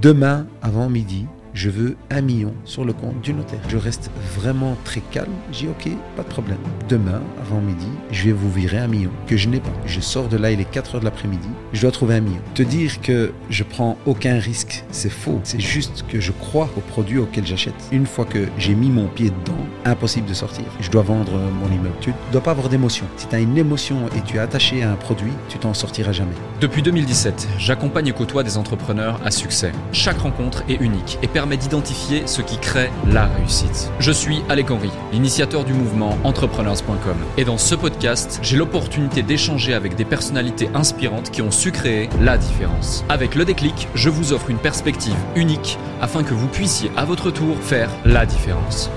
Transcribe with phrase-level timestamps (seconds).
[0.00, 1.26] demain avant midi,
[1.58, 3.58] je veux un million sur le compte du notaire.
[3.68, 5.32] Je reste vraiment très calme.
[5.50, 6.58] J'ai ok, pas de problème.
[6.88, 9.72] Demain, avant midi, je vais vous virer un million que je n'ai pas.
[9.84, 11.48] Je sors de là, il est 4 heures de l'après-midi.
[11.72, 12.40] Je dois trouver un million.
[12.54, 15.40] Te dire que je prends aucun risque, c'est faux.
[15.42, 17.74] C'est juste que je crois au produit auquel j'achète.
[17.90, 20.64] Une fois que j'ai mis mon pied dedans, impossible de sortir.
[20.78, 21.96] Je dois vendre mon immeuble.
[22.00, 23.06] Tu ne dois pas avoir d'émotion.
[23.16, 26.12] Si tu as une émotion et tu es attaché à un produit, tu t'en sortiras
[26.12, 26.36] jamais.
[26.60, 29.72] Depuis 2017, j'accompagne et côtoie des entrepreneurs à succès.
[29.90, 33.90] Chaque rencontre est unique et permet d'identifier ce qui crée la réussite.
[33.98, 37.16] Je suis Alec Henry, l'initiateur du mouvement entrepreneurs.com.
[37.36, 42.08] Et dans ce podcast, j'ai l'opportunité d'échanger avec des personnalités inspirantes qui ont su créer
[42.20, 43.04] la différence.
[43.08, 47.30] Avec le déclic, je vous offre une perspective unique afin que vous puissiez à votre
[47.30, 48.90] tour faire la différence.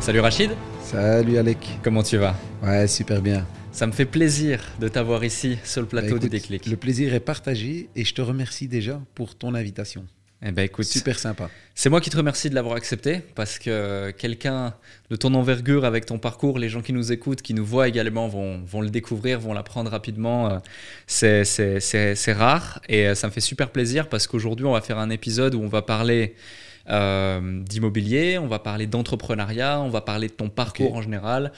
[0.00, 0.50] Salut Rachid
[0.82, 1.58] Salut Alec.
[1.82, 2.34] Comment tu vas?
[2.62, 3.44] Ouais, super bien.
[3.72, 6.66] Ça me fait plaisir de t'avoir ici sur le plateau Bah, du écoute, déclic.
[6.66, 10.04] Le plaisir est partagé et je te remercie déjà pour ton invitation.
[10.46, 11.48] Eh ben écoute, Super sympa.
[11.74, 14.74] C'est moi qui te remercie de l'avoir accepté parce que quelqu'un
[15.10, 18.28] de ton envergure avec ton parcours, les gens qui nous écoutent, qui nous voient également
[18.28, 20.50] vont, vont le découvrir, vont l'apprendre rapidement.
[20.50, 20.58] Euh,
[21.06, 25.10] C'est- rare et euh, ça me fait super plaisir parce qu'aujourd'hui on va faire un
[25.10, 26.34] épisode où on va parler
[26.90, 31.52] euh, d'immobilier, on va parler d'entrepreneuriat, on va parler de ton parcours en général.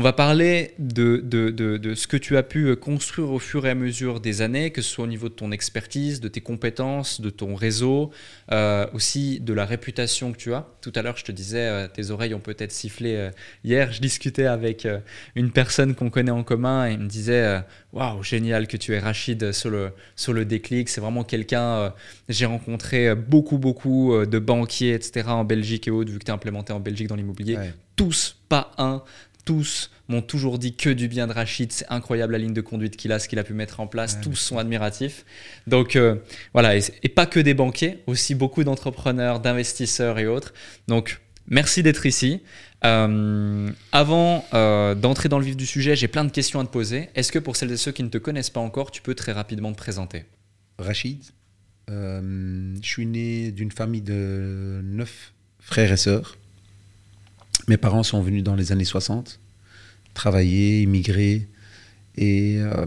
[0.00, 3.66] On va parler de, de, de, de ce que tu as pu construire au fur
[3.66, 6.40] et à mesure des années, que ce soit au niveau de ton expertise, de tes
[6.40, 8.12] compétences, de ton réseau,
[8.52, 10.68] euh, aussi de la réputation que tu as.
[10.82, 13.16] Tout à l'heure, je te disais, euh, tes oreilles ont peut-être sifflé.
[13.16, 13.30] euh,
[13.64, 15.00] hier, je discutais avec euh,
[15.34, 17.60] une personne qu'on connaît en commun et il me disait euh,
[17.92, 20.90] Waouh, génial que tu es Rachid sur le, sur le déclic.
[20.90, 21.62] C'est vraiment quelqu'un.
[21.76, 21.90] euh,
[22.28, 26.24] J'ai rencontré euh, beaucoup, beaucoup euh, de banquiers, etc., en Belgique et autres, vu que
[26.24, 27.72] tu es implémenté en Belgique dans l'immobilier Ouais.
[27.96, 29.02] tous, pas un,
[29.48, 31.72] tous m'ont toujours dit que du bien de Rachid.
[31.72, 34.16] C'est incroyable la ligne de conduite qu'il a, ce qu'il a pu mettre en place.
[34.16, 35.24] Ouais, tous sont admiratifs.
[35.66, 36.16] Donc euh,
[36.52, 40.52] voilà, et, et pas que des banquiers, aussi beaucoup d'entrepreneurs, d'investisseurs et autres.
[40.86, 42.42] Donc merci d'être ici.
[42.84, 46.70] Euh, avant euh, d'entrer dans le vif du sujet, j'ai plein de questions à te
[46.70, 47.08] poser.
[47.14, 49.32] Est-ce que pour celles et ceux qui ne te connaissent pas encore, tu peux très
[49.32, 50.26] rapidement te présenter?
[50.78, 51.24] Rachid,
[51.88, 56.36] je suis né d'une famille de neuf frères et sœurs.
[57.66, 59.40] Mes parents sont venus dans les années 60,
[60.18, 61.48] travailler, immigrer.
[62.16, 62.86] Et, euh,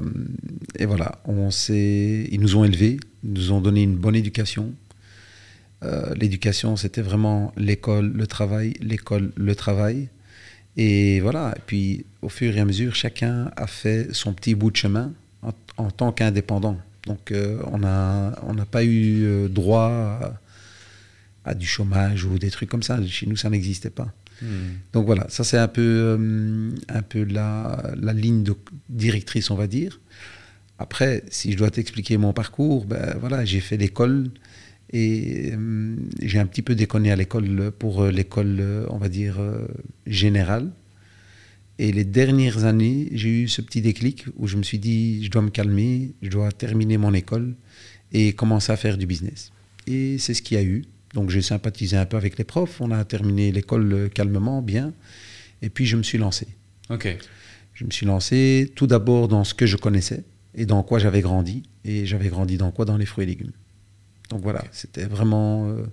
[0.78, 4.74] et voilà, on ils nous ont élevés, ils nous ont donné une bonne éducation.
[5.84, 10.10] Euh, L'éducation, c'était vraiment l'école, le travail, l'école, le travail.
[10.78, 14.78] Et voilà, puis au fur et à mesure, chacun a fait son petit bout de
[14.78, 15.14] chemin
[15.78, 16.78] en, tant qu'indépendant.
[17.08, 20.20] Donc euh, on n'a pas eu droit
[21.46, 23.04] à du chômage ou des trucs comme ça.
[23.06, 24.14] Chez nous, ça n'existait pas.
[24.94, 28.44] Donc voilà, ça c'est un peu, euh, un peu la, ligne
[28.90, 30.00] directrice, on va dire.
[30.80, 34.30] Après, si je dois t'expliquer mon parcours, ben voilà, j'ai fait l'école
[34.92, 39.40] et euh, j'ai un petit peu déconné à l'école pour euh, l'école, on va dire,
[40.08, 40.72] générale.
[41.78, 45.32] Et les dernières années, j'ai eu ce petit déclic où je me suis dit, je
[45.32, 47.56] dois me calmer, je dois terminer mon école
[48.12, 49.52] et commencer à faire du business.
[49.88, 50.84] Et c'est ce qu'il y a eu.
[51.14, 54.94] Donc j'ai sympathisé un peu avec les profs, on a terminé l'école euh, calmement, bien,
[55.62, 56.48] et puis je me suis lancé.
[56.90, 57.18] Ok.
[57.74, 60.24] Je me suis lancé tout d'abord dans ce que je connaissais
[60.56, 61.64] et dans quoi j'avais grandi.
[61.84, 62.86] Et j'avais grandi dans quoi?
[62.86, 63.52] Dans les fruits et légumes.
[64.30, 65.84] Donc voilà, c'était vraiment, euh,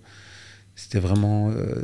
[0.77, 1.81] c'était vraiment euh,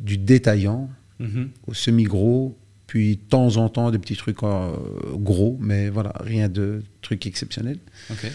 [0.00, 0.88] du détaillant
[1.20, 1.50] Mhm.
[1.66, 4.70] au semi-gros, puis de temps en temps des petits trucs euh,
[5.14, 7.78] gros, mais voilà, rien de truc exceptionnel.
[8.10, 8.30] Il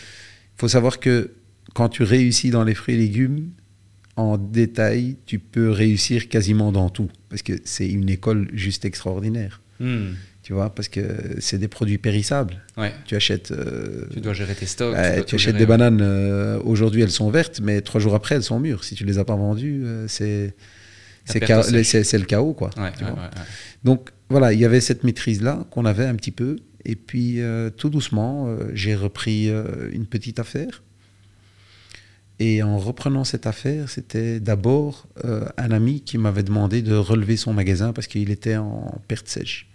[0.57, 1.31] faut savoir que
[1.73, 3.51] quand tu réussis dans les fruits et légumes,
[4.15, 9.61] en détail, tu peux réussir quasiment dans tout, parce que c'est une école juste extraordinaire.
[9.79, 10.11] Hmm.
[10.43, 11.01] Tu vois, parce que
[11.39, 12.61] c'est des produits périssables.
[12.77, 12.91] Ouais.
[13.05, 14.93] Tu achètes, euh, Tu dois gérer tes stocks.
[14.93, 15.65] tu achètes gérer, des ouais.
[15.65, 16.01] bananes.
[16.01, 18.83] euh, Aujourd'hui, elles sont vertes, mais trois jours après, elles sont mûres.
[18.83, 20.53] Si tu les as pas vendues, euh, c'est
[21.25, 22.69] c'est le chaos, quoi.
[22.77, 23.29] Ouais, tu vois.
[23.85, 26.57] Donc voilà, il y avait cette maîtrise-là qu'on avait un petit peu.
[26.83, 27.39] Et puis
[27.77, 29.49] tout doucement, j'ai repris
[29.93, 30.83] une petite affaire.
[32.39, 37.37] Et en reprenant cette affaire, c'était d'abord euh, un ami qui m'avait demandé de relever
[37.37, 39.69] son magasin parce qu'il était en perte sèche.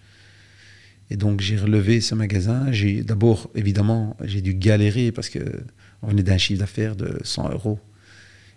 [1.11, 2.71] Et donc j'ai relevé ce magasin.
[2.73, 5.41] J'ai d'abord, évidemment, j'ai dû galérer parce que
[6.03, 7.79] on venait d'un chiffre d'affaires de 100 euros.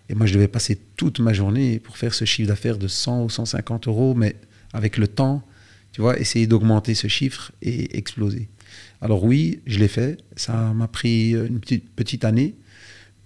[0.08, 3.24] Et moi, je devais passer toute ma journée pour faire ce chiffre d'affaires de 100
[3.24, 4.36] ou 150 euros, mais
[4.72, 5.42] avec le temps,
[5.92, 8.48] tu vois, essayer d'augmenter ce chiffre et exploser.
[9.00, 10.18] Alors oui, je l'ai fait.
[10.36, 12.54] Ça m'a pris une petite, petite année.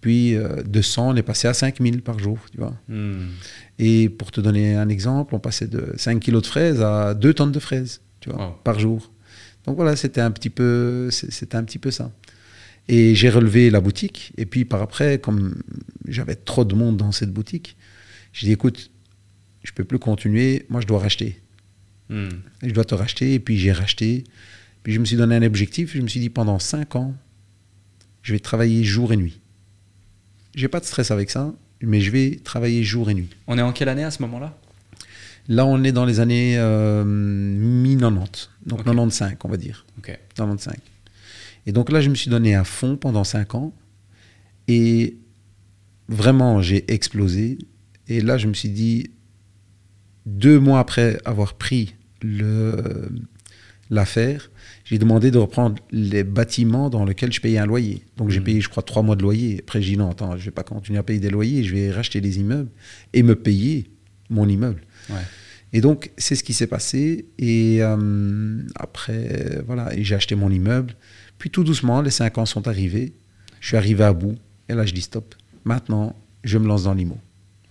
[0.07, 2.77] Puis euh, de 100, on est passé à 5000 par jour, tu vois.
[2.87, 3.27] Hmm.
[3.81, 7.35] Et pour te donner un exemple, on passait de 5 kilos de fraises à 2
[7.35, 8.53] tonnes de fraises, tu vois, Wow.
[8.63, 9.11] par jour.
[9.65, 12.13] Donc voilà, c'était un petit peu, c'était un petit peu ça.
[12.87, 14.33] Et j'ai relevé la boutique.
[14.37, 15.61] Et puis par après, comme
[16.07, 17.77] j'avais trop de monde dans cette boutique,
[18.33, 18.93] j'ai dit écoute,
[19.65, 21.43] je peux plus continuer, moi je dois racheter.
[22.11, 22.29] Hmm.
[22.63, 23.35] Je dois te racheter.
[23.35, 24.23] Et puis j'ai racheté.
[24.85, 25.97] Puis je me suis donné un objectif.
[25.97, 27.17] Je me suis dit pendant 5 ans,
[28.23, 29.41] je vais travailler jour et nuit.
[30.57, 33.29] J'ai pas de stress avec ça, mais je vais travailler jour et nuit.
[33.47, 34.59] On est en quelle année à ce moment-là?
[35.49, 38.85] Là, on est dans les années euh, mi-90, donc Ok.
[38.87, 39.87] 95, on va dire.
[39.99, 40.19] Ok.
[40.35, 40.75] 95.
[41.67, 43.73] Et donc là, je me suis donné à fond pendant 5 ans.
[44.67, 45.17] Et
[46.09, 47.59] vraiment, j'ai explosé.
[48.09, 49.11] Et là, je me suis dit,
[50.27, 53.09] deux mois après avoir pris le-
[53.91, 54.51] l'affaire,
[54.89, 58.03] j'ai demandé de reprendre les bâtiments dans lesquels je payais un loyer.
[58.17, 58.45] Donc j'ai Mhm.
[58.45, 59.59] payé, je crois, trois mois de loyer.
[59.61, 61.91] Après, j'ai dit non, attends, je vais pas continuer à payer des loyers, je vais
[61.91, 62.71] racheter des immeubles
[63.13, 63.91] et me payer
[64.31, 64.81] mon immeuble.
[65.11, 65.17] Ouais.
[65.73, 67.27] Et donc, c'est ce qui s'est passé.
[67.39, 70.95] Et euh, après, voilà, j'ai acheté mon immeuble.
[71.39, 73.13] Puis tout doucement, les cinq ans sont arrivés.
[73.61, 74.37] Je suis arrivé à bout.
[74.69, 75.35] Et là, je dis stop.
[75.65, 77.19] Maintenant, je me lance dans l'IMO.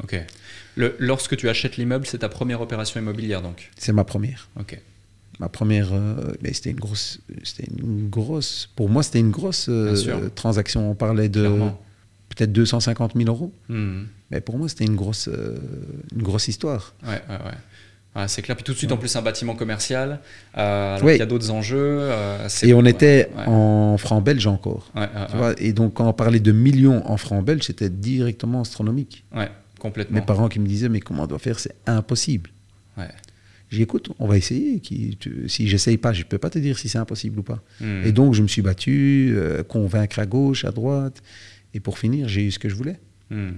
[0.04, 0.16] Ok.
[0.76, 3.72] Le- lorsque tu achètes l'immeuble, c'est ta première opération immobilière donc?
[3.78, 4.50] C'est ma première.
[4.60, 4.78] Ok.
[5.40, 8.70] Ma première, euh, c'était une grosse, c'était une grosse.
[8.76, 10.92] Pour moi, c'était une grosse euh, transaction.
[10.92, 11.48] On parlait de
[12.30, 13.52] peut-être 250 000 euros.
[13.70, 14.04] Hmm.
[14.32, 15.58] Mais pour moi, c'était une grosse, euh,
[16.16, 16.94] une grosse histoire.
[17.04, 17.52] Ouais, ouais, ouais.
[18.22, 18.56] Ouais, c'est clair.
[18.56, 20.22] Puis tout de suite, en plus, un bâtiment commercial,
[20.54, 21.12] alors Oui.
[21.12, 22.10] qu'il y a d'autres enjeux.
[22.64, 24.90] Et on était en francs belges encore.
[25.30, 29.26] Tu vois, et donc, quand on parlait de millions en francs belges, c'était directement astronomique.
[29.36, 30.20] Ouais, complètement.
[30.20, 31.60] Mes parents qui me disaient, mais comment on doit faire?
[31.60, 32.52] C'est impossible.
[32.98, 33.10] Ouais.
[33.70, 34.80] J'ai dit, écoute, on va essayer.
[34.80, 37.62] Qui, tu- si j'essaye pas, je peux pas te dire si c'est impossible ou pas.
[37.82, 38.04] Hmm.
[38.06, 41.22] Et donc, je me suis battu, euh, convaincre à gauche, à droite.
[41.74, 43.00] Et pour finir, j'ai eu ce que je voulais.
[43.32, 43.52] Hmm.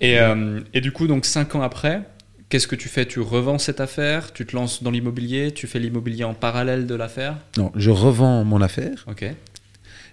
[0.00, 2.02] Et, euh, et du coup, donc cinq ans après,
[2.48, 3.06] qu'est-ce que tu fais?
[3.06, 4.32] Tu revends cette affaire?
[4.32, 5.52] Tu te lances dans l'immobilier?
[5.52, 7.38] Tu fais l'immobilier en parallèle de l'affaire?
[7.56, 9.04] Non, je revends mon affaire.
[9.08, 9.24] Ok.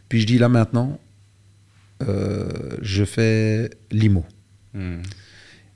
[0.07, 0.99] Puis je dis, là maintenant,
[2.07, 4.23] euh, je fais l'IMO.
[4.73, 5.01] Hmm.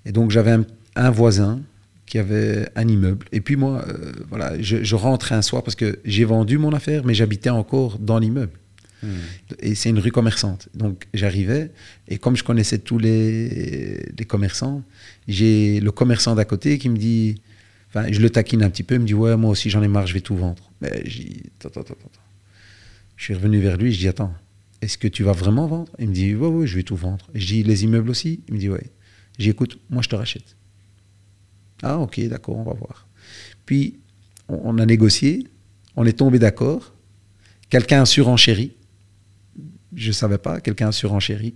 [0.06, 0.66] Et donc, j'avais un,
[0.96, 1.62] un voisin
[2.10, 3.28] qui avait un immeuble.
[3.32, 6.74] Et puis moi, euh, voilà, je, je rentrais un soir parce que j'ai vendu mon
[6.74, 8.58] affaire, mais j'habitais encore dans l'immeuble.
[9.04, 9.10] Hmm.
[9.60, 10.70] Et c'est une rue commerçante.
[10.74, 11.72] Donc j'arrivais,
[12.08, 14.84] et comme je connaissais tous les, les commerçants,
[15.28, 17.36] j'ai le commerçant d'à côté qui me dit,
[17.90, 19.88] enfin, je le taquine un petit peu, il me dit, ouais, moi aussi j'en ai
[19.88, 20.72] marre, je vais tout vendre.
[20.82, 22.24] Mais j'ai attends, attends, attends.
[23.18, 24.34] Je suis revenu vers lui, je dis, attends,
[24.82, 25.92] est-ce que tu vas vraiment vendre?
[26.00, 27.30] Il me dit, ouais, ouais, je vais tout vendre.
[27.36, 28.42] Et je dis, les immeubles aussi?
[28.48, 28.88] Il me dit, ouais.
[29.38, 30.56] J'ai écoute, moi je te rachète.
[31.84, 33.08] Ah, ok, d'accord, on va voir.
[33.66, 34.00] Puis
[34.48, 35.48] on, on a négocié,
[35.96, 36.94] on est tombé d'accord.
[37.70, 38.76] Quelqu'un a surenchéri.
[39.96, 41.56] Je ne savais pas, quelqu'un a surenchéri.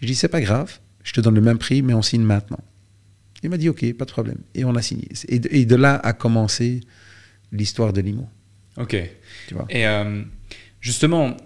[0.00, 2.60] Je dis, c'est pas grave, je te donne le même prix, mais on signe maintenant.
[3.42, 4.38] Il m'a dit, ok, pas de problème.
[4.54, 5.08] Et on a signé.
[5.28, 6.80] Et de, et de là a commencé
[7.52, 8.28] l'histoire de Limo.
[8.76, 8.96] Ok.
[9.46, 9.66] Tu vois.
[9.70, 10.22] Et euh,
[10.80, 11.36] justement,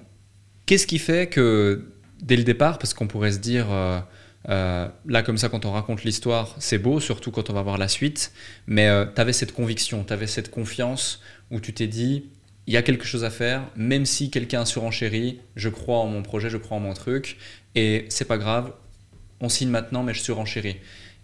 [0.67, 1.93] qu'est-ce qui fait que
[2.23, 4.01] dès le départ, parce qu'on pourrait se dire, euh,
[4.49, 7.79] euh, là comme ça quand on raconte l'histoire, c'est beau, surtout quand on va voir
[7.79, 8.33] la suite,
[8.67, 11.21] mais tu avais cette conviction, tu avais cette confiance
[11.51, 12.25] où tu t'es dit,
[12.67, 16.23] il y a quelque chose à faire, même si quelqu'un surenchérit, je crois en mon
[16.23, 17.37] projet, je crois en mon truc,
[17.75, 18.73] et c'est pas grave,
[19.41, 20.77] on signe maintenant, mais je surenchéris.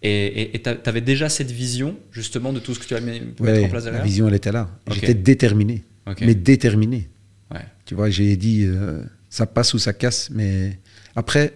[0.02, 3.64] Et tu avais déjà cette vision, justement, de tout ce que tu as mis, mettre
[3.64, 4.68] en place la derrière vision, elle était là.
[4.90, 5.84] J'étais déterminé.
[6.20, 7.08] Mais déterminé.
[7.52, 7.64] Ouais.
[7.84, 10.78] Tu vois, j'ai dit, euh, ça passe ou ça casse, mais
[11.14, 11.54] après,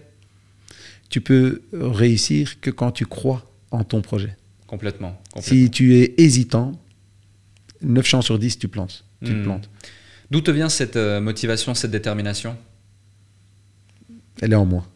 [1.11, 4.35] tu peux réussir que quand tu crois en ton projet.
[4.65, 5.21] Complètement.
[5.33, 5.41] complètement.
[5.41, 6.71] Si tu es hésitant,
[7.81, 9.03] 9 chances sur 10, tu plantes.
[9.23, 9.43] Tu Hmm.
[9.43, 9.69] plantes.
[10.31, 12.55] D'où te vient cette euh, motivation, cette détermination?
[14.41, 14.87] Elle est en moi.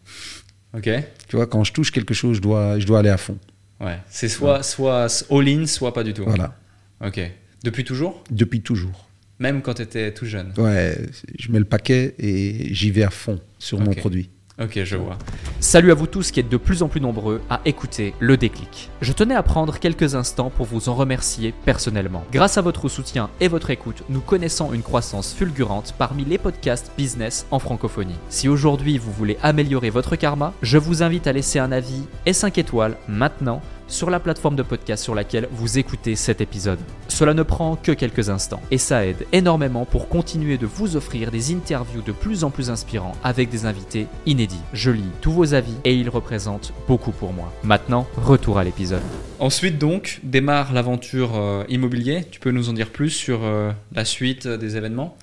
[0.74, 0.90] Ok.
[1.28, 3.38] Tu vois, quand je touche quelque chose, je dois, je dois aller à fond.
[3.82, 4.00] Ouais.
[4.10, 6.24] C'est soit, soit all-in, soit pas du tout.
[6.24, 6.58] Voilà.
[7.06, 7.20] Ok.
[7.64, 8.24] Depuis toujours?
[8.32, 9.10] Depuis toujours.
[9.40, 10.54] Même quand tu étais tout jeune?
[10.58, 10.98] Ouais,
[11.38, 14.30] je mets le paquet et j'y vais à fond sur mon produit.
[14.58, 15.18] Ok, je vois.
[15.60, 18.90] Salut à vous tous qui êtes de plus en plus nombreux à écouter le déclic.
[19.02, 22.24] Je tenais à prendre quelques instants pour vous en remercier personnellement.
[22.32, 26.94] Grâce à votre soutien et votre écoute, nous connaissons une croissance fulgurante parmi les podcasts
[26.96, 28.16] business en francophonie.
[28.30, 32.32] Si aujourd'hui vous voulez améliorer votre karma, je vous invite à laisser un avis et
[32.32, 36.80] 5 étoiles maintenant sur la plateforme de podcast sur laquelle vous écoutez cet épisode.
[37.08, 41.32] Cela ne prend que quelques instants et ça aide énormément pour continuer de vous offrir
[41.32, 44.62] des interviews de plus en plus inspirants avec des invités inédits.
[44.74, 47.54] Je lis tous vos avis et ils représentent beaucoup pour moi.
[47.64, 49.02] Maintenant, retour à l'épisode.
[49.40, 52.26] Ensuite, donc, démarre l'aventure euh, immobilier.
[52.32, 55.18] Tu peux nous en dire plus sur euh, la suite euh, des événements?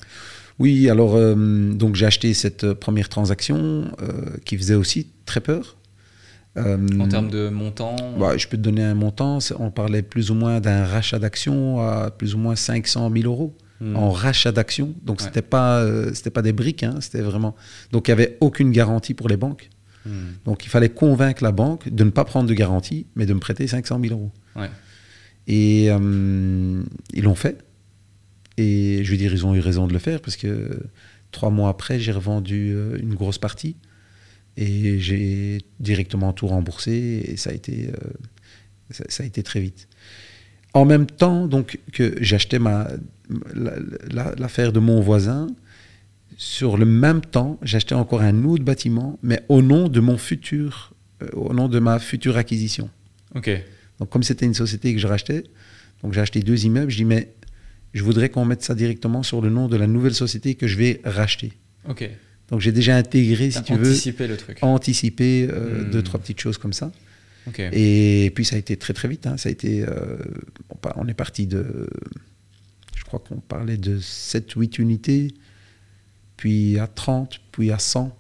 [0.59, 1.35] Oui, alors euh,
[1.73, 5.77] donc j'ai acheté cette première transaction euh, qui faisait aussi très peur.
[6.59, 9.39] Euh, en termes de montant bah, je peux te donner un montant.
[9.59, 13.57] On parlait plus ou moins d'un rachat d'actions à plus ou moins 500 000 euros.
[13.81, 13.97] Hmm.
[13.97, 14.95] en rachat d'actions.
[15.03, 15.25] Donc, Ouais.
[15.27, 17.57] c'était pas, euh, pas des briques, hein, c'était vraiment.
[17.91, 19.71] Donc, il n'y avait aucune garantie pour les banques.
[20.07, 20.11] Hmm.
[20.45, 23.41] Donc, il fallait convaincre la banque de ne pas prendre de garantie, mais de me
[23.41, 24.31] prêter 500 000 euros.
[24.55, 24.71] Ouais.
[25.49, 26.81] Et euh,
[27.13, 27.59] ils l'ont fait.
[28.57, 30.71] Et je veux dire, ils ont eu raison de le faire parce que
[31.33, 33.75] trois mois après, j'ai revendu euh, une grosse partie
[34.57, 38.11] et j'ai directement tout remboursé et ça a été, euh,
[38.91, 39.89] ça, ça a été très vite.
[40.75, 42.89] En même temps, donc que j'achetais ma
[43.55, 43.77] la-
[44.11, 45.47] la- l'affaire de mon voisin,
[46.37, 50.93] sur le même temps, j'achetais encore un autre bâtiment, mais au nom de mon futur,
[51.23, 52.91] euh, au nom de ma future acquisition.
[53.35, 53.51] Ok.
[53.99, 55.45] Donc, comme c'était une société que je rachetais,
[56.03, 57.33] donc j'ai acheté deux immeubles, je dis, mais
[57.95, 60.77] je voudrais qu'on mette ça directement sur le nom de la nouvelle société que je
[60.77, 61.53] vais racheter.
[61.89, 62.09] Ok.
[62.53, 64.59] Donc, j'ai déjà intégré, si tu veux, anticipé le truc.
[64.61, 65.91] anticipé euh, Hmm.
[65.91, 66.93] deux, trois petites choses comme ça.
[67.73, 69.27] Et puis, ça a été très, très vite.
[69.27, 69.37] hein.
[69.39, 70.17] Ça a été, euh,
[70.97, 71.89] on est parti de,
[72.95, 75.35] je crois qu'on parlait de 7, 8 unités,
[76.37, 78.17] puis à 30, puis à 100.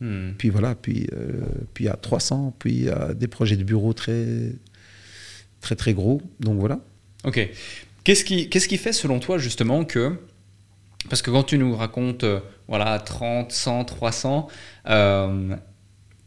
[0.00, 0.32] Hmm.
[0.36, 1.40] Puis voilà, puis, euh,
[1.72, 4.26] puis à 300, puis à des projets de bureau très,
[5.62, 6.20] très, très gros.
[6.40, 6.80] Donc voilà.
[7.24, 7.48] Ok.
[8.04, 10.18] Qu'est-ce qui, qu'est-ce qui fait selon toi justement que.
[11.08, 14.48] Parce que quand tu nous racontes euh, voilà, 30, 100, 300,
[14.88, 15.56] euh,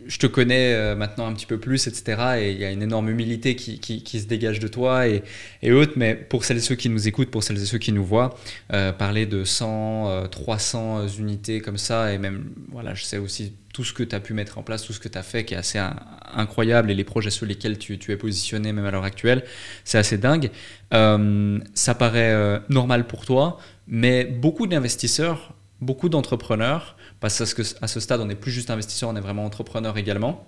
[0.05, 2.37] je te connais euh, maintenant un petit peu plus, etc.
[2.39, 5.23] Et il y a une énorme humilité qui, qui- se dégage de toi et,
[5.61, 5.93] et autres.
[5.97, 8.37] Mais pour celles et ceux qui nous écoutent, pour celles et ceux qui nous voient,
[8.73, 13.53] euh, parler de 100, euh, 300 unités comme ça, et même, voilà, je sais aussi
[13.79, 15.45] tout ce que tu as pu mettre en place, tout ce que tu as fait
[15.45, 15.95] qui est assez in-
[16.33, 19.45] incroyable et les projets sur lesquels tu, es positionné même à l'heure actuelle,
[19.85, 20.51] c'est assez dingue.
[20.93, 23.57] Euh, ça paraît euh, normal pour toi,
[23.87, 29.07] mais beaucoup d'investisseurs, beaucoup d'entrepreneurs, parce que à ce stade, on n'est plus juste investisseur,
[29.07, 30.45] on est vraiment entrepreneur également,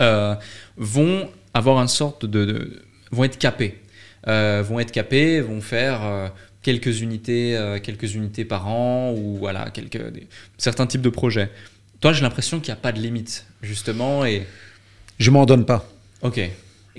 [0.00, 0.34] euh,
[0.78, 3.78] vont avoir une sorte de, vont être capés,
[4.26, 9.70] vont être capés, vont faire quelques unités, quelques unités par an ou voilà
[10.56, 11.50] certains types de projets.
[12.00, 14.46] Toi, j'ai l'impression qu'il n'y a pas de limite justement et
[15.18, 15.88] Je m'en donne pas.
[16.22, 16.40] ok.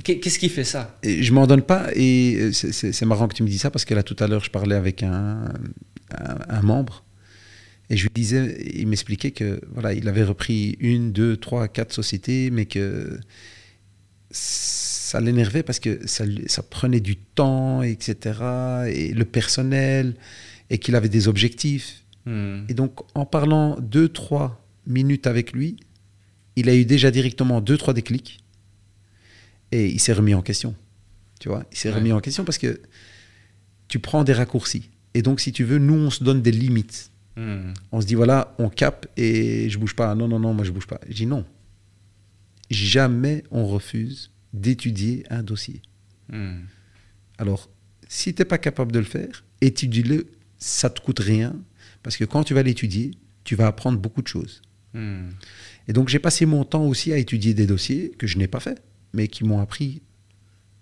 [0.04, 0.98] Qu'est- Qu'est-ce qui fait ça?
[1.04, 1.88] Et je m'en donne pas.
[1.94, 4.50] Et c'est- marrant que tu me dis ça parce que là, tout à l'heure, je
[4.50, 5.54] parlais avec un,
[6.18, 7.04] un, un membre.
[7.90, 11.92] Et je lui disais, il m'expliquait que voilà, il avait repris une, deux, trois, quatre
[11.92, 13.20] sociétés, mais que
[14.32, 18.40] ça l'énervait parce que ça prenait du temps, etc.
[18.94, 20.16] Et le personnel,
[20.70, 22.04] et qu'il avait des objectifs.
[22.26, 22.62] Hmm.
[22.70, 24.59] Et donc, en parlant deux, trois
[24.90, 25.78] minutes avec lui,
[26.56, 28.40] il a eu déjà directement deux, trois déclics.
[29.72, 30.76] Et il s'est remis en question.
[31.40, 31.96] Tu vois, il s'est Ouais.
[31.96, 32.82] remis en question parce que
[33.88, 34.90] tu prends des raccourcis.
[35.14, 37.12] Et donc, si tu veux, nous, on se donne des limites.
[37.38, 37.74] Hmm.
[37.92, 40.14] On se dit, voilà, on capte et je bouge pas.
[40.16, 41.00] Non, non, non, moi, je bouge pas.
[41.08, 41.46] Je dis non.
[42.70, 45.82] Jamais on refuse d'étudier un dossier.
[46.32, 46.62] Hmm.
[47.38, 47.70] Alors,
[48.08, 50.28] si tu n'es pas capable de le faire, étudie-le,
[50.58, 51.56] ça te coûte rien,
[52.04, 53.12] parce que quand tu vas l'étudier,
[53.44, 54.62] tu vas apprendre beaucoup de choses.
[54.96, 58.60] Et donc, j'ai passé mon temps aussi à étudier des dossiers que je n'ai pas
[58.60, 58.82] fait,
[59.14, 60.02] mais qui m'ont appris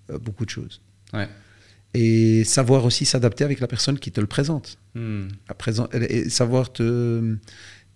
[0.09, 0.81] euh, beaucoup de choses.
[1.13, 1.27] Ouais.
[1.93, 4.77] Et savoir aussi s'adapter avec la personne qui te le présente.
[4.95, 5.27] Hmm.
[5.47, 7.37] À présent, et savoir te,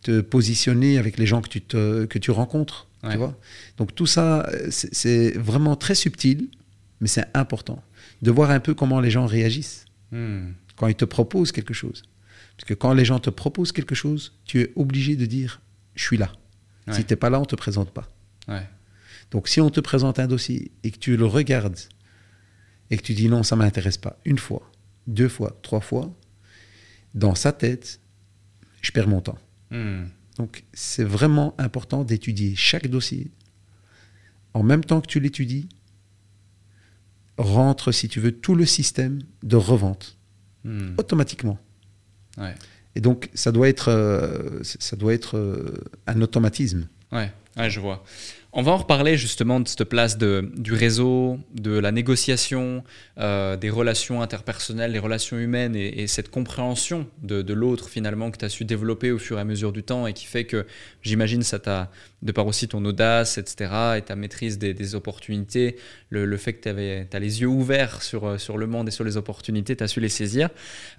[0.01, 2.87] te positionner avec les gens que tu, te, que tu rencontres.
[3.03, 3.11] Ouais.
[3.11, 3.37] Tu vois
[3.77, 6.49] Donc, tout ça, c'est c'est vraiment très subtil,
[6.99, 7.83] mais c'est important.
[8.21, 10.51] De voir un peu comment les gens réagissent Hmm.
[10.75, 12.03] quand ils te proposent quelque chose.
[12.57, 15.61] Parce que quand les gens te proposent quelque chose, tu es obligé de dire
[15.95, 16.31] je suis là.
[16.87, 16.93] Ouais.
[16.93, 18.09] Si tu n'es pas là, on ne te présente pas.
[18.47, 18.67] Ouais.
[19.31, 21.77] Donc si on te présente un dossier et que tu le regardes
[22.89, 24.69] et que tu dis non, ça ne m'intéresse pas, une fois,
[25.07, 26.13] deux fois, trois fois,
[27.13, 28.01] dans sa tête,
[28.81, 29.37] je perds mon temps.
[29.69, 30.05] Hmm.
[30.37, 33.31] Donc c'est vraiment important d'étudier chaque dossier.
[34.53, 35.69] En même temps que tu l'étudies,
[37.37, 40.17] rentre, si tu veux, tout le système de revente
[40.63, 40.93] Hmm.
[40.99, 41.57] automatiquement.
[42.37, 42.53] Ouais.
[42.95, 44.61] Et donc, ça doit être, euh,
[45.35, 45.73] euh,
[46.07, 46.87] un automatisme.
[47.11, 47.31] Ouais,
[47.69, 48.03] je vois.
[48.53, 52.83] On va en reparler justement de cette place du réseau, de la négociation,
[53.17, 58.37] euh, des relations interpersonnelles, des relations humaines et, et cette compréhension de, l'autre finalement que
[58.37, 60.65] tu as su développer au fur et à mesure du temps et qui fait que
[61.01, 61.91] j'imagine ça t'a,
[62.23, 65.77] de par aussi ton audace, etc., et ta maîtrise des, opportunités,
[66.09, 69.05] le, fait que tu as les yeux ouverts sur, euh, sur le monde et sur
[69.05, 70.49] les opportunités, tu as su les saisir.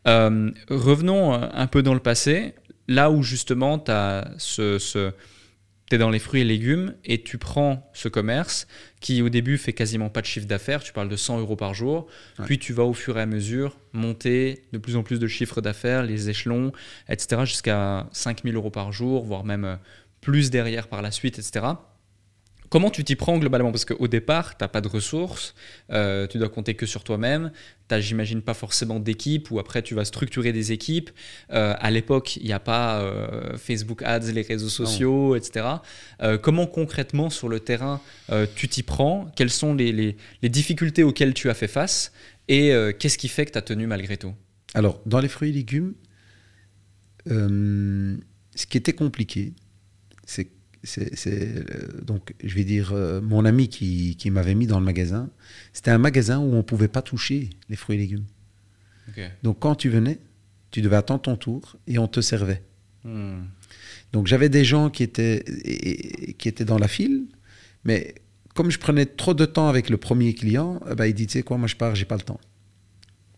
[0.06, 2.54] Euh, revenons un peu dans le passé,
[2.88, 5.12] là où justement tu as ce
[5.92, 8.66] tu es dans les fruits et légumes et tu prends ce commerce
[9.00, 11.74] qui au début fait quasiment pas de chiffre d'affaires, tu parles de 100 euros par
[11.74, 12.06] jour,
[12.38, 12.46] Ouais.
[12.46, 15.60] puis tu vas au fur et à mesure monter de plus en plus de chiffre
[15.60, 16.72] d'affaires, les échelons,
[17.10, 19.76] etc., jusqu'à 5000 euros par jour, voire même euh,
[20.22, 21.66] plus derrière par la suite, etc.
[22.72, 23.70] Comment tu t'y prends globalement?
[23.70, 25.54] Parce qu'au départ, tu n'as pas de ressources,
[25.90, 27.52] euh, tu dois compter que sur toi-même,
[27.86, 31.10] tu n'as, j'imagine, pas forcément d'équipe, ou après tu vas structurer des équipes.
[31.52, 35.66] Euh, à l'époque, il n'y a pas euh, Facebook Ads, les réseaux sociaux, etc.
[36.40, 38.00] comment concrètement sur le terrain
[38.54, 39.30] tu t'y prends?
[39.36, 42.10] Quelles sont les, les, les, difficultés auxquelles tu as fait face?
[42.48, 44.32] Et qu'est-ce qui fait que tu as tenu malgré tout?
[44.72, 45.92] Alors, dans les fruits et légumes,
[47.26, 49.52] ce qui était compliqué,
[50.24, 50.48] c'est
[50.84, 54.84] c'est euh, donc je vais dire euh, mon ami qui, qui m'avait mis dans le
[54.84, 55.30] magasin.
[55.72, 58.24] C'était un magasin où on pouvait pas toucher les fruits et légumes.
[59.42, 60.18] Donc quand tu venais,
[60.70, 62.62] tu devais attendre ton tour et on te servait.
[63.04, 63.42] Hmm.
[64.12, 65.44] Donc j'avais des gens qui étaient
[66.38, 67.26] qui étaient dans la file,
[67.84, 68.14] mais
[68.54, 71.34] comme je prenais trop de temps avec le premier client, eh ben, il dit tu
[71.34, 72.40] sais quoi, moi je pars, j'ai pas le temps.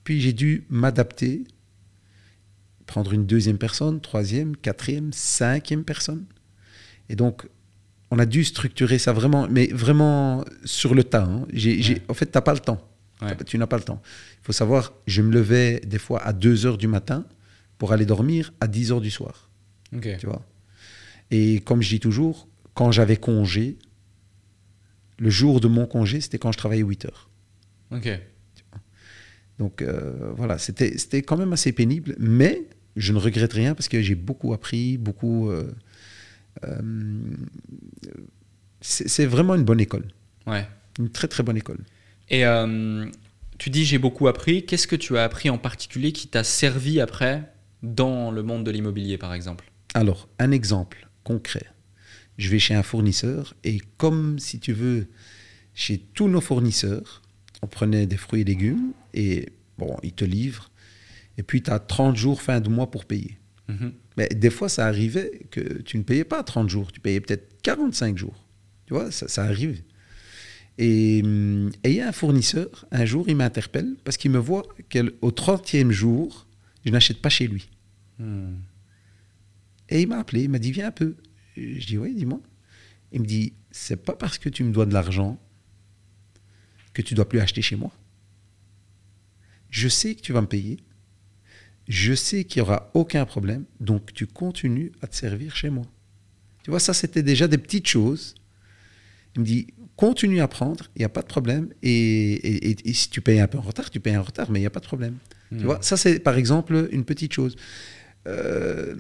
[0.05, 1.45] Puis j'ai dû m'adapter,
[2.87, 6.25] prendre une deuxième personne, troisième, quatrième, cinquième personne
[7.09, 7.47] et donc,
[8.11, 11.25] on a dû structurer ça vraiment, mais vraiment sur le tas.
[11.25, 11.47] Hein.
[12.09, 12.89] En fait, tu n'as pas le temps.
[13.47, 14.01] Tu n'as pas le temps.
[14.43, 17.27] Il faut savoir, je me levais des fois à 2 heures du matin
[17.79, 19.51] pour aller dormir à 10 heures du soir.
[20.19, 20.43] Tu vois
[21.31, 23.79] Et comme je dis toujours, quand j'avais congé,
[25.19, 27.31] le jour de mon congé, c'était quand je travaillais 8 heures.
[27.91, 28.09] Ok.
[29.59, 34.03] Donc euh, voilà, c'était quand même assez pénible, mais je ne regrette rien parce que
[34.03, 35.51] j'ai beaucoup appris, beaucoup.
[35.51, 35.73] Euh,
[38.81, 40.09] c'est vraiment une bonne école.
[40.47, 40.67] Ouais.
[40.99, 41.79] Une très très bonne école.
[42.29, 43.07] Et euh,
[43.59, 44.65] tu dis j'ai beaucoup appris.
[44.65, 48.71] Qu'est-ce que tu as appris en particulier qui t'a servi après dans le monde de
[48.71, 49.71] l'immobilier par exemple?
[49.95, 51.67] Alors, un exemple concret.
[52.37, 55.07] Je vais chez un fournisseur et comme si tu veux,
[55.75, 57.23] chez tous nos fournisseurs,
[57.63, 60.71] on prenait des fruits et légumes et bon, ils te livrent.
[61.39, 63.39] Et puis tu as 30 jours fin de mois pour payer.
[63.69, 63.93] Mhm.
[64.17, 67.61] Mais des fois, ça arrivait que tu ne payais pas 30 jours, tu payais peut-être
[67.63, 68.47] 45 jours.
[68.87, 69.83] Tu vois, ça, arrive.
[70.79, 75.31] Et il y a un fournisseur, un jour, il m'interpelle parce qu'il me voit qu'au
[75.31, 76.47] 30e jour,
[76.85, 77.69] je n'achète pas chez lui.
[78.19, 78.57] Hmm.
[79.89, 81.17] Et il m'a appelé, il m'a dit Viens un peu.
[81.57, 82.41] Je dis Oui, dis-moi.
[83.13, 85.41] Il me dit C'est pas parce que tu me dois de l'argent
[86.93, 87.93] que tu dois plus acheter chez moi.
[89.71, 90.79] Je sais que tu vas me payer
[91.89, 95.85] je sais qu'il n'y aura aucun problème, donc tu continues à te servir chez moi.
[96.63, 98.35] Tu vois, ça, c'était déjà des petites choses.
[99.37, 99.67] Il me dit,
[99.97, 101.69] continue à prendre, il n'y a pas de problème.
[101.83, 104.67] Et, si tu payes un peu en retard, tu payes en retard, mais il n'y
[104.67, 105.17] a pas de problème.
[105.51, 105.65] Tu hmm.
[105.65, 107.55] vois, ça, c'est par exemple une petite chose.
[108.27, 108.95] Euh,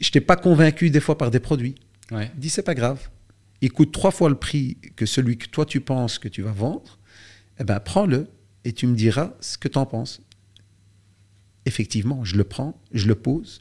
[0.00, 1.74] je t'ai pas convaincu des fois par des produits.
[2.10, 2.30] Ouais.
[2.36, 3.10] Dis, c'est pas grave.
[3.60, 6.52] Il coûte trois fois le prix que celui que toi tu penses que tu vas
[6.52, 6.98] vendre.
[7.60, 8.26] Eh ben, prends-le
[8.64, 10.20] et tu me diras ce que tu en penses
[11.66, 13.60] effectivement, je le prends, je le pose.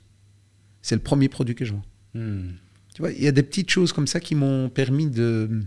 [0.81, 1.85] C'est le premier produit que je vends.
[2.13, 2.51] Hmm.
[2.93, 5.65] Tu vois, il y a des petites choses comme ça qui m'ont permis de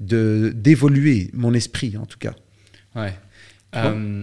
[0.00, 2.34] d'évoluer mon esprit, en tout cas.
[2.94, 3.12] Ouais.
[3.74, 4.22] Euh,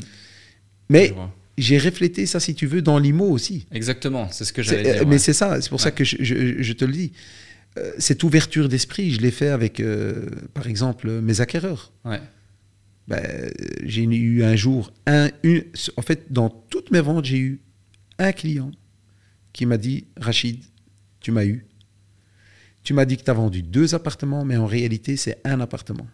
[0.90, 1.14] mais
[1.58, 3.66] j'ai reflété ça, si tu veux, dans l'IMO aussi.
[3.72, 5.08] Exactement, c'est ce que j'allais dire.
[5.08, 7.12] Mais c'est ça, c'est pour ça que je, je, te le dis.
[7.78, 11.92] Euh, cette ouverture d'esprit, je l'ai fait avec, euh, par exemple, mes acquéreurs.
[12.06, 12.22] Ouais.
[13.08, 13.52] Ben,
[13.84, 15.64] j'ai eu un jour, un, une,
[15.96, 17.62] en fait, dans toutes mes ventes, j'ai eu
[18.18, 18.72] un client
[19.54, 20.64] qui m'a dit Rachid,
[21.20, 21.66] tu m'as eu.
[22.84, 26.08] Tu m'as dit que tu as vendu deux appartements, mais en réalité, c'est un appartement.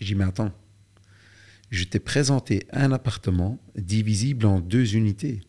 [0.00, 0.52] J'ai dit Mais attends,
[1.70, 5.40] je t'ai présenté un appartement divisible en deux unités.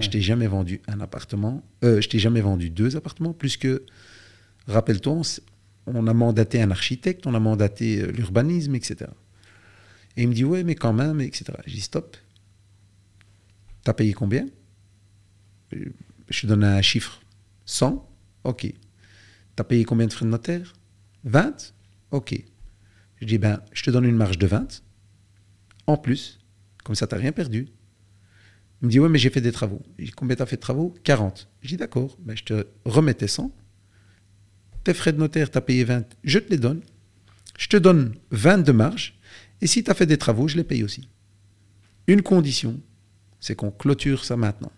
[0.00, 3.84] Je t'ai jamais vendu un appartement, euh, je t'ai jamais vendu deux appartements, plus que,
[4.66, 5.20] rappelle-toi,
[5.86, 9.10] on a mandaté un architecte, on a mandaté euh, l'urbanisme, etc.
[10.16, 11.44] Et il me dit, ouais, mais quand même, etc.
[11.66, 12.16] Je dis, stop.
[13.82, 14.46] T'as payé combien?
[15.72, 17.20] Je te donne un chiffre.
[17.66, 18.08] 100
[18.44, 18.72] Ok.
[19.56, 20.74] T'as payé combien de frais de notaire?
[21.24, 21.74] 20
[22.10, 22.34] Ok.
[23.20, 24.82] Je dis, ben, je te donne une marge de 20.
[25.86, 26.38] En plus,
[26.84, 27.68] comme ça, t'as rien perdu.
[28.82, 29.82] Il me dit, ouais, mais j'ai fait des travaux.
[29.98, 30.94] Je dis, combien t'as fait de travaux?
[31.04, 31.48] 40.
[31.62, 33.54] Je dis, d'accord, ben, je te remets tes 100.
[34.84, 36.04] Tes frais de notaire, t'as payé 20.
[36.22, 36.82] Je te les donne.
[37.58, 39.18] Je te donne 20 de marge.
[39.64, 41.08] Et si tu as fait des travaux, je les paye aussi.
[42.06, 42.78] Une condition,
[43.40, 44.70] c'est qu'on clôture ça maintenant.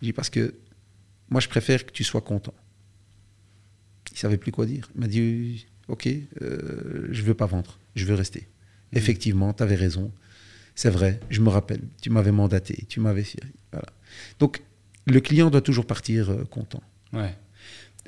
[0.00, 0.56] Je dis parce que
[1.30, 2.52] moi, je préfère que tu sois content.
[4.10, 4.90] Il savait plus quoi dire.
[4.96, 8.40] Il m'a dit, OK, euh, je veux pas vendre, je veux rester.
[8.40, 8.98] Mmh.
[8.98, 10.10] Effectivement, tu avais raison.
[10.74, 13.44] C'est vrai, je me rappelle, tu m'avais mandaté, tu m'avais fait.
[13.70, 13.90] Voilà.
[14.40, 14.60] Donc,
[15.06, 16.82] le client doit toujours partir euh, content.
[17.12, 17.36] Ouais.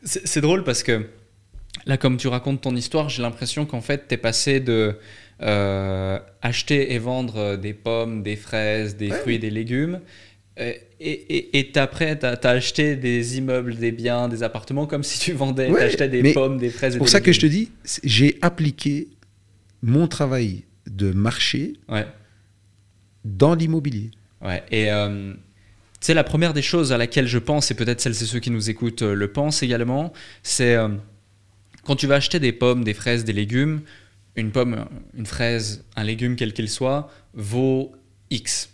[0.02, 1.08] C'est drôle parce que
[1.86, 4.98] là, comme tu racontes ton histoire, j'ai l'impression qu'en fait, tu es passé de
[5.42, 10.00] euh, acheter et vendre des pommes, des fraises, des fruits et des légumes,
[10.56, 15.32] Et tu après, tu as, acheté des immeubles, des biens, des appartements comme si tu
[15.32, 16.94] vendais, Ouais, tu achetais des pommes, des fraises.
[16.94, 19.08] et Pour des ça que je te dis, c'est- j'ai appliqué
[19.82, 22.06] mon travail de marché Ouais.
[23.24, 24.10] dans l'immobilier.
[24.42, 25.38] Ouais, et euh, tu
[26.00, 28.50] sais, la première des choses à laquelle je pense, et peut-être celles et ceux qui
[28.50, 30.88] nous écoutent euh, le pensent également, c'est euh,
[31.84, 33.80] quand tu vas acheter des pommes, des fraises, des légumes,
[34.36, 37.92] une pomme, une fraise, un légume quel qu'il soit, vaut
[38.30, 38.70] X.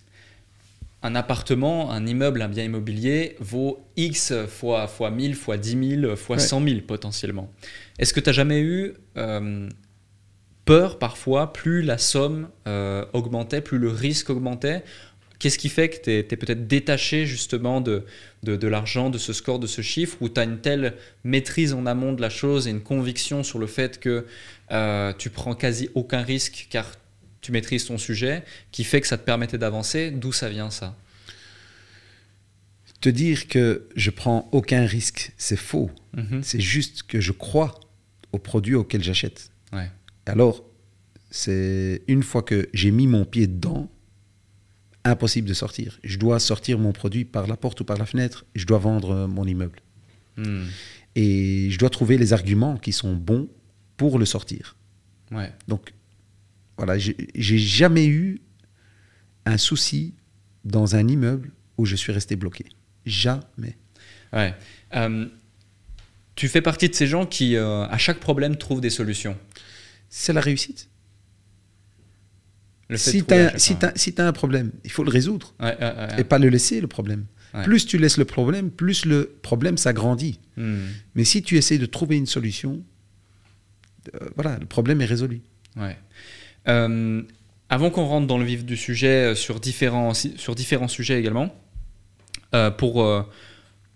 [1.03, 6.17] Un appartement, un immeuble, un bien immobilier vaut X fois, fois 1000, fois 10 000,
[6.17, 6.43] fois Ouais.
[6.43, 7.51] 100 000 potentiellement.
[7.99, 9.69] Est-ce que tu as jamais eu euh,
[10.67, 14.85] peur parfois, plus la somme euh, augmentait, plus le risque augmentait
[15.41, 18.05] Qu'est-ce qui fait que tu es, peut-être détaché justement de,
[18.43, 21.73] de, de l'argent, de ce score, de ce chiffre, où tu as une telle maîtrise
[21.73, 24.27] en amont de la chose et une conviction sur le fait que
[24.71, 26.93] euh, tu prends quasi aucun risque car
[27.41, 30.11] tu maîtrises ton sujet, qui fait que ça te permettait d'avancer?
[30.11, 30.95] D'où ça vient ça?
[33.01, 35.91] Te dire que je prends aucun risque, c'est faux.
[36.15, 36.43] Mhm.
[36.43, 37.81] C'est juste que je crois
[38.33, 39.51] aux produits auxquels j'achète.
[39.73, 39.91] Ouais.
[40.27, 40.63] Alors,
[41.31, 43.91] c'est une fois que j'ai mis mon pied dedans,
[45.05, 45.99] impossible de sortir.
[46.05, 48.45] Je dois sortir mon produit par la porte ou par la fenêtre.
[48.55, 49.81] Je dois vendre euh, mon immeuble.
[50.37, 50.65] Hmm.
[51.17, 53.49] Et je dois trouver les arguments qui sont bons
[53.97, 54.77] pour le sortir.
[55.31, 55.53] Ouais.
[55.69, 55.93] Donc,
[56.77, 58.41] voilà, j'ai j'ai jamais eu
[59.45, 60.15] un souci
[60.65, 62.67] dans un immeuble où je suis resté bloqué.
[63.07, 63.77] Jamais.
[64.33, 64.55] Ouais.
[64.95, 65.27] Euh,
[66.37, 69.37] tu fais partie de ces gens qui, euh, à chaque problème, trouvent des solutions.
[70.09, 70.90] C'est la réussite.
[72.91, 73.59] Le fait de Si tu as,
[73.95, 76.21] si si un problème, il faut le résoudre Ouais, ouais, ouais.
[76.21, 77.25] et pas le laisser, le problème.
[77.65, 80.39] Plus tu laisses le problème, plus le problème s'agrandit.
[80.57, 80.87] Hmm.
[81.15, 82.85] Mais si tu essaies de trouver une solution,
[84.15, 85.43] euh, voilà, le problème est résolu.
[86.69, 87.23] Euh,
[87.69, 91.55] avant qu'on rentre dans le vif du sujet euh, sur différents, sur différents sujets également,
[92.55, 93.07] euh, pour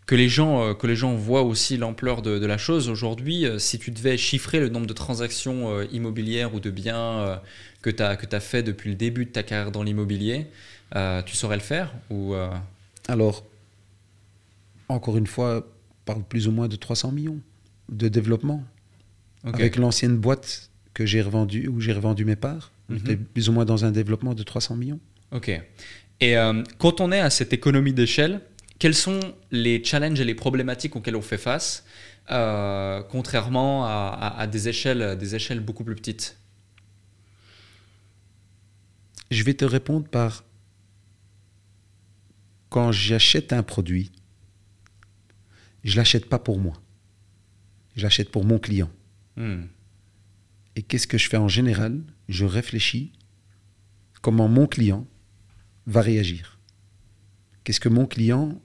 [0.07, 3.79] que, les gens, que les gens voient aussi l'ampleur de, de la chose, aujourd'hui, si
[3.79, 7.41] tu devais chiffrer le nombre de transactions immobilières ou de biens
[7.85, 10.47] que tu as, que as fait depuis le début de ta carrière dans l'immobilier,
[10.97, 12.49] euh, tu saurais le faire ou, euh,
[13.09, 13.45] Alors,
[14.89, 15.67] encore une fois,
[16.07, 17.41] parle plus ou moins de 300 millions
[17.91, 18.65] de développement.
[19.45, 22.99] Avec l'ancienne boîte que j'ai revendue, où j'ai revendu mes parts, on Mhm.
[23.01, 25.01] était plus ou moins dans un développement de 300 millions.
[25.33, 25.51] Ok.
[26.21, 28.41] Et euh, quand on est à cette économie d'échelle,
[28.79, 29.21] quels sont
[29.51, 31.85] les challenges et les problématiques auxquelles on fait face,
[32.31, 36.37] euh, contrairement à, à- à des, échelles, des échelles beaucoup plus petites?
[39.31, 40.45] Je vais te répondre par
[42.69, 44.11] quand j'achète un produit,
[45.85, 46.81] je l'achète pas pour moi.
[47.97, 48.91] Je l'achète pour mon client.
[49.37, 49.65] Hmm.
[50.77, 52.03] Et qu'est-ce que je fais en général?
[52.29, 53.13] Je réfléchis
[54.23, 55.07] comment mon client
[55.87, 56.59] va réagir.
[57.63, 58.61] Qu'est-ce que mon client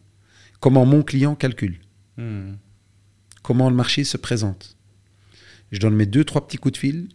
[0.60, 1.80] comment mon client calcule
[2.18, 2.56] Hmm.
[3.44, 4.76] comment le marché se présente.
[5.72, 7.10] Je donne mes deux, trois petits coups de fil.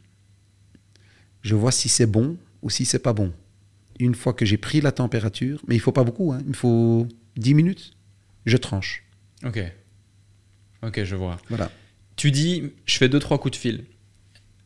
[1.43, 3.33] Je vois si c'est bon ou si c'est pas bon.
[4.01, 7.07] Une fois que j'ai pris la température, mais il faut pas beaucoup, hein, il faut
[7.37, 7.93] 10 minutes,
[8.47, 9.05] je tranche.
[9.45, 9.61] Ok.
[10.83, 11.37] Ok, je vois.
[11.49, 11.71] Voilà.
[12.17, 13.85] Tu dis, je fais deux, trois coups de fil.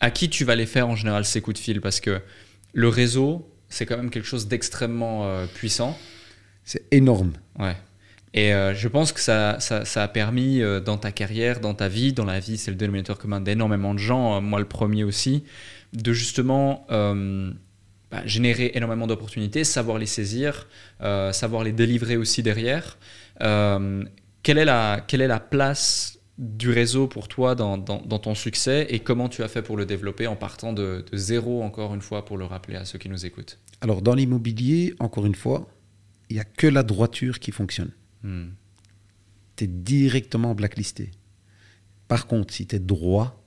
[0.01, 1.81] À qui tu vas les faire en général ces coups de fil?
[1.81, 2.23] Parce que
[2.73, 5.99] le réseau, c'est quand même quelque chose d'extrêmement euh, puissant.
[6.65, 7.33] C'est énorme.
[7.59, 7.77] Ouais.
[8.33, 11.75] Et euh, je pense que ça, ça, ça a permis euh, dans ta carrière, dans
[11.75, 15.03] ta vie, dans la vie, c'est le dénominateur commun d'énormément de gens, moi le premier
[15.03, 15.45] aussi,
[15.95, 16.87] de justement
[18.11, 20.67] bah, générer énormément d'opportunités, savoir les saisir,
[21.03, 22.99] euh, savoir les délivrer aussi derrière.
[23.43, 24.05] Euh,
[24.43, 28.35] quelle, est la, quelle est la place du réseau pour toi dans, dans, dans ton
[28.35, 31.95] succès et comment tu as fait pour le développer en partant de, de zéro, encore
[31.95, 33.59] une fois, pour le rappeler à ceux qui nous écoutent?
[33.81, 35.69] Alors dans l'immobilier, encore une fois,
[36.31, 37.91] il n'y a que la droiture qui fonctionne.
[38.23, 38.49] Hmm.
[39.57, 41.11] Tu es directement blacklisté.
[42.07, 43.45] Par contre, si tu es droit,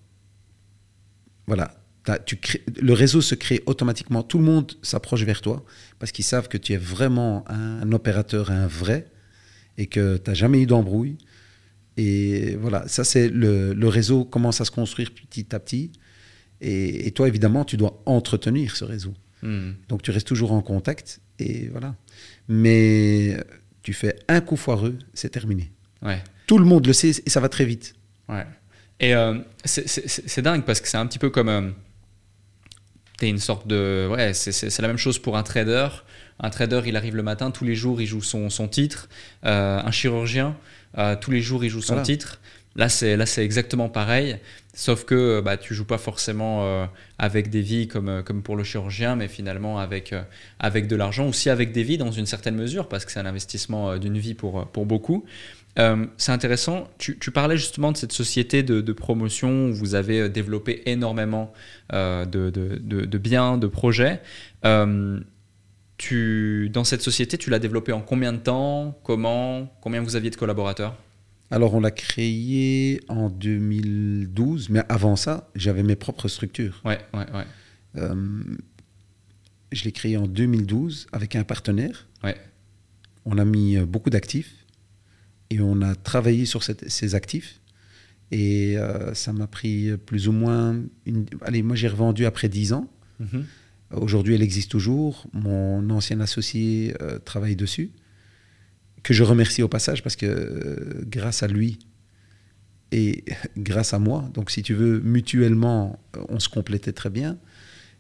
[1.47, 1.81] voilà,
[2.25, 4.23] tu crées- le réseau se crée automatiquement.
[4.23, 5.63] Tout le monde s'approche vers toi
[5.99, 9.07] parce qu'ils savent que tu es vraiment un, un opérateur, un vrai,
[9.77, 11.17] et que tu n'as jamais eu d'embrouille.
[11.97, 15.91] Et voilà, ça c'est le, le réseau commence à se construire petit à petit.
[16.61, 19.13] Et, et toi, évidemment, tu dois entretenir ce réseau.
[19.43, 19.71] Hmm.
[19.89, 21.95] Donc tu restes toujours en contact et voilà.
[22.47, 23.37] Mais
[23.83, 25.71] tu fais un coup foireux, c'est terminé.
[26.01, 26.23] Ouais.
[26.47, 27.95] Tout le monde le sait et ça va très vite.
[28.29, 28.45] Ouais.
[28.99, 31.49] Et euh, c'est dingue parce que c'est un petit peu comme.
[31.49, 31.69] euh,
[33.29, 34.07] Une sorte de.
[34.12, 35.88] Ouais, c'est- la même chose pour un trader.
[36.39, 39.10] Un trader, il arrive le matin, tous les jours, il joue son, son titre.
[39.45, 40.55] Euh, un chirurgien,
[40.97, 42.03] euh, tous les jours, il joue son Voilà.
[42.05, 42.39] titre.
[42.75, 44.38] Là, c'est là, c'est exactement pareil,
[44.73, 46.86] sauf que bah, tu joues pas forcément euh,
[47.19, 50.21] avec des vies comme, euh, comme pour le chirurgien, mais finalement avec, euh,
[50.57, 53.25] avec de l'argent, aussi avec des vies dans une certaine mesure, parce que c'est un
[53.25, 55.25] investissement d'une vie pour, pour beaucoup.
[55.75, 56.89] C'est intéressant.
[56.97, 61.53] Tu, tu, parlais justement de cette société de, de, promotion où vous avez développé énormément
[61.91, 64.21] de, de, de, biens, de projets.
[65.97, 68.99] tu, dans cette société, tu l'as développée en combien de temps?
[69.03, 69.73] Comment?
[69.81, 70.95] Combien vous aviez de collaborateurs?
[71.51, 76.81] Alors, on l'a créé en 2012, mais avant ça, j'avais mes propres structures.
[76.86, 77.43] Ouais, ouais, ouais.
[77.97, 78.15] Euh,
[79.73, 82.07] je l'ai créé en 2012 avec un partenaire.
[82.23, 82.38] Ouais.
[83.25, 84.61] On a mis euh, beaucoup d'actifs
[85.51, 87.59] et on a travaillé sur ces actifs.
[88.31, 90.75] Et euh, ça m'a pris plus ou moins.
[91.05, 91.25] Une...
[91.41, 92.89] Allez, moi, j'ai revendu après 10 ans.
[93.21, 93.43] Mm-hmm.
[93.97, 95.27] Aujourd'hui, elle existe toujours.
[95.33, 97.91] Mon ancien associé travaille dessus
[99.03, 101.79] que je remercie au passage parce que euh, grâce à lui
[102.91, 103.23] et
[103.57, 107.37] grâce à moi, donc si tu veux, mutuellement, on se complétait très bien,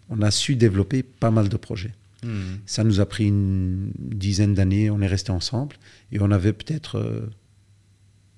[0.09, 1.93] on a su développer pas mal de projets.
[2.23, 2.57] Hmm.
[2.65, 5.77] Ça nous a pris une dizaine d'années, on est resté ensemble
[6.11, 7.29] et on avait peut-être euh,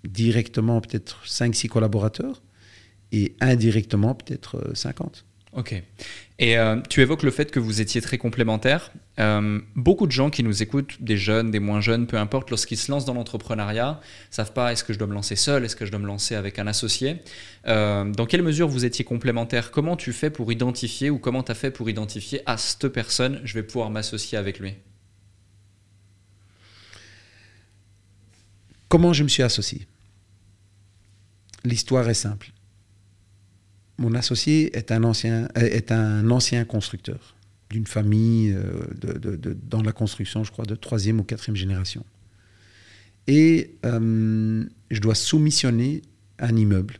[0.04, 2.42] directement peut-être 5-6 collaborateurs
[3.12, 5.26] et indirectement peut-être 50.
[5.56, 5.84] Euh, ok.
[6.40, 8.92] Et euh, tu évoques le fait que vous étiez très complémentaires.
[9.20, 12.78] Euh, beaucoup de gens qui nous écoutent, des jeunes, des moins jeunes, peu importe, lorsqu'ils
[12.78, 15.86] se lancent dans l'entrepreneuriat, savent pas est-ce que je dois me lancer seul, est-ce que
[15.86, 17.18] je dois me lancer avec un associé?
[17.68, 19.72] Euh, dans quelle mesure vous étiez complémentaires?
[19.72, 23.40] Comment tu fais pour identifier ou comment tu as fait pour identifier à cette personne,
[23.44, 24.74] je vais pouvoir m'associer avec lui
[28.90, 29.88] Comment je me suis associé?
[31.64, 32.52] L'histoire est simple
[33.98, 37.36] mon associé est un ancien, est un ancien constructeur
[37.70, 42.06] d'une famille euh, de, dans la construction, je crois, de troisième ou quatrième génération.
[43.28, 46.02] Et euh, je dois soumissionner
[46.40, 47.00] un immeuble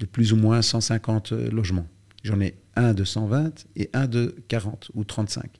[0.00, 1.88] de plus ou moins 150 logements.
[2.22, 5.50] J'en ai un de 120 et un de 40 ou 35.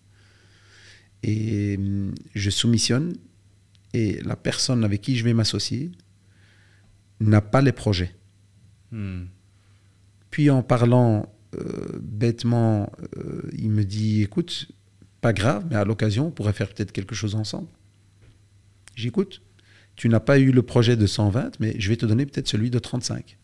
[1.22, 3.14] Et euh, je soumissionne
[3.94, 5.90] et la personne avec qui je vais m'associer
[7.20, 8.14] n'a pas les projets.
[8.90, 9.24] Hmm.
[10.31, 14.68] Puis en parlant euh, bêtement, euh, il me dit, écoute,
[15.20, 17.68] pas grave, mais à l'occasion, on pourrait faire peut-être quelque chose ensemble.
[18.96, 19.42] J'écoute,
[19.96, 22.70] tu n'as pas eu le projet de 120, mais je vais te donner peut-être celui
[22.70, 23.38] de 35.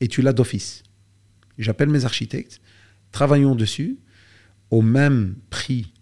[0.00, 0.82] Et tu l'as d'office.
[1.58, 2.60] J'appelle mes architectes,
[3.10, 3.98] travaillons dessus
[4.70, 5.92] au même prix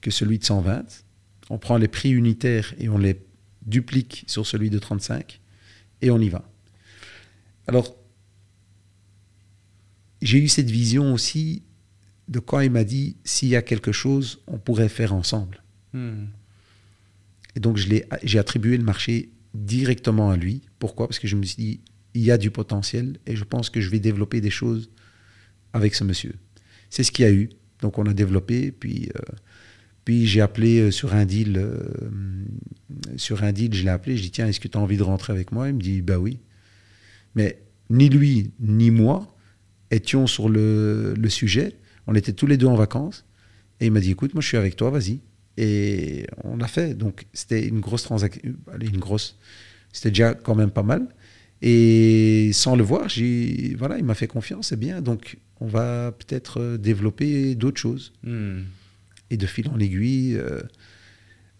[0.00, 1.04] que celui de 120.
[1.50, 3.20] On prend les prix unitaires et on les
[3.62, 5.39] duplique sur celui de 35
[6.02, 6.50] et on y va.
[7.66, 7.96] Alors,
[10.22, 11.62] j'ai eu cette vision aussi
[12.28, 15.62] de quand il m'a dit s'il y a quelque chose, on pourrait faire ensemble.
[15.92, 16.26] Hmm.
[17.56, 20.62] Et donc j'ai attribué le marché directement à lui.
[20.78, 21.08] Pourquoi?
[21.08, 21.80] Parce que je me suis dit
[22.14, 24.90] il y a du potentiel et je pense que je vais développer des choses
[25.72, 26.34] avec ce monsieur.
[26.88, 27.50] C'est ce qu'il y a eu.
[27.80, 29.34] Donc on a développé, puis, euh,
[30.10, 31.78] puis j'ai appelé euh, sur un deal, euh,
[33.14, 35.04] sur un deal, je l'ai appelé, je dis tiens, est-ce que tu as envie de
[35.04, 35.68] rentrer avec moi?
[35.68, 36.40] Il me dit bah oui.
[37.36, 39.36] Mais ni lui ni moi,
[39.92, 41.76] étions sur le, sujet.
[42.08, 43.24] On était tous les deux en vacances.
[43.78, 45.20] Et il m'a dit, écoute, moi je suis avec toi, vas-y.
[45.56, 46.94] Et on l'a fait.
[46.94, 48.42] Donc c'était une grosse transaction.
[48.80, 49.38] Une grosse.
[49.92, 51.06] C'était déjà quand même pas mal.
[51.62, 55.02] Et sans le voir, j'ai, voilà, il m'a fait confiance, c'est bien.
[55.02, 58.12] Donc on va peut-être euh, développer d'autres choses.
[58.24, 58.62] Hmm.
[59.30, 60.60] Et de fil en aiguille, euh,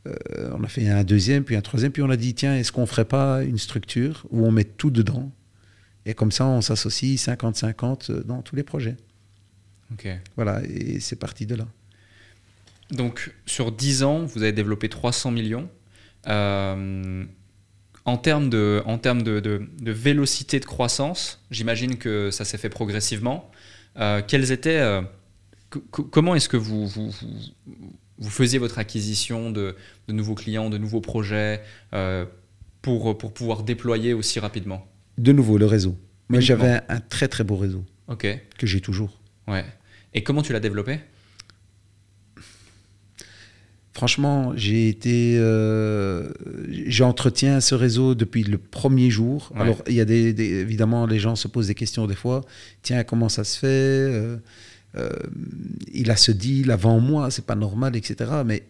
[0.06, 2.72] euh, on a fait un deuxième, puis un troisième, puis on a dit, tiens, est-ce
[2.72, 5.32] qu'on ferait pas une structure où on met tout dedans
[6.06, 8.96] et comme ça, on s'associe 50-50 euh, dans tous les projets.
[9.92, 10.08] Ok.
[10.36, 11.66] Voilà, et c'est parti de là.
[12.90, 15.68] Donc, sur 10 ans, vous avez développé 300 millions.
[16.26, 17.24] Euh,
[18.04, 22.68] en termes, de, en termes de, de, vélocité de croissance, j'imagine que ça s'est fait
[22.68, 23.50] progressivement.
[23.98, 25.02] Euh, quels étaient,
[25.90, 27.10] comment est-ce que vous, vous,
[28.18, 29.76] vous, faisiez votre acquisition de,
[30.08, 31.62] de, nouveaux clients, de nouveaux projets
[32.82, 34.86] pour, pour pouvoir déployer aussi rapidement?
[35.18, 35.96] De nouveau, le réseau.
[36.30, 37.84] Moi, j'avais un, très très beau réseau.
[38.08, 38.26] Ok.
[38.58, 39.20] Que j'ai toujours.
[39.48, 39.64] Ouais.
[40.14, 41.00] Et comment tu l'as développé?
[43.92, 46.30] Franchement, j'ai été, euh,
[46.86, 49.52] j'entretiens ce réseau depuis le premier jour.
[49.56, 52.42] Alors, il y a des, évidemment, les gens se posent des questions des fois.
[52.82, 53.66] Tiens, comment ça se fait?
[54.96, 55.28] Euh, euh,
[55.92, 58.30] Il a ce deal avant moi, c'est pas normal, etc.
[58.44, 58.64] Mais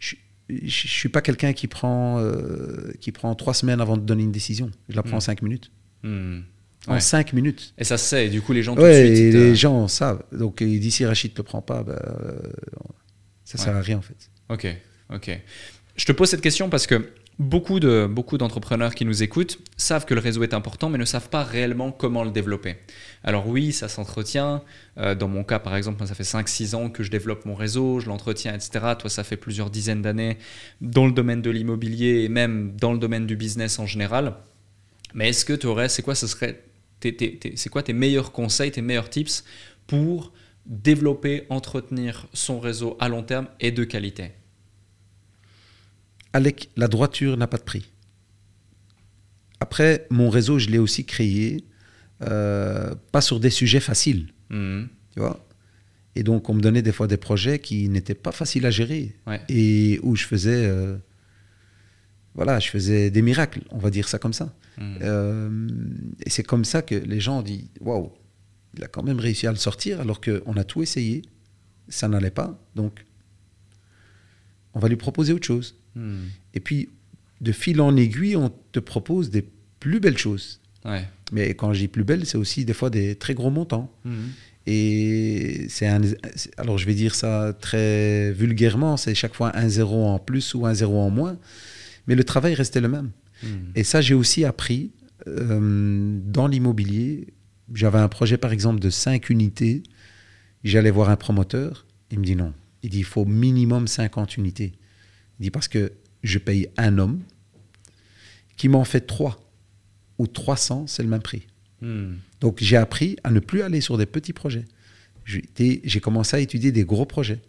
[0.00, 4.22] je ne suis pas quelqu'un qui prend, euh, qui prend trois semaines avant de donner
[4.22, 4.70] une décision.
[4.88, 5.22] Je la prends en hmm.
[5.22, 5.70] cinq minutes.
[6.02, 6.40] Hmm.
[6.86, 7.74] En cinq minutes.
[7.78, 9.34] Et ça se sait, du coup les gens tout de suite.
[9.34, 10.22] les gens savent.
[10.32, 12.38] Donc il dit si Rachid ne le prend pas, euh,
[13.44, 14.30] ça ne sert à rien en fait.
[14.48, 14.66] Ok,
[15.12, 15.40] ok.
[15.94, 17.10] Je te pose cette question parce que
[17.40, 21.06] beaucoup de beaucoup d'entrepreneurs qui nous écoutent savent que le réseau est important, mais ne
[21.06, 22.76] savent pas réellement comment le développer.
[23.24, 24.62] Alors oui, ça s'entretient.
[24.98, 27.98] Euh, dans mon cas, par exemple, ça fait 5-6 ans que je développe mon réseau,
[27.98, 28.94] je l'entretiens, etc.
[28.98, 30.36] Toi, ça fait plusieurs dizaines d'années
[30.82, 34.34] dans le domaine de l'immobilier et même dans le domaine du business en général.
[35.14, 36.62] Mais est-ce que tu aurais, c'est quoi, ce serait,
[37.02, 39.44] c'est quoi tes meilleurs conseils, tes meilleurs tips
[39.86, 40.32] pour
[40.66, 44.32] développer, entretenir son réseau à long terme et de qualité?
[46.32, 47.90] Alec, la droiture n'a pas de prix.
[49.60, 51.64] Après, mon réseau, je l'ai aussi créé,
[52.22, 54.32] euh, pas sur des sujets faciles.
[54.48, 54.88] Mhm.
[55.12, 55.46] Tu vois
[56.16, 59.14] Et donc, on me donnait des fois des projets qui n'étaient pas faciles à gérer.
[59.48, 60.66] Et où je faisais.
[60.66, 60.96] Euh,
[62.34, 64.54] voilà, je faisais des miracles, on va dire ça comme ça.
[64.78, 64.98] Mhm.
[65.02, 65.68] Euh,
[66.24, 68.12] et c'est comme ça que les gens ont dit Waouh,
[68.76, 71.22] il a quand même réussi à le sortir alors qu'on a tout essayé.
[71.88, 72.56] Ça n'allait pas.
[72.76, 73.04] Donc,
[74.74, 75.79] on va lui proposer autre chose.
[75.94, 76.24] Hmm.
[76.54, 76.88] Et puis,
[77.40, 79.44] de fil en aiguille, on te propose des
[79.80, 80.60] plus belles choses.
[81.32, 83.92] Mais quand je dis plus belles, c'est aussi des fois des très gros montants.
[84.04, 84.28] Hmm.
[84.66, 86.00] Et c'est un.
[86.56, 90.66] Alors, je vais dire ça très vulgairement c'est chaque fois un zéro en plus ou
[90.66, 91.36] un zéro en moins.
[92.06, 93.10] Mais le travail restait le même.
[93.42, 93.70] Hmm.
[93.74, 94.90] Et ça, j'ai aussi appris
[95.26, 97.28] euh, dans l'immobilier.
[97.72, 99.82] J'avais un projet, par exemple, de 5 unités.
[100.64, 101.86] J'allais voir un promoteur.
[102.10, 102.52] Il me dit non.
[102.82, 104.72] Il dit il faut minimum 50 unités.
[105.40, 107.22] Il dit parce que je paye un homme
[108.56, 109.40] qui m'en fait trois
[110.18, 111.46] ou 300, c'est le même prix.
[111.80, 112.16] Hmm.
[112.40, 114.66] Donc j'ai appris à ne plus aller sur des petits projets.
[115.24, 117.40] J'ai commencé à étudier des gros projets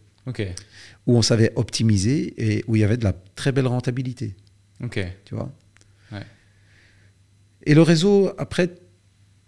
[1.07, 4.35] où on savait optimiser et où il y avait de la très belle rentabilité.
[5.25, 5.51] Tu vois?
[7.63, 8.73] Et le réseau, après,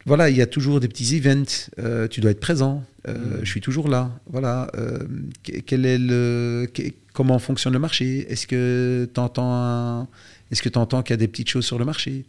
[0.05, 1.69] voilà, il y a toujours des petits events.
[1.79, 2.83] Euh, tu dois être présent.
[3.07, 3.39] Euh, hmm.
[3.43, 4.11] Je suis toujours là.
[4.29, 4.69] Voilà.
[4.75, 4.99] Euh,
[5.43, 6.67] quel est le,
[7.13, 8.25] comment fonctionne le marché?
[8.31, 10.07] Est-ce que tu entends,
[10.51, 12.25] est-ce que entends qu'il y a des petites choses sur le marché?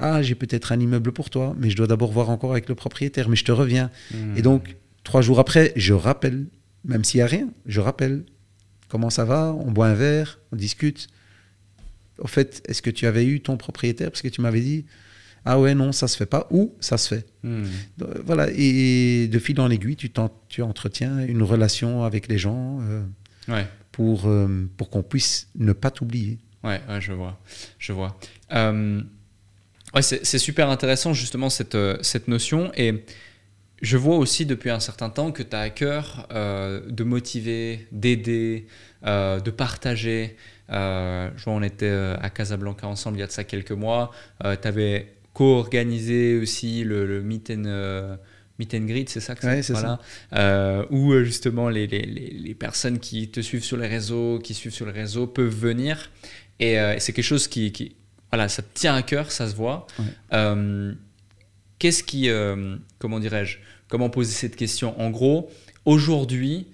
[0.00, 2.74] Ah, j'ai peut-être un immeuble pour toi, mais je dois d'abord voir encore avec le
[2.74, 3.28] propriétaire.
[3.28, 3.90] Mais je te reviens.
[4.12, 4.36] Hmm.
[4.36, 6.46] Et donc trois jours après, je rappelle,
[6.84, 8.24] même s'il y a rien, je rappelle.
[8.88, 9.52] Comment ça va?
[9.58, 11.08] On boit un verre, on discute.
[12.18, 14.10] Au fait, est-ce que tu avais eu ton propriétaire?
[14.10, 14.84] Parce que tu m'avais dit
[15.46, 17.26] ah ouais, non, ça se fait pas, ou ça se fait.
[17.42, 17.64] Hmm.
[18.24, 20.10] Voilà, et de fil en aiguille, tu,
[20.48, 25.90] tu entretiens une relation avec les gens euh, pour, euh, pour qu'on puisse ne pas
[25.90, 26.38] t'oublier.
[26.62, 27.38] Ouais, je vois.
[27.78, 28.16] Je vois.
[28.52, 29.02] Euh,
[29.94, 32.72] ouais, c'est super intéressant, justement, cette, cette notion.
[32.74, 33.04] Et
[33.82, 38.66] je vois aussi depuis un certain temps que tu as à cœur de motiver, d'aider,
[39.02, 40.38] de partager.
[40.70, 44.10] je vois, on était à Casablanca ensemble il y a de ça quelques mois.
[44.40, 48.16] tu avais co-organiser aussi le, le meet, and, euh,
[48.58, 50.00] meet and greet, c'est ça que c'est voilà.
[50.32, 54.54] Euh, où euh, justement les, les, les, personnes qui te suivent sur les réseaux, qui
[54.54, 56.10] suivent sur les réseaux peuvent venir.
[56.60, 57.96] Et c'est quelque chose qui, qui,
[58.30, 59.88] voilà, ça te tient à cœur, ça se voit.
[61.80, 62.30] Qu'est-ce qui,
[63.00, 64.98] comment dirais-je, comment poser cette question?
[65.00, 65.50] En gros,
[65.84, 66.68] aujourd'hui,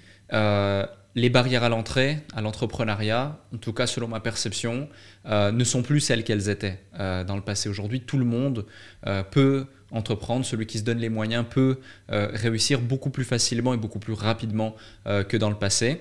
[1.15, 4.89] les barrières à l'entrée, à l'entrepreneuriat, en tout cas selon ma perception,
[5.27, 7.69] euh, ne sont plus celles qu'elles étaient euh, dans le passé.
[7.69, 8.67] Aujourd'hui, tout le monde
[9.07, 13.77] euh, peut entreprendre, celui qui se donne les moyens peut réussir beaucoup plus facilement et
[13.77, 16.01] beaucoup plus rapidement que dans le passé.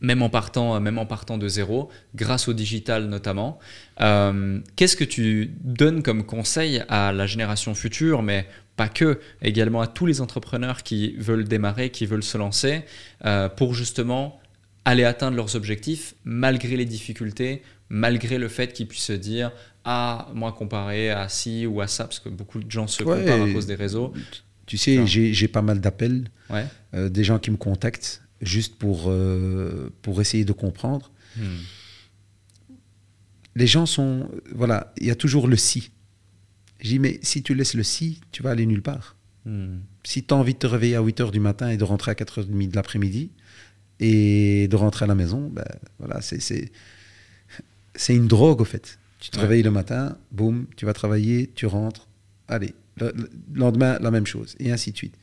[0.00, 3.58] Même en, partant, même en partant de zéro, grâce au digital notamment.
[3.98, 9.86] Qu'est-ce que tu donnes comme conseil à la génération future, mais pas que, également à
[9.86, 12.82] tous les entrepreneurs qui veulent démarrer, qui veulent se lancer,
[13.24, 14.40] euh, pour justement
[14.84, 19.52] aller atteindre leurs objectifs malgré les difficultés, malgré le fait qu'ils puissent se dire
[19.84, 23.42] ah moi comparé à ci ou à ça parce que beaucoup de gens se comparent
[23.42, 24.12] à cause des réseaux.
[24.66, 26.30] Tu sais, j'ai pas mal d'appels,
[26.94, 31.10] euh, des gens qui me contactent juste pour euh, pour essayer de comprendre.
[31.36, 31.58] Hmm.
[33.56, 35.90] Les gens sont voilà, il y a toujours le si.
[36.84, 39.16] Je dis, mais si tu laisses le si, tu vas aller nulle part.
[39.46, 39.78] Hmm.
[40.04, 42.10] Si tu as envie de te réveiller à 8 h du matin et de rentrer
[42.10, 43.30] à 4 h 30 de l'après-midi
[44.00, 45.64] et de rentrer à la maison, ben,
[45.98, 46.70] voilà, c'est
[48.10, 48.98] une drogue au fait.
[49.18, 52.06] Tu te réveilles le matin, boum, tu vas travailler, tu rentres,
[52.48, 53.14] allez, le,
[53.54, 55.16] lendemain, la même chose, et ainsi de suite.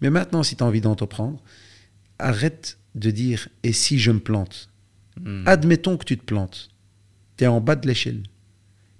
[0.00, 1.40] Mais maintenant, si tu as envie d'entreprendre,
[2.18, 4.70] arrête de dire et si je me plante?
[5.20, 5.44] Hmm.
[5.46, 6.68] Admettons que tu te plantes.
[7.36, 8.24] Tu es en bas de l'échelle.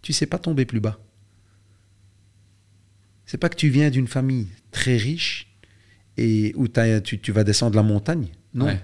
[0.03, 1.01] Tu sais pas tomber plus bas
[3.27, 5.49] c'est pas que tu viens d'une famille très riche
[6.17, 8.29] et où tu, tu, vas descendre la montagne.
[8.55, 8.79] Non.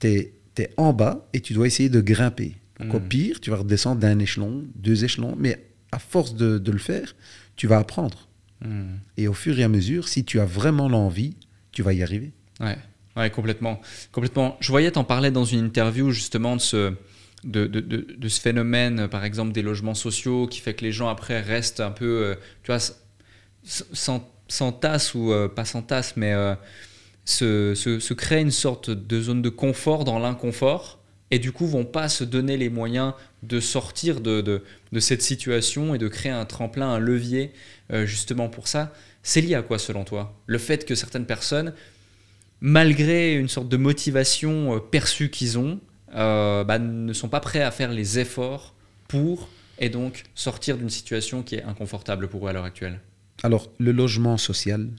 [0.00, 0.32] Tu es,
[0.76, 2.56] en bas et tu dois essayer de grimper.
[2.80, 3.08] Au hmm.
[3.08, 7.14] pire, tu vas redescendre d'un échelon, deux échelons, mais à force de, le faire,
[7.54, 8.28] tu vas apprendre.
[8.62, 8.96] Hmm.
[9.16, 11.36] Et au fur et à mesure, si tu as vraiment l'envie,
[11.72, 12.32] tu vas y arriver.
[12.60, 12.76] Ouais,
[13.16, 13.80] ouais complètement.
[14.12, 14.56] complètement.
[14.60, 16.94] Je voyais t'en parler dans une interview justement de ce,
[17.44, 21.08] de, de, de, ce phénomène, par exemple, des logements sociaux, qui fait que les gens
[21.08, 22.80] après restent un peu, euh, tu vois,
[24.80, 26.54] tasse ou euh, pas sans tasse, mais euh,
[27.24, 30.98] se, se, créer une sorte de zone de confort dans l'inconfort
[31.30, 33.12] et du coup vont pas se donner les moyens
[33.42, 34.62] de sortir de,
[34.98, 37.52] cette situation et de créer un tremplin, un levier
[38.04, 38.92] justement pour ça.
[39.24, 40.36] C'est lié à quoi selon toi?
[40.46, 41.74] Le fait que certaines personnes,
[42.60, 45.80] malgré une sorte de motivation perçue qu'ils ont,
[46.14, 48.74] euh, bah, ne sont pas prêts à faire les efforts
[49.08, 49.48] pour
[49.78, 53.00] et donc sortir d'une situation qui est inconfortable pour eux à l'heure actuelle?
[53.42, 54.90] Alors, le logement social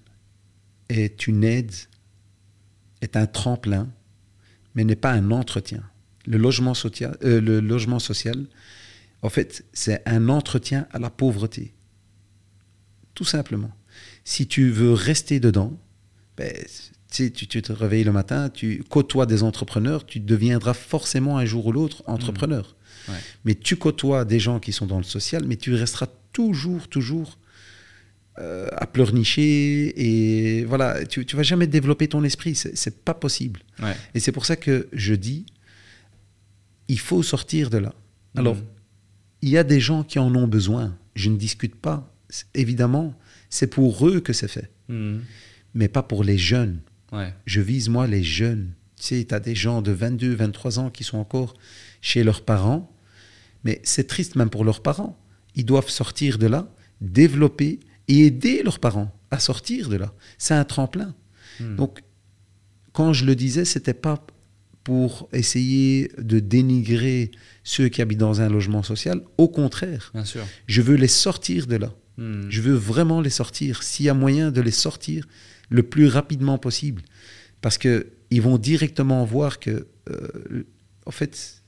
[0.89, 1.73] est une aide,
[3.01, 3.89] est un tremplin,
[4.75, 5.83] mais n'est pas un entretien.
[6.25, 8.45] Le logement, social, euh, le logement social,
[9.21, 11.73] en fait, c'est un entretien à la pauvreté.
[13.13, 13.71] Tout simplement.
[14.23, 15.79] Si tu veux rester dedans,
[16.35, 16.53] ben,
[17.11, 21.65] tu, tu, te réveilles le matin, tu côtoies des entrepreneurs, tu deviendras forcément un jour
[21.65, 22.75] ou l'autre entrepreneur.
[23.07, 23.11] Mmh.
[23.45, 27.39] Mais tu côtoies des gens qui sont dans le social, mais tu resteras toujours, toujours
[28.39, 33.61] euh, à pleurnicher et voilà, tu, tu vas jamais développer ton esprit, c'est pas possible.
[34.13, 35.45] Et c'est pour ça que je dis,
[36.87, 37.95] il faut sortir de là.
[38.35, 38.39] Mmh.
[38.39, 38.57] Alors,
[39.41, 40.95] il y a des gens qui en ont besoin.
[41.15, 42.13] Je ne discute pas.
[42.53, 43.15] Évidemment,
[43.49, 45.17] c'est pour eux que c'est fait, mmh.
[45.73, 46.79] mais pas pour les jeunes.
[47.45, 48.73] Je vise, moi, les jeunes.
[48.97, 51.55] Tu sais, tu as des gens de 22, 23 ans qui sont encore
[52.01, 52.93] chez leurs parents.
[53.63, 55.17] Mais c'est triste même pour leurs parents.
[55.55, 56.71] Ils doivent sortir de là,
[57.01, 60.13] développer et aider leurs parents à sortir de là.
[60.37, 61.13] C'est un tremplin.
[61.59, 61.75] Hmm.
[61.75, 62.03] Donc,
[62.93, 64.25] quand je le disais, c'était pas
[64.83, 67.31] pour essayer de dénigrer
[67.63, 69.21] ceux qui habitent dans un logement social.
[69.37, 70.45] Au contraire, Bien sûr.
[70.67, 71.93] je veux les sortir de là.
[72.17, 72.49] Hmm.
[72.49, 73.83] Je veux vraiment les sortir.
[73.83, 75.27] S'il y a moyen de les sortir,
[75.69, 77.01] le plus rapidement possible.
[77.61, 80.63] Parce qu'ils vont directement voir que, euh,
[81.05, 81.61] en fait,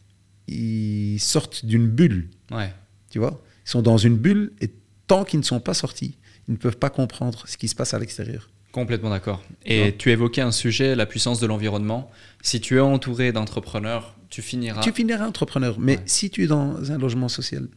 [0.47, 2.29] ils sortent d'une bulle.
[2.51, 2.73] Ouais.
[3.09, 3.41] Tu vois?
[3.65, 4.71] Ils sont dans une bulle et
[5.07, 6.17] tant qu'ils ne sont pas sortis,
[6.49, 8.49] ils ne peuvent pas comprendre ce qui se passe à l'extérieur.
[8.71, 9.43] Complètement d'accord.
[9.65, 12.11] Et tu évoquais un sujet, la puissance de l'environnement.
[12.41, 14.81] Si tu es entouré d'entrepreneurs, tu finiras.
[14.81, 15.75] Tu finiras entrepreneur.
[15.79, 17.67] Mais si tu es dans un logement social,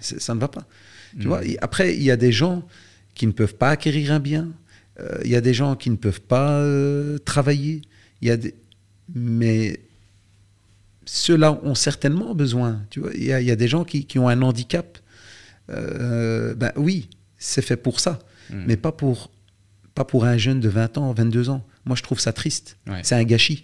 [0.00, 0.66] ça ne va pas.
[1.18, 1.28] Tu hmm.
[1.28, 2.62] vois Après, il y a des gens
[3.14, 4.48] qui ne peuvent pas acquérir un bien,
[5.00, 7.82] euh, il y a des gens qui ne peuvent pas euh, travailler.
[8.22, 8.54] Il y a des...
[9.14, 9.80] Mais
[11.06, 12.82] ceux-là ont certainement besoin.
[12.90, 14.98] Tu vois, il y, a, il y a des gens qui, qui, ont un handicap.
[15.70, 18.18] Euh, ben oui, c'est fait pour ça,
[18.50, 18.64] hmm.
[18.66, 19.30] mais pas pour,
[19.94, 21.64] pas pour un jeune de 20 ans, 22 ans.
[21.84, 22.78] Moi, je trouve ça triste.
[23.02, 23.62] C'est un gâchis.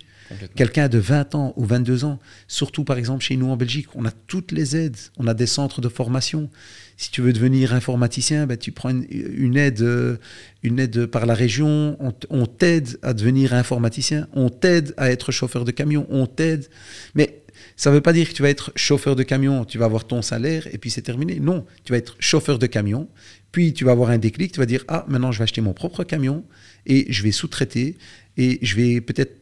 [0.54, 2.18] Quelqu'un de 20 ans ou 22 ans,
[2.48, 5.46] surtout par exemple chez nous en Belgique, on a toutes les aides, on a des
[5.46, 6.48] centres de formation.
[6.96, 10.16] Si tu veux devenir informaticien, ben, tu prends une, aide, euh,
[10.62, 11.96] une aide par la région,
[12.30, 16.68] on, t'aide à devenir informaticien, on t'aide à être chauffeur de camion, on t'aide.
[17.14, 17.41] Mais
[17.76, 20.06] ça ne veut pas dire que tu vas être chauffeur de camion, tu vas avoir
[20.06, 21.40] ton salaire et puis c'est terminé.
[21.40, 23.08] Non, tu vas être chauffeur de camion,
[23.50, 25.72] puis tu vas avoir un déclic, tu vas dire, ah, maintenant je vais acheter mon
[25.72, 26.44] propre camion
[26.86, 27.96] et je vais sous-traiter
[28.36, 29.36] et je vais peut-être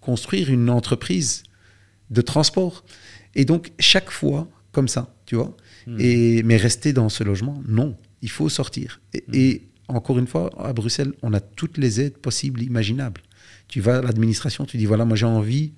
[0.00, 1.42] construire une entreprise
[2.10, 2.84] de transport.
[3.34, 5.56] Et donc, chaque fois, comme ça, tu vois.
[5.86, 5.96] Hmm.
[5.98, 7.96] Et, mais rester dans ce logement, non.
[8.22, 9.00] Il faut sortir.
[9.14, 9.34] Hmm.
[9.34, 13.22] Et, encore une fois, à Bruxelles, on a toutes les aides possibles, imaginables.
[13.68, 15.72] Tu vas à l'administration, tu dis voilà, moi j'ai envie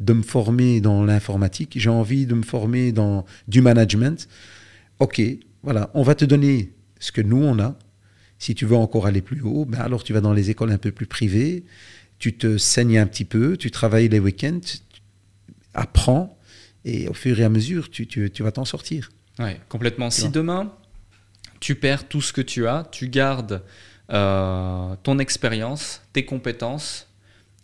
[0.00, 4.28] de me former dans l'informatique, j'ai envie de me former dans du management.
[4.98, 5.22] Ok,
[5.62, 7.76] voilà, on va te donner ce que nous on a.
[8.38, 10.78] Si tu veux encore aller plus haut, ben alors tu vas dans les écoles un
[10.78, 11.64] peu plus privées
[12.18, 14.78] tu te saignes un petit peu, tu travailles les week-ends, tu
[15.74, 16.38] apprends,
[16.84, 19.10] et au fur et à mesure, tu, vas t'en sortir.
[19.38, 20.10] Oui, complètement.
[20.10, 20.72] Si demain,
[21.60, 23.62] tu perds tout ce que tu as, tu gardes
[24.10, 27.08] euh, ton expérience, tes compétences,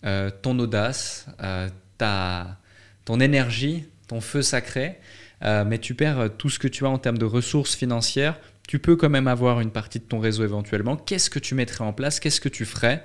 [0.04, 1.68] euh, ton audace, euh,
[2.00, 2.58] ta,
[3.04, 4.98] ton énergie, ton feu sacré,
[5.42, 8.38] mais tu perds tout ce que tu as en termes de ressources financières,
[8.70, 10.96] tu peux quand même avoir une partie de ton réseau éventuellement.
[10.96, 12.20] Qu'est-ce que tu mettrais en place?
[12.20, 13.04] Qu'est-ce que tu ferais?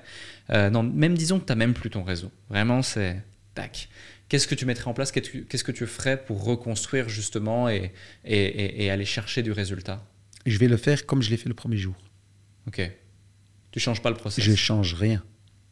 [0.52, 2.32] Euh, non, même disons que tu n'as même plus ton réseau.
[2.50, 3.20] Vraiment, c'est
[3.56, 3.90] tac.
[4.30, 5.12] Qu'est-ce que tu mettrais en place?
[5.12, 7.94] Qu'est-ce que tu ferais pour reconstruire justement et,
[8.26, 10.06] et, aller chercher du résultat?
[10.46, 11.96] Je vais le faire comme je l'ai fait le premier jour.
[12.68, 12.88] Ok.
[13.72, 15.24] Tu changes pas le processus Je change rien.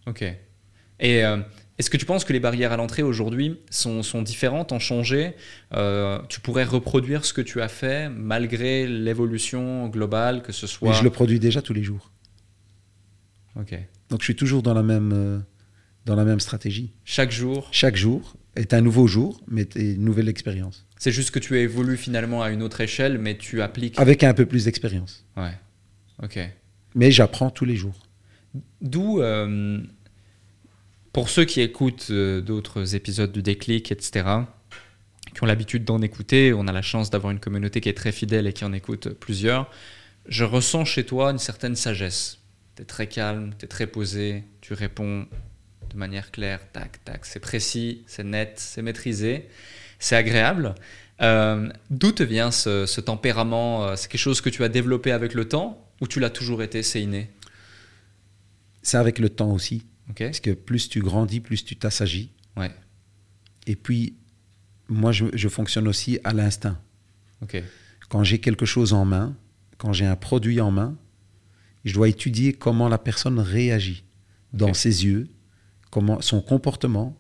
[0.08, 0.24] Ok.
[0.24, 1.38] Et euh,
[1.80, 5.34] est-ce que tu penses que les barrières à l'entrée aujourd'hui sont, sont, différentes, ont changé
[5.74, 10.90] euh, Tu pourrais reproduire ce que tu as fait malgré l'évolution globale, que ce soit.
[10.90, 12.12] Mais je le produis déjà tous les jours.
[13.56, 13.76] Ok.
[14.10, 15.40] Donc je suis toujours dans la même, euh,
[16.06, 16.94] dans la même stratégie.
[17.06, 20.86] Chaque jour Chaque jour est un nouveau jour, mais une nouvelle expérience.
[21.00, 24.00] C'est juste que tu évolues finalement à une autre échelle, mais tu appliques.
[24.00, 25.26] Avec un peu plus d'expérience.
[25.36, 25.58] Ouais.
[26.22, 26.40] Ok.
[26.94, 27.98] Mais j'apprends tous les jours.
[28.82, 29.82] D'où, euh,
[31.14, 34.26] pour ceux qui écoutent euh, d'autres épisodes du déclic, etc.,
[35.34, 38.12] qui ont l'habitude d'en écouter, on a la chance d'avoir une communauté qui est très
[38.12, 39.72] fidèle et qui en écoute plusieurs,
[40.28, 42.40] je ressens chez toi une certaine sagesse.
[42.76, 45.28] Tu es très calme, tu es très posé, tu réponds
[45.92, 49.48] de manière claire, tac, tac, c'est précis, c'est net, c'est maîtrisé,
[50.00, 50.76] c'est agréable.
[51.22, 55.12] Euh, D'où te vient ce, ce tempérament euh, C'est quelque chose que tu as développé
[55.12, 57.30] avec le temps ou tu l'as toujours été, c'est inné?
[58.82, 59.86] C'est avec le temps aussi.
[60.18, 62.32] Parce que plus tu grandis, plus tu t'assagis.
[62.58, 62.72] Ouais.
[63.68, 64.16] Et puis,
[64.90, 66.80] moi, je, je fonctionne aussi à l'instinct.
[68.10, 69.36] Quand j'ai quelque chose en main,
[69.78, 70.96] quand j'ai un produit en main,
[71.84, 74.04] je dois étudier comment la personne réagit
[74.54, 75.28] dans ses yeux,
[75.90, 77.18] comment son comportement,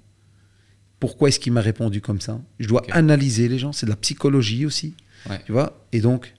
[0.99, 2.39] pourquoi est-ce qu'il m'a répondu comme ça?
[2.59, 4.95] Je dois analyser les gens, c'est de la psychologie aussi,
[5.29, 5.41] Ouais.
[5.45, 5.85] tu vois?
[5.91, 6.33] Et donc,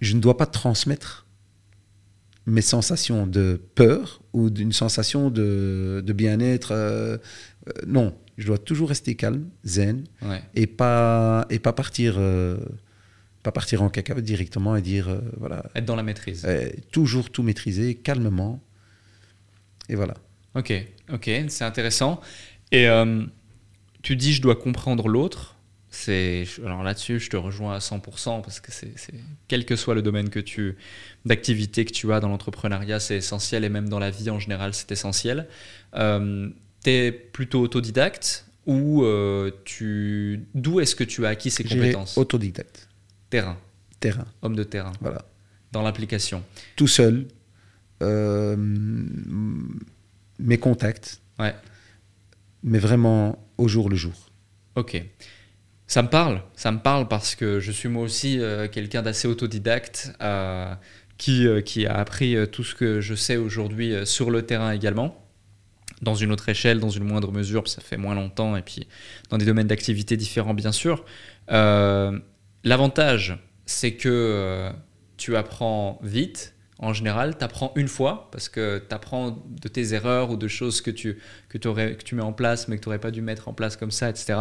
[0.00, 1.26] je ne dois pas transmettre
[2.46, 6.72] mes sensations de peur ou d'une sensation de, de bien-être.
[6.72, 7.18] euh,
[7.68, 10.42] euh, non, je dois toujours rester calme, zen, Ouais.
[10.54, 12.56] et pas et pas partir euh,
[13.42, 16.46] pas partir en cacahuète directement et dire voilà Être dans la maîtrise.
[16.92, 18.60] toujours tout maîtriser calmement
[19.88, 20.14] et voilà
[20.54, 20.72] Ok,
[21.12, 22.20] ok, c'est intéressant.
[22.72, 22.86] Et
[24.02, 25.56] tu dis je dois comprendre l'autre.
[25.94, 28.94] C'est alors là-dessus je te rejoins à 100% parce que c'est
[29.46, 30.76] quel que soit le domaine que tu
[31.26, 34.72] d'activité que tu as dans l'entrepreneuriat c'est essentiel et même dans la vie en général
[34.72, 35.46] c'est essentiel.
[35.94, 36.48] Euh,
[36.82, 42.16] T'es plutôt autodidacte ou euh, tu d'où est-ce que tu as acquis ces compétences?
[42.16, 42.88] autodidacte.
[43.28, 43.58] Terrain,
[44.00, 44.26] terrain.
[44.40, 45.26] Homme de terrain, voilà.
[45.72, 46.42] Dans l'application.
[46.74, 47.28] tout seul.
[48.02, 48.56] Euh,
[50.38, 51.20] mes contacts.
[51.38, 51.54] Ouais.
[52.62, 54.30] mais vraiment au jour le jour.
[54.74, 55.00] Ok.
[55.92, 59.28] Ça me parle, ça me parle parce que je suis moi aussi euh, quelqu'un d'assez
[59.28, 60.74] autodidacte euh,
[61.18, 65.22] qui, euh, qui a appris tout ce que je sais aujourd'hui sur le terrain également,
[66.00, 68.88] dans une autre échelle, dans une moindre mesure, ça fait moins longtemps, et puis
[69.28, 71.04] dans des domaines d'activité différents bien sûr.
[71.50, 74.70] L'avantage, c'est que
[75.18, 76.54] tu apprends vite.
[76.78, 80.48] En général, tu apprends une fois parce que tu apprends de tes erreurs ou de
[80.48, 81.18] choses que tu,
[81.50, 83.90] que tu mets en place mais que tu n'aurais pas dû mettre en place comme
[83.90, 84.38] ça, etc.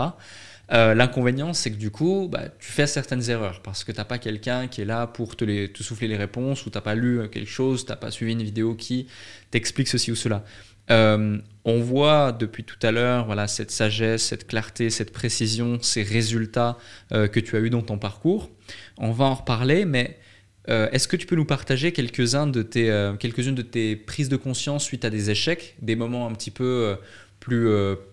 [0.73, 4.05] Euh, L'inconvénient, c'est que du coup, bah, tu fais certaines erreurs parce que tu n'as
[4.05, 7.27] pas quelqu'un qui est là pour te, souffler les réponses ou tu n'as pas lu
[7.29, 9.07] quelque chose, tu n'as pas suivi une vidéo qui
[9.51, 10.45] t'explique ceci ou cela.
[10.89, 16.03] Euh, on voit depuis tout à l'heure voilà, cette sagesse, cette clarté, cette précision, ces
[16.03, 16.77] résultats
[17.11, 18.49] euh, que tu as eu dans ton parcours.
[18.97, 20.17] On va en reparler, mais
[20.67, 25.03] est-ce que tu peux nous partager quelques-uns de quelques-unes de tes prises de conscience suite
[25.03, 26.95] à des échecs, des moments un petit peu
[27.41, 27.67] plus,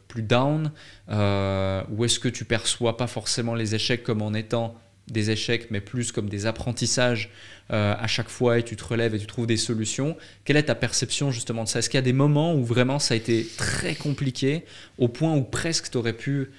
[0.09, 0.73] plus down,
[1.11, 4.75] euh, ou est-ce que tu perçois pas forcément les échecs comme en étant
[5.11, 7.31] des échecs, mais plus comme des apprentissages
[7.71, 10.17] euh, à chaque fois et tu te relèves et tu trouves des solutions.
[10.45, 11.79] Quelle est ta perception justement de ça?
[11.79, 14.65] Est-ce qu'il y a des moments où vraiment ça a été très compliqué,
[14.99, 16.51] au point où presque tu aurais pu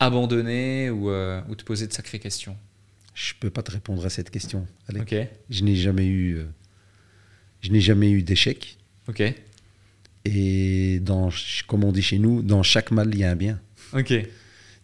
[0.00, 2.56] abandonner ou, euh, ou te poser de sacrées questions?
[3.14, 5.04] Je peux pas te répondre à cette question Alex.
[5.04, 6.44] Ok, je n'ai jamais eu euh,
[7.60, 8.76] je n'ai jamais eu d'échec
[9.08, 9.22] ok,
[10.24, 11.30] et dans
[11.66, 13.60] comme on dit chez nous dans chaque mal il y a un bien
[13.92, 14.12] ok,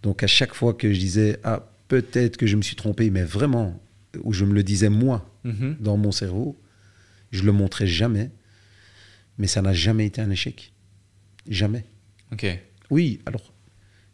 [0.02, 3.22] Donc à chaque fois que je disais ah peut-être que je me suis trompé, mais
[3.24, 3.80] vraiment
[4.22, 5.76] où je me le disais moi Mhm.
[5.80, 6.60] dans mon cerveau,
[7.30, 8.30] je le montrais jamais,
[9.38, 10.72] mais ça n'a jamais été un échec,
[11.48, 11.84] jamais.
[12.32, 12.46] ok,
[12.90, 13.52] Oui, alors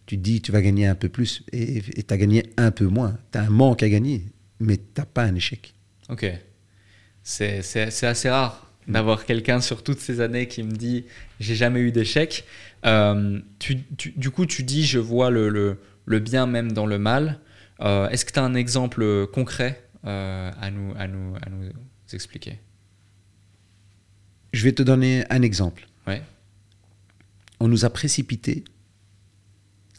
[0.07, 2.87] tu te dis tu vas gagner un peu plus et tu as gagné un peu
[2.87, 4.25] moins, tu as un manque à gagner,
[4.61, 5.75] mais tu pas un échec.
[6.09, 6.27] ok.
[7.25, 7.59] C'est
[8.05, 11.05] assez rare d'avoir quelqu'un sur toutes ces années qui me dit
[11.41, 12.45] j'ai jamais eu d'échec.
[12.85, 16.87] Euh, tu- tu- du coup, tu dis je vois le, le- le bien même dans
[16.87, 17.41] le mal.
[17.81, 21.69] Euh, Est-ce que tu as un exemple concret euh, à, nous, à, nous, à nous
[22.13, 22.61] expliquer?
[24.53, 25.87] Je vais te donner un exemple.
[26.07, 26.23] Ouais.
[27.61, 28.65] On nous a précipité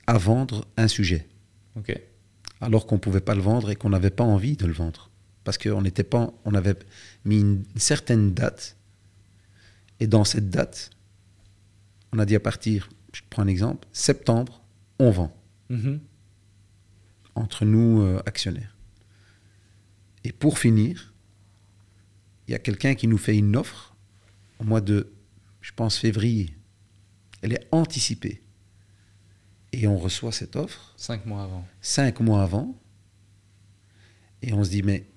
[0.07, 1.27] à vendre un sujet.
[2.61, 5.11] Alors qu'on ne pouvait pas le vendre et qu'on n'avait pas envie de le vendre.
[5.43, 6.75] Parce qu'on n'était pas, on avait
[7.23, 8.76] mis une certaine date,
[9.99, 10.91] et dans cette date,
[12.13, 14.61] on a dit à partir, je te prends un exemple, septembre,
[14.99, 15.35] on vend,
[15.69, 15.99] Mhm.
[17.35, 18.75] entre nous euh, actionnaires.
[20.23, 21.13] Et pour finir,
[22.47, 23.95] il y a quelqu'un qui nous fait une offre
[24.59, 25.11] au mois de,
[25.61, 26.55] je pense, février.
[27.41, 28.41] Elle est anticipée.
[29.73, 31.67] Et on reçoit cette offre Cinq mois avant.
[31.81, 32.79] cinq mois avant.
[34.41, 35.07] Et on se dit, mais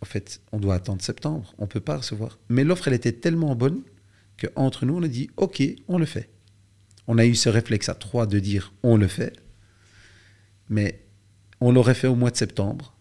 [0.00, 2.38] en fait, on doit attendre septembre, on ne peut pas recevoir.
[2.48, 3.82] Mais l'offre, elle était tellement bonne
[4.38, 6.30] qu'entre nous, on a dit, OK, on le fait.
[7.06, 9.32] On a eu ce réflexe à trois de dire, on le fait.
[10.68, 11.04] Mais
[11.60, 12.94] on l'aurait fait au mois de septembre.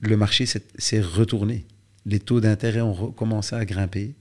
[0.00, 1.66] Le marché s'est retourné.
[2.04, 4.14] Les taux d'intérêt ont recommencé à grimper.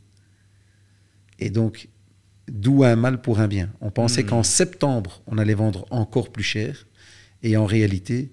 [1.39, 1.89] Et donc,
[2.47, 3.71] d'où un mal pour un bien.
[3.81, 4.27] On pensait Hmm.
[4.27, 6.87] qu'en septembre, on allait vendre encore plus cher.
[7.43, 8.31] Et en réalité,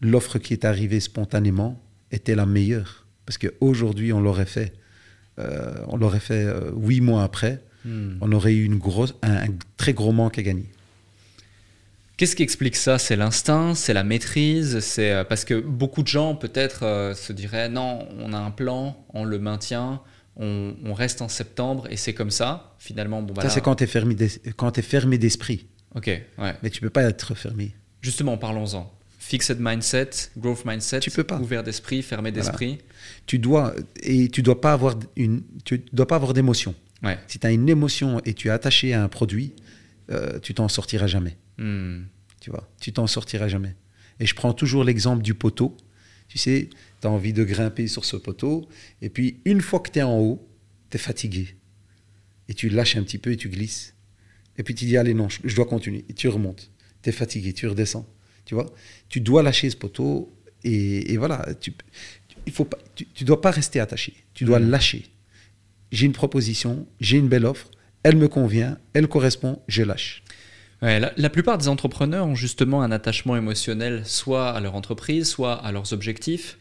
[0.00, 1.82] l'offre qui est arrivée spontanément
[2.12, 3.06] était la meilleure.
[3.24, 4.72] Parce qu'aujourd'hui, on l'aurait fait,
[5.38, 8.18] euh, on l'aurait fait euh, huit mois après, Hmm.
[8.20, 10.66] on aurait eu une grosse, un, un très gros manque à gagner.
[12.16, 12.98] Qu'est-ce qui explique ça?
[12.98, 17.68] C'est l'instinct, c'est la maîtrise, c'est euh, parce que beaucoup de gens peut-être se diraient
[17.68, 20.00] non, on a un plan, on le maintient,
[20.36, 22.74] on, on reste en septembre et c'est comme ça.
[22.78, 23.48] Finalement, bon voilà.
[23.50, 24.16] Ça, c'est quand tu es fermé
[24.56, 25.66] quand t'es fermé d'esprit.
[25.94, 26.54] Ok, ouais.
[26.62, 27.72] Mais tu peux pas être fermé.
[28.02, 28.92] Justement, parlons-en.
[29.28, 31.40] Fixed mindset, growth mindset, Tu peux pas.
[31.40, 32.44] ouvert d'esprit, fermé Voilà.
[32.44, 32.78] d'esprit.
[33.26, 36.74] Tu dois, et tu dois pas avoir une, tu dois pas avoir d'émotion.
[37.02, 37.18] Ouais.
[37.26, 39.52] Si tu as une émotion et tu es attaché à un produit,
[40.10, 41.36] euh, tu t'en sortiras jamais.
[41.58, 42.04] Hmm.
[42.40, 43.74] Tu vois, tu t'en sortiras jamais.
[44.20, 45.76] Et je prends toujours l'exemple du poteau.
[46.28, 46.70] Tu sais,
[47.00, 48.68] tu as envie de grimper sur ce poteau,
[49.02, 50.48] et puis une fois que tu es en haut,
[50.90, 51.56] tu es fatigué.
[52.48, 53.94] Et tu lâches un petit peu et tu glisses.
[54.56, 56.04] Et puis tu dis, allez, non, je, je dois continuer.
[56.08, 56.70] Et tu remontes.
[57.02, 58.06] Tu es fatigué, tu redescends.
[58.46, 58.66] Tu vois,
[59.10, 60.32] tu dois lâcher ce poteau,
[60.64, 61.74] et, et voilà, tu,
[62.46, 64.14] il faut pas, tu, tu dois pas rester attaché.
[64.32, 65.04] Tu dois lâcher.
[65.92, 67.70] J'ai une proposition, j'ai une belle offre,
[68.02, 70.22] elle me convient, elle correspond, je lâche.
[70.82, 75.28] Ouais, la, la plupart des entrepreneurs ont justement un attachement émotionnel soit à leur entreprise,
[75.28, 76.58] soit à leurs objectifs,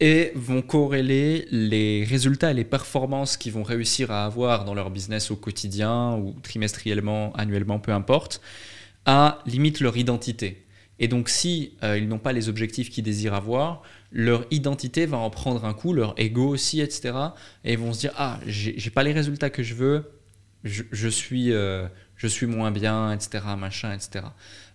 [0.00, 4.90] et vont corréler les résultats et les performances qu'ils vont réussir à avoir dans leur
[4.90, 8.40] business au quotidien ou trimestriellement, annuellement, peu importe,
[9.06, 10.64] à limite leur identité.
[10.98, 15.18] Et donc si euh, ils n'ont pas les objectifs qu'ils désirent avoir, leur identité va
[15.18, 17.14] en prendre un coup, leur ego aussi, etc.
[17.64, 20.10] Et ils vont se dire ah j'ai pas les résultats que je veux,
[20.64, 21.86] je, je suis euh,
[22.16, 23.44] je suis moins bien, etc.
[23.56, 24.26] Machin, etc.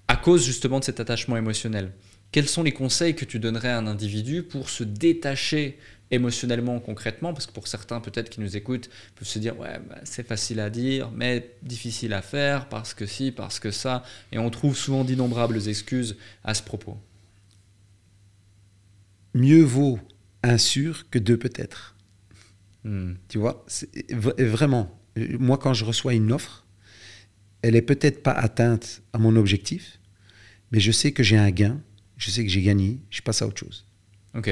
[0.08, 1.92] À cause justement de cet attachement émotionnel.
[2.32, 5.78] Quels sont les conseils que tu donnerais à un individu pour se détacher
[6.12, 10.00] émotionnellement, concrètement Parce que pour certains, peut-être qui nous écoutent, peuvent se dire ouais, bah,
[10.04, 14.04] c'est facile à dire, mais difficile à faire parce que si, parce que ça.
[14.32, 16.98] Et on trouve souvent d'innombrables excuses à ce propos.
[19.34, 20.00] Mieux vaut
[20.44, 21.96] un sûr que deux peut-être.
[22.84, 23.14] Hmm.
[23.30, 23.66] Tu vois,
[24.12, 26.66] vraiment, moi quand je reçois une offre,
[27.62, 30.00] elle est peut-être pas atteinte à mon objectif,
[30.72, 31.82] mais je sais que j'ai un gain,
[32.18, 33.88] je sais que j'ai gagné, je passe à autre chose.
[34.36, 34.50] Ok.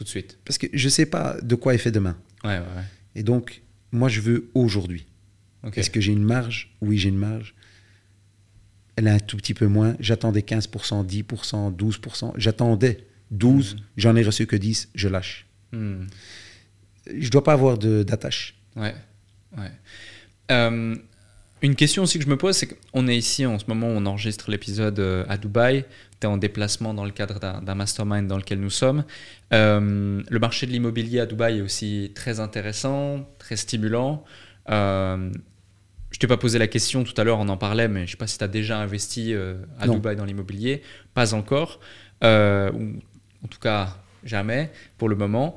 [0.00, 0.38] Tout de suite.
[0.46, 2.16] Parce que je sais pas de quoi est fait demain.
[2.42, 2.84] Ouais, ouais, ouais.
[3.16, 3.60] Et donc,
[3.92, 5.04] moi je veux aujourd'hui.
[5.76, 6.74] Est-ce que j'ai une marge?
[6.80, 7.54] Oui, j'ai une marge.
[8.96, 9.96] Elle est un tout petit peu moins.
[10.00, 12.32] J'attendais 15%, 10%, 12%.
[12.38, 15.46] J'attendais 12, j'en ai reçu que 10, je lâche.
[15.72, 16.06] Hmm.
[17.14, 18.54] Je dois pas avoir de- d'attache.
[18.76, 18.94] Ouais,
[19.58, 19.70] ouais.
[20.50, 20.96] Euh,
[21.62, 24.06] une question aussi que je me pose, c'est qu'on est ici en ce moment, on
[24.06, 25.84] enregistre l'épisode euh, à Dubaï.
[26.20, 29.04] Tu es en déplacement dans le cadre d'un mastermind dans lequel nous sommes.
[29.52, 34.24] Euh, le marché de l'immobilier à Dubaï est aussi très intéressant, très stimulant.
[34.70, 35.30] Euh,
[36.10, 38.16] je t'ai pas posé la question tout à l'heure, on en parlait, mais je sais
[38.16, 39.94] pas si tu as déjà investi euh, à Non.
[39.94, 40.82] Dubaï dans l'immobilier.
[41.14, 41.80] Pas encore.
[42.22, 45.56] Ou en tout cas, jamais pour le moment.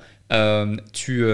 [0.94, 1.26] Tu,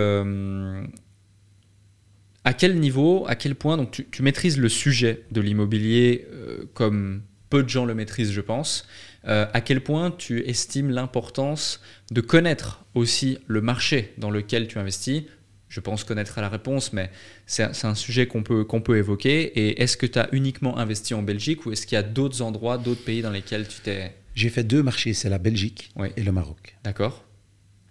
[2.44, 6.64] à quel niveau, à quel point, donc tu, tu maîtrises le sujet de l'immobilier euh,
[6.74, 8.88] comme peu de gens le maîtrisent, je pense.
[9.28, 11.82] Euh, à quel point tu estimes l'importance
[12.12, 15.24] de connaître aussi le marché dans lequel tu investis?
[15.68, 17.12] Je pense connaître la réponse, mais
[17.46, 19.42] c'est un- c'est un sujet qu'on peut, qu'on peut évoquer.
[19.60, 22.42] Et est-ce que tu as uniquement investi en Belgique ou est-ce qu'il y a d'autres
[22.42, 24.16] endroits, d'autres pays dans lesquels tu t'es...
[24.34, 26.08] J'ai fait deux marchés, c'est la Belgique Oui.
[26.18, 26.76] et le Maroc.
[26.84, 27.26] D'accord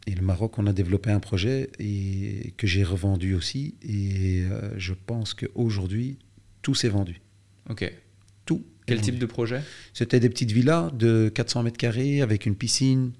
[0.06, 3.74] Et le Maroc, on a développé un projet et, que j'ai revendu aussi.
[3.82, 6.18] Et euh, je pense qu'aujourd'hui,
[6.62, 7.20] tout s'est vendu.
[7.68, 7.92] Ok.
[8.46, 8.64] Tout.
[8.86, 9.10] Quel vendu.
[9.10, 9.60] type de projet?
[9.92, 13.12] C'était des petites villas de 400 mètres carrés avec une piscine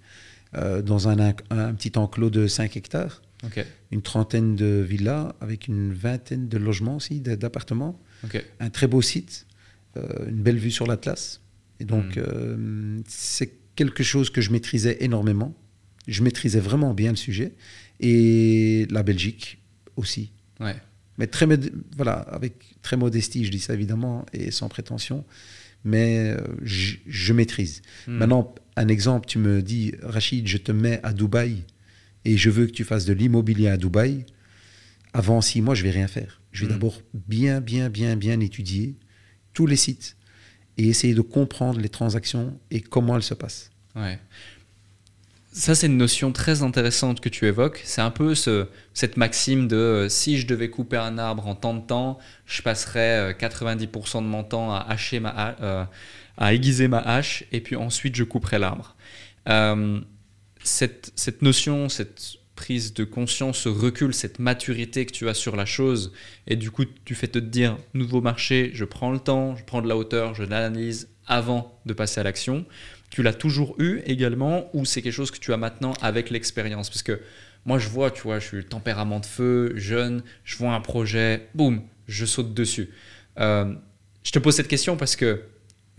[0.57, 1.33] euh, dans un,
[1.75, 3.23] petit enclos de 5 hectares.
[3.45, 3.65] Ok.
[3.93, 8.01] Une trentaine de villas avec une vingtaine de logements aussi, d'appartements.
[8.25, 8.43] Ok.
[8.61, 9.47] Un très beau site,
[9.97, 11.41] euh, une belle vue sur l'Atlas.
[11.81, 12.23] Et donc, Mm.
[12.27, 15.55] euh, c'est quelque chose que je maîtrisais énormément.
[16.09, 17.53] Je maîtrisais vraiment bien le sujet.
[18.01, 19.59] Et la Belgique
[19.97, 20.33] aussi.
[20.61, 20.77] Ouais.
[21.19, 21.47] Mais très,
[21.97, 25.25] voilà, avec très modestie, je dis ça évidemment, et sans prétention.
[25.85, 27.83] Mais euh, je, je maîtrise.
[28.07, 28.19] Hmm.
[28.19, 31.65] Maintenant, un exemple, tu me dis, Rachid, je te mets à Dubaï
[32.25, 34.25] et je veux que tu fasses de l'immobilier à Dubaï.
[35.13, 36.41] Avant six mois, je vais rien faire.
[36.53, 36.75] Je vais Mm.
[36.75, 38.95] d'abord bien, bien, bien, bien étudier
[39.55, 40.17] tous les sites
[40.77, 43.71] et essayer de comprendre les transactions et comment elles se passent.
[43.97, 44.19] Ouais.
[45.51, 47.81] Ça, c'est une notion très intéressante que tu évoques.
[47.85, 51.55] C'est un peu ce- cette maxime de euh, si je devais couper un arbre en
[51.55, 55.85] tant de temps, je passerais euh, 90% de mon temps à hacher ma euh,
[56.37, 58.95] à aiguiser ma hache et puis ensuite je couperais l'arbre.
[59.49, 60.01] Euh,
[60.63, 65.57] cette, cette notion, cette prise de conscience, ce recul, cette maturité que tu as sur
[65.57, 66.13] la chose,
[66.47, 69.81] et du coup tu fais te dire, nouveau marché, je prends le temps, je prends
[69.83, 72.65] de la hauteur, je l'analyse avant de passer à l'action,
[73.11, 76.91] tu l'as toujours eu également, ou c'est quelque chose que tu as maintenant avec l'expérience?
[76.91, 77.21] Parce que
[77.65, 80.81] moi je vois, tu vois, je suis le tempérament de feu, jeune, je vois un
[80.81, 82.91] projet, boum, je saute dessus.
[83.39, 83.75] Euh,
[84.23, 85.43] je te pose cette question parce que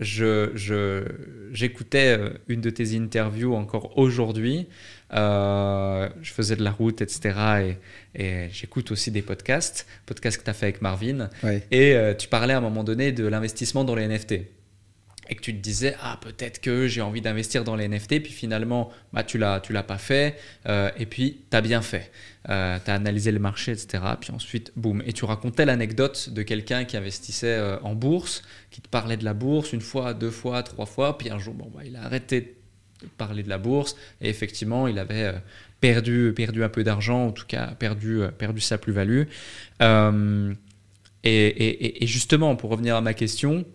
[0.00, 1.04] je,
[1.52, 4.66] j'écoutais euh, une de tes interviews encore aujourd'hui.
[5.12, 7.76] Euh, je faisais de la route, etc.
[8.14, 11.28] Et, et j'écoute aussi des podcasts, podcasts que tu as fait avec Marvin.
[11.70, 14.34] Et euh, tu parlais à un moment donné de l'investissement dans les NFT
[15.30, 18.32] et que tu te disais ah peut-être que j'ai envie d'investir dans les NFT puis
[18.32, 22.10] finalement bah tu l'as tu l'as pas fait euh, et puis tu as bien fait.
[22.48, 25.02] Euh, tu as analysé le marché etc puis ensuite boum.
[25.06, 29.24] Et tu racontais l'anecdote de quelqu'un qui investissait euh, en bourse qui te parlait de
[29.24, 32.02] la bourse une fois deux fois trois fois puis un jour bon bah, il a
[32.02, 32.56] arrêté
[33.02, 35.32] de parler de la bourse et effectivement il avait
[35.80, 39.22] perdu perdu un peu d'argent en tout cas perdu perdu sa plus-value.
[41.22, 43.66] Et, et, et justement pour revenir à ma question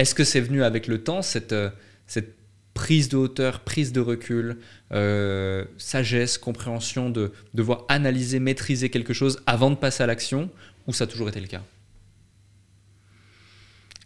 [0.00, 1.68] est-ce que c'est venu avec le temps, cette, euh,
[2.06, 2.34] cette
[2.72, 4.56] prise de hauteur, prise de recul,
[4.92, 10.50] euh, sagesse, compréhension de devoir analyser, maîtriser quelque chose avant de passer à l'action,
[10.86, 11.62] ou ça a toujours été le cas?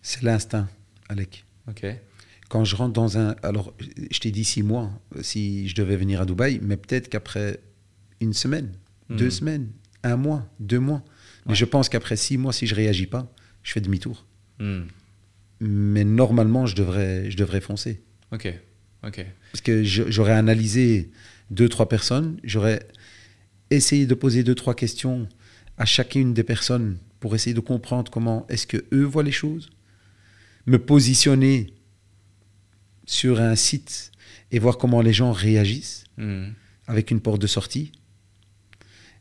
[0.02, 0.68] C'est l'instinct,
[1.08, 1.44] Alec.
[1.68, 1.86] Ok.
[2.48, 3.36] Quand je rentre dans un...
[3.44, 3.72] Alors,
[4.10, 4.90] je t'ai dit six mois,
[5.20, 7.60] si je devais venir à Dubaï, mais peut-être qu'après
[8.20, 8.72] une semaine,
[9.10, 9.30] deux hmm.
[9.30, 9.68] semaines,
[10.02, 11.04] un mois, deux mois.
[11.46, 13.32] Mais je pense qu'après six mois, si je réagis pas,
[13.62, 14.26] je fais demi-tour.
[14.58, 14.82] Hmm
[15.60, 18.02] mais normalement, je devrais, je devrais foncer.
[18.32, 18.52] Ok,
[19.06, 19.24] ok.
[19.52, 21.10] Parce que j'aurais analysé
[21.50, 22.86] deux, trois personnes, j'aurais
[23.70, 25.28] essayé de poser deux, trois questions
[25.78, 29.70] à chacune des personnes pour essayer de comprendre comment est-ce que eux voient les choses,
[30.66, 31.74] me positionner
[33.06, 34.12] sur un site
[34.50, 36.48] et voir comment les gens réagissent hmm.
[36.86, 37.92] avec une porte de sortie.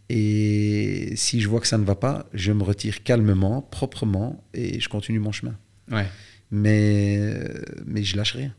[0.09, 4.79] Et si je vois que ça ne va pas, je me retire calmement, proprement et
[4.79, 5.57] je continue mon chemin.
[5.91, 6.07] Ouais
[6.53, 7.19] mais,
[7.85, 8.53] mais je lâche rien.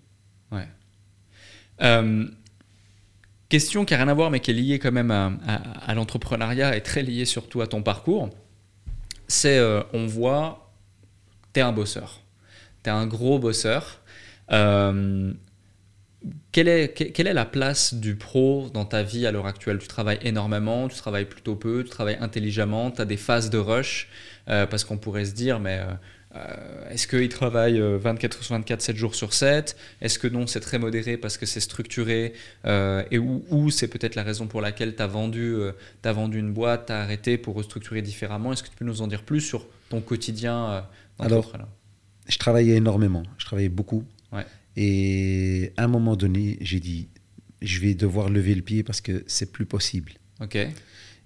[0.51, 0.67] Ouais.
[1.81, 2.27] Euh,
[3.49, 6.83] question qui n'a rien à voir, mais qui est liée quand même à, l'entrepreneuriat et
[6.83, 8.31] très liée surtout à ton parcours.
[9.29, 10.73] C'est, euh, on voit,
[11.53, 12.21] tu es un bosseur.
[12.83, 14.01] Tu es un gros bosseur.
[14.51, 15.33] Euh,
[16.51, 19.79] quelle est, quelle est la place du pro dans ta vie à l'heure actuelle?
[19.79, 23.59] Tu travailles énormément, tu travailles plutôt peu, tu travailles intelligemment, tu as des phases de
[23.59, 24.09] rush,
[24.47, 25.81] parce qu'on pourrait se dire, mais
[26.37, 30.61] euh, est-ce qu'il travaille 24 sur 24, 7 jours sur 7 Est-ce que non, c'est
[30.61, 32.33] très modéré parce que c'est structuré
[32.67, 35.73] euh, Et où, c'est peut-être la raison pour laquelle tu as, vendu, euh,
[36.03, 38.53] as vendu une boîte, tu as arrêté pour restructurer différemment?
[38.53, 40.85] Est-ce que tu peux nous en dire plus sur ton quotidien
[41.19, 41.53] Alors,
[42.27, 44.05] je travaillais énormément, je travaillais beaucoup.
[44.77, 47.09] Et à un moment donné, j'ai dit,
[47.63, 50.13] je vais devoir lever le pied parce que c'est plus possible.
[50.41, 50.59] Ok.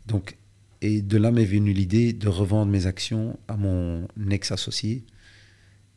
[0.06, 0.36] Donc,
[0.80, 5.04] et de là m'est venue l'idée de revendre mes actions à mon ex-associé.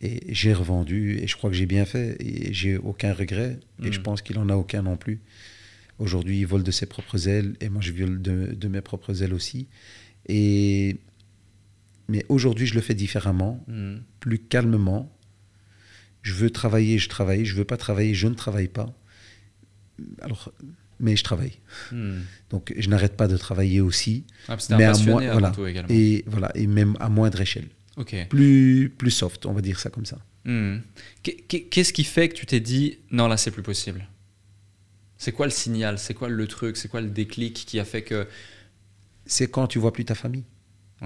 [0.02, 3.92] Et j'ai revendu, et je crois que j'ai bien fait, et j'ai aucun regret, et
[3.92, 4.04] je hmm.
[4.04, 5.22] pense qu'il en a aucun non plus.
[6.00, 9.36] Aujourd'hui, il vole de ses propres ailes, et moi je vole de, mes propres ailes
[9.36, 9.68] aussi.
[10.28, 10.98] Et,
[12.08, 13.98] mais aujourd'hui, je le fais différemment, hmm.
[14.20, 15.16] plus calmement.
[16.24, 17.46] Je veux travailler, je travaille.
[17.46, 18.96] Je veux pas travailler, je ne travaille pas.
[20.22, 20.52] Alors,
[21.02, 21.54] mais je travaille.
[21.92, 22.20] Hmm.
[22.50, 24.24] Donc je n'arrête pas de travailler aussi.
[24.48, 25.52] Ah, mais à moins, voilà,
[25.90, 27.68] et voilà, et même à moindre échelle.
[28.30, 30.18] Plus plus soft, on va dire ça comme ça.
[30.46, 30.78] Hmm.
[31.24, 34.08] Qu'est-ce qui fait que tu t'es dit non là c'est plus possible?
[35.18, 36.00] C'est quoi le signal?
[36.00, 36.78] C'est quoi le truc?
[36.78, 38.28] C'est quoi le déclic qui a fait que
[39.26, 40.46] C'est quand tu vois plus ta famille.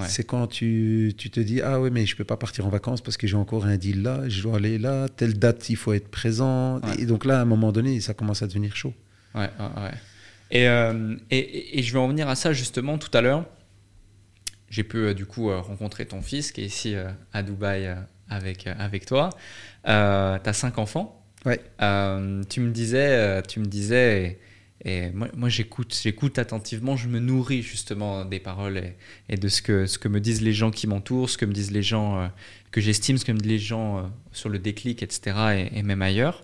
[0.07, 2.99] C'est quand tu, tu, te dis ah oui mais je peux pas partir en vacances
[2.99, 5.93] parce que j'ai encore un deal là, je dois aller là, telle date il faut
[5.93, 6.81] être présent.
[6.99, 8.93] Et donc là à un moment donné ça commence à devenir chaud.
[9.35, 9.91] Ouais, ouais.
[10.53, 13.45] Euh, et, et, je vais en venir à ça justement tout à l'heure.
[14.69, 16.95] J'ai pu euh, du coup euh, rencontrer ton fils qui est ici
[17.33, 17.95] à Dubaï
[18.29, 19.29] avec, avec toi.
[19.83, 21.21] tu as cinq enfants.
[21.45, 21.59] Ouais.
[22.49, 24.39] tu me disais, tu me disais
[24.83, 28.81] et, moi, moi j'écoute, j'écoute attentivement, je me nourris justement des paroles
[29.29, 31.53] et, de ce que, ce que me disent les gens qui m'entourent, ce que me
[31.53, 32.31] disent les gens
[32.71, 35.69] que j'estime, ce que me disent les gens sur le déclic, etc.
[35.71, 36.43] et, même ailleurs.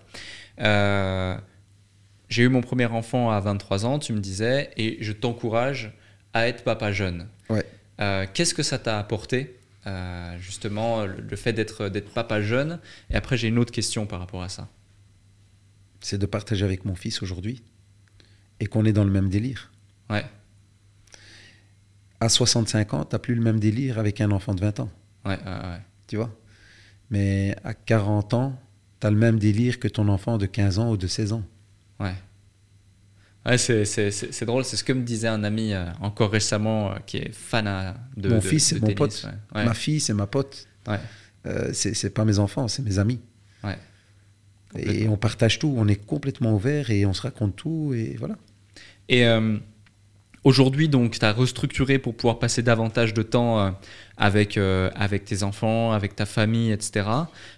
[2.32, 5.92] J'ai eu mon premier enfant à 23 ans, tu me disais, et je t'encourage
[6.32, 7.28] à être papa jeune.
[7.50, 7.62] Ouais.
[8.00, 12.80] Euh, qu'est-ce que ça t'a apporté, euh, justement, le fait d'être papa jeune?
[13.10, 14.70] Et après, j'ai une autre question par rapport à ça.
[16.00, 17.62] C'est de partager avec mon fils aujourd'hui
[18.60, 19.70] et qu'on est dans le même délire.
[20.08, 20.24] Ouais.
[22.18, 24.90] À 65 ans, tu n'as plus le même délire avec un enfant de 20 ans.
[25.26, 25.80] Ouais, ouais, ouais.
[26.06, 26.34] Tu vois?
[27.10, 28.58] Mais à 40 ans,
[29.02, 31.44] tu as le même délire que ton enfant de 15 ans ou de 16 ans.
[32.02, 32.14] Ouais.
[33.44, 36.30] Ouais, c'est, c'est, c'est, c'est drôle, c'est ce que me disait un ami euh, encore
[36.30, 39.24] récemment euh, qui est fan euh, de Mon de- fils, c'est mon tennis, pote.
[39.24, 39.58] ouais.
[39.60, 40.66] Ouais, Ma fille, c'est ma pote.
[40.86, 41.00] ouais,
[41.46, 43.18] Euh, c'est c'est pas mes enfants, c'est mes amis.
[43.64, 43.76] ouais.
[44.76, 48.36] Et on partage tout, on est complètement ouvert et on se raconte tout et voilà.
[49.10, 49.24] Et
[50.44, 53.76] aujourd'hui, donc, tu as restructuré pour pouvoir passer davantage de temps
[54.16, 57.06] avec, avec tes enfants, avec ta famille, etc.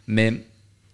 [0.08, 0.42] Mais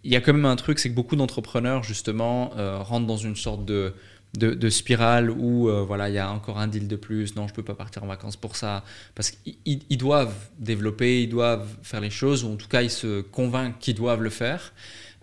[0.05, 3.17] il y a quand même un truc, c'est que beaucoup d'entrepreneurs, justement, euh, rentrent dans
[3.17, 3.95] une sorte de,
[4.35, 7.55] de, spirale où euh, voilà, il y a encore un deal de plus, non, je
[7.55, 8.85] peux pas partir en vacances pour ça.
[9.15, 12.83] Parce qu'ils ils- ils doivent développer, ils doivent faire les choses, ou en tout cas,
[12.83, 14.73] ils se convainquent qu'ils doivent le faire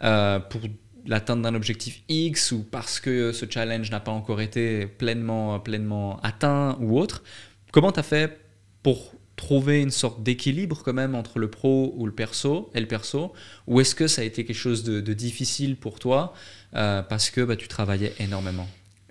[0.04, 0.62] euh, pour
[1.06, 6.20] l'atteinte d'un objectif X ou parce que ce challenge n'a pas encore été pleinement, pleinement
[6.22, 7.24] atteint ou autre.
[7.72, 8.40] Comment tu as fait
[8.84, 12.88] pour trouver une sorte d'équilibre quand même entre le pro ou le perso et le
[12.88, 13.32] perso
[13.68, 16.34] Ou est-ce que ça a été quelque chose de, de difficile pour toi
[16.76, 18.68] euh, parce que bah, tu travaillais énormément?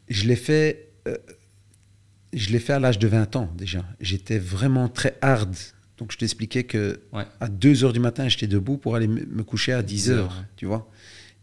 [0.09, 1.17] Je l'ai fait, euh,
[2.35, 3.85] je l'ai fait à l'âge de 20 ans déjà.
[4.01, 5.55] J'étais vraiment très hard.
[5.97, 7.25] Donc je t'expliquais que Ouais.
[7.41, 10.31] à 2 heures du matin, j'étais debout pour aller me coucher à 10 heures, heures,
[10.39, 10.45] ouais.
[10.57, 10.91] tu vois.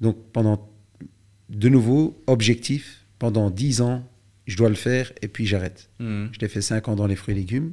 [0.02, 0.70] Donc pendant,
[1.50, 4.08] de nouveau, objectif, pendant 10 ans,
[4.46, 5.90] je dois le faire et puis j'arrête.
[6.00, 6.28] Hmm.
[6.34, 7.72] Je l'ai fait 5 ans dans les fruits et légumes,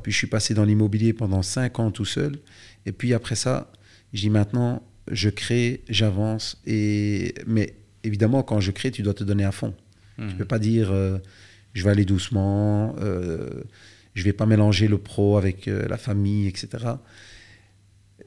[0.00, 2.38] puis je suis passé dans l'immobilier pendant 5 ans tout seul,
[2.86, 3.72] et puis après ça,
[4.12, 7.74] je dis maintenant, je crée, j'avance, et mais
[8.04, 9.74] évidemment, quand je crée, tu dois te donner à fond.
[10.18, 10.28] Hmm.
[10.28, 11.18] Tu peux pas dire euh,
[11.74, 13.62] je vais aller doucement, euh,
[14.14, 16.68] je vais pas mélanger le pro avec euh, la famille, etc.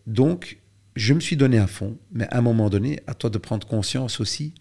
[0.07, 0.57] Donc,
[0.95, 3.67] je me suis donné à fond, mais à un moment donné, à toi de prendre
[3.67, 4.53] conscience aussi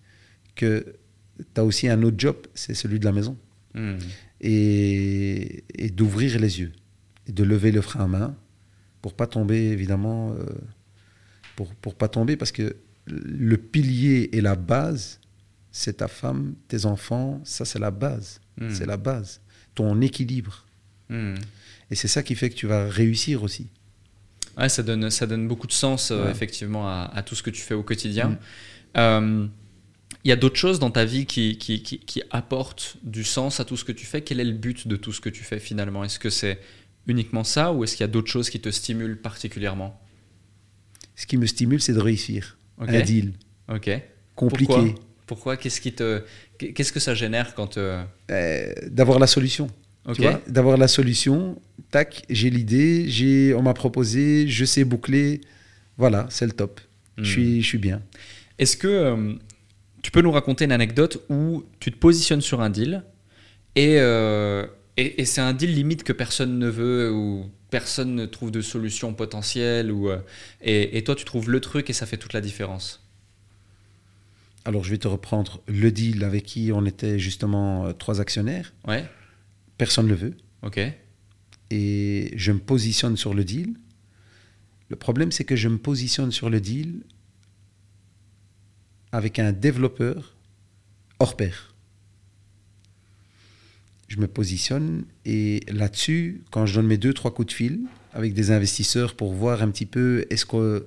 [0.55, 0.97] que
[1.39, 3.37] tu as aussi un autre job, c'est celui de la maison.
[4.43, 6.73] Et, et d'ouvrir les yeux,
[7.27, 8.37] et de lever le frein à main
[9.01, 10.45] pour pas tomber, évidemment, euh,
[11.57, 15.19] pour, pour pas tomber, parce que le pilier et la base,
[15.71, 18.69] c'est ta femme, tes enfants, ça c'est la base, Hmm.
[18.69, 19.41] c'est la base,
[19.75, 20.67] ton équilibre.
[21.09, 21.37] Hmm.
[21.91, 23.69] Et c'est ça qui fait que tu vas réussir aussi.
[24.59, 27.49] Ouais, ça donne, ça donne beaucoup de sens, euh, effectivement, à, à tout ce que
[27.49, 28.29] tu fais au quotidien.
[28.29, 28.39] Mm.
[28.99, 29.47] Euh,
[30.25, 33.59] Il y a d'autres choses dans ta vie qui, qui, qui, qui apportent du sens
[33.59, 34.21] à tout ce que tu fais.
[34.21, 36.05] Quel est le but de tout ce que tu fais finalement?
[36.05, 36.61] Est-ce que c'est
[37.07, 40.01] uniquement ça ou est-ce qu'il y a d'autres choses qui te stimulent particulièrement
[41.17, 42.59] Ce qui me stimule, c'est de réussir.
[42.81, 42.89] Ok.
[42.91, 43.33] Un deal
[43.69, 43.91] Ok.
[44.35, 44.95] compliqué, Pourquoi
[45.27, 46.23] Pourquoi Qu'est-ce qui te,
[46.59, 49.69] qu'est-ce que ça génère quand euh, euh, d'avoir la solution.
[50.07, 50.17] Ok.
[50.17, 55.41] Tu vois, d'avoir la solution, tac, j'ai l'idée, j'ai, on m'a proposé, je sais boucler,
[55.97, 56.81] voilà, c'est le top.
[57.17, 57.25] Hmm.
[57.25, 58.03] Je, suis, je suis bien.
[58.59, 59.35] Est-ce que euh,
[60.03, 63.05] tu peux nous raconter une anecdote où tu te positionnes sur un deal
[63.77, 64.67] et, euh,
[64.97, 68.61] et, et c'est un deal limite que personne ne veut ou personne ne trouve de
[68.61, 70.19] solution potentielle ou, euh,
[70.61, 73.03] et, et toi tu trouves le truc et ça fait toute la différence
[74.65, 78.73] Alors, je vais te reprendre le deal avec qui on était justement euh, trois actionnaires.
[78.87, 79.05] Ouais,
[79.79, 80.37] Personne ne le veut.
[80.63, 80.79] ok.
[81.71, 83.75] Et je me positionne sur le deal.
[84.91, 87.01] Le problème, c'est que je me positionne sur le deal
[89.11, 90.37] avec un développeur
[91.19, 91.72] hors pair.
[94.13, 97.81] Je me positionne et là-dessus, quand je donne mes deux, trois coups de fil
[98.13, 100.87] avec des investisseurs pour voir un petit peu est-ce que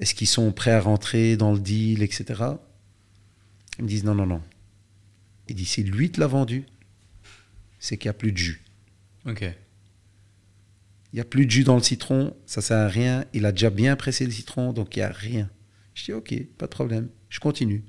[0.00, 2.42] est-ce qu'ils sont prêts à rentrer dans le deal, etc.
[3.78, 4.40] Ils me disent non, non, non.
[5.46, 6.64] Il dit si lui te l'a vendu,
[7.78, 8.64] c'est qu'il n'y a plus de jus.
[9.26, 9.42] Ok.
[9.42, 13.26] Il n'y a plus de jus dans le citron, ça sert à rien.
[13.34, 15.50] Il a déjà bien pressé le citron, donc il n'y a rien.
[15.92, 17.84] Je dis ok, pas de problème, je continue.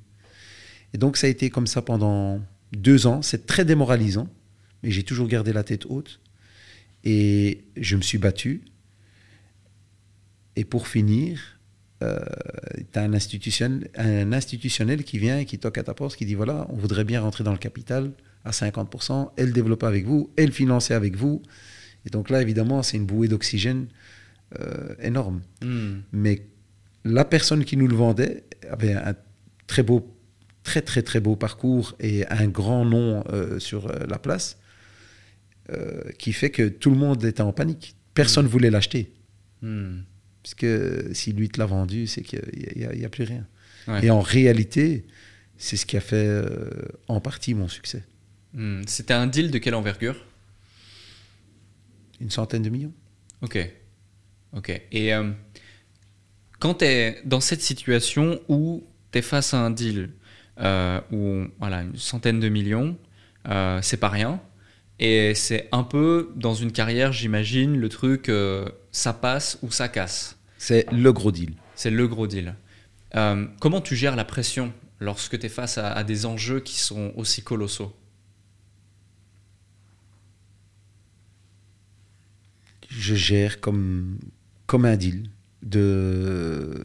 [0.93, 2.41] Et donc ça a été comme ça pendant
[2.73, 3.21] deux ans.
[3.21, 4.27] C'est très démoralisant,
[4.81, 6.19] mais j'ai toujours gardé la tête haute.
[7.03, 8.61] Et je me suis battu.
[10.55, 11.59] Et pour finir,
[12.03, 12.19] euh,
[12.91, 16.25] tu as un institutionnel, un institutionnel qui vient et qui toque à ta porte, qui
[16.25, 18.11] dit voilà, on voudrait bien rentrer dans le capital
[18.45, 21.41] à 50%, et le développer avec vous, et le financer avec vous.
[22.05, 23.87] Et donc là, évidemment, c'est une bouée d'oxygène
[24.59, 25.41] euh, énorme.
[25.61, 25.99] Hmm.
[26.11, 26.45] Mais
[27.05, 29.15] la personne qui nous le vendait avait un
[29.67, 30.13] très beau,
[30.63, 34.57] très très très beau parcours et un grand nom euh, sur euh, la place,
[35.69, 37.95] euh, qui fait que tout le monde était en panique.
[38.13, 39.13] Personne ne voulait l'acheter.
[39.61, 39.99] Hmm.
[40.41, 42.41] Parce que si lui te l'a vendu, c'est qu'il
[42.75, 43.47] n'y a, a plus rien.
[43.87, 44.05] Ouais.
[44.05, 45.05] Et en réalité,
[45.57, 46.69] c'est ce qui a fait euh,
[47.07, 48.03] en partie mon succès.
[48.53, 48.81] Hmm.
[48.87, 50.25] C'était un deal de quelle envergure?
[52.19, 52.93] Une centaine de millions.
[53.41, 53.57] Ok.
[54.53, 54.69] Ok.
[54.91, 55.11] Et
[56.59, 60.11] quand tu es dans cette situation où tu es face à un deal
[60.59, 62.97] euh, où voilà, une centaine de millions,
[63.47, 64.41] euh, c'est pas rien.
[64.99, 69.87] Et c'est un peu dans une carrière, j'imagine, le truc euh, ça passe ou ça
[69.87, 70.37] casse.
[70.57, 71.55] C'est le gros deal.
[71.75, 72.55] C'est le gros deal.
[73.15, 76.79] Euh, comment tu gères la pression lorsque tu es face à, à, des enjeux qui
[76.79, 77.93] sont aussi colossaux
[82.89, 84.19] Je gère comme,
[84.67, 85.29] comme un deal.
[85.63, 86.83] De...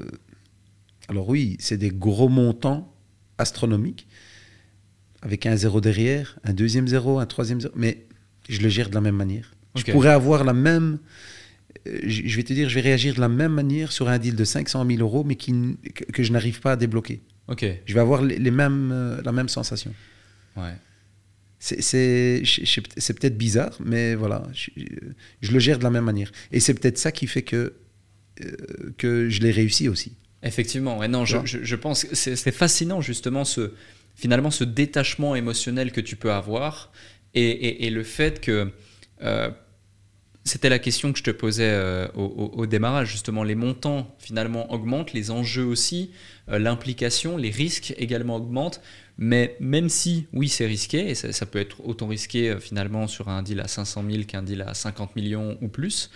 [1.09, 2.93] Alors oui, c'est des gros montants,
[3.39, 4.07] astronomiques,
[5.23, 8.07] avec un zéro derrière, un deuxième zéro, un troisième zéro, mais
[8.49, 9.53] je le gère de la même manière.
[9.75, 10.99] Je pourrais avoir la même...
[11.87, 14.35] euh, Je vais te dire, je vais réagir de la même manière sur un deal
[14.37, 15.53] de 500 000 euros, mais qui,
[16.13, 17.21] que je n'arrive pas à débloquer.
[17.49, 17.65] Ok.
[17.87, 19.93] Je vais avoir les, mêmes, euh, la même sensation.
[20.57, 20.75] Ouais.
[21.61, 22.43] C'est
[23.19, 24.71] peut-être bizarre, mais voilà, je,
[25.41, 26.31] je le gère de la même manière.
[26.53, 27.75] Et c'est peut-être ça qui fait que,
[28.45, 28.53] euh,
[28.97, 30.13] que je l'ai réussi aussi.
[30.43, 33.73] Effectivement, ouais, non, je, je- je pense que c'est fascinant justement ce,
[34.15, 36.93] finalement ce détachement émotionnel que tu peux avoir
[37.35, 38.71] et, et- et le fait que
[39.23, 39.51] euh,
[40.45, 44.15] c'était la question que je te posais euh, au, au- au démarrage, justement les montants
[44.19, 46.11] finalement augmentent, les enjeux aussi,
[46.49, 48.81] euh, l'implication, les risques également augmentent,
[49.19, 53.09] mais même si oui c'est risqué, et ça, ça peut être autant risqué euh, finalement
[53.09, 56.11] sur un deal à 500 000 qu'un deal à 50 millions ou plus,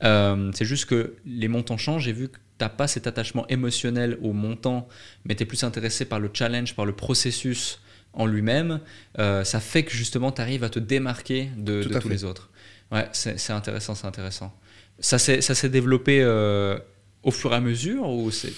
[0.00, 4.18] c'est juste que les montants changent et vu que tu n'as pas cet attachement émotionnel
[4.22, 4.88] au montant,
[5.24, 7.80] mais tu es plus intéressé par le challenge, par le processus
[8.12, 8.80] en lui-même,
[9.18, 12.08] euh, ça fait que justement tu arrives à te démarquer de, tous fait.
[12.08, 12.50] les autres.
[12.90, 14.54] Ouais, c'est intéressant, c'est intéressant.
[15.00, 16.78] Ça s'est ça s'est développé euh,
[17.22, 18.52] au fur et à mesure ou c'est?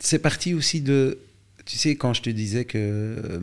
[0.00, 1.18] C'est parti aussi de.
[1.64, 3.40] Tu sais, quand je te disais que euh,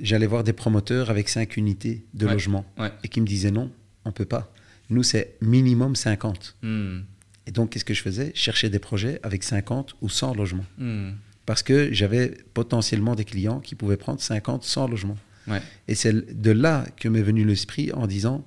[0.00, 2.90] j'allais voir des promoteurs avec 5 unités de Ouais, logement ouais.
[3.04, 3.70] et qui me disaient non,
[4.04, 4.52] on peut pas.
[4.88, 6.56] Nous, c'est minimum 50.
[6.62, 7.00] Hmm,
[7.46, 8.32] Et donc, qu'est-ce que je faisais?
[8.34, 10.64] Je cherchais des projets avec 50 ou 100 logements.
[10.78, 11.10] hmm,
[11.46, 15.18] Parce que j'avais potentiellement des clients qui pouvaient prendre 50, 100 logements.
[15.46, 18.44] ouais, Et c'est de là que m'est venu l'esprit en disant,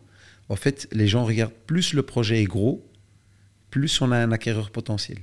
[0.50, 2.86] en fait, les gens regardent plus le projet est gros,
[3.70, 5.20] plus on a un acquéreur potentiel.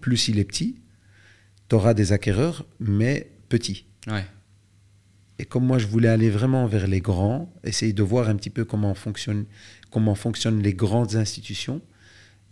[0.00, 0.76] Plus il est petit,
[1.68, 3.86] tu auras des acquéreurs, mais petits.
[4.06, 4.24] ouais.
[5.40, 8.50] Et comme moi, je voulais aller vraiment vers les grands, essayer de voir un petit
[8.50, 9.46] peu comment fonctionnent,
[9.90, 11.80] comment fonctionnent les grandes institutions,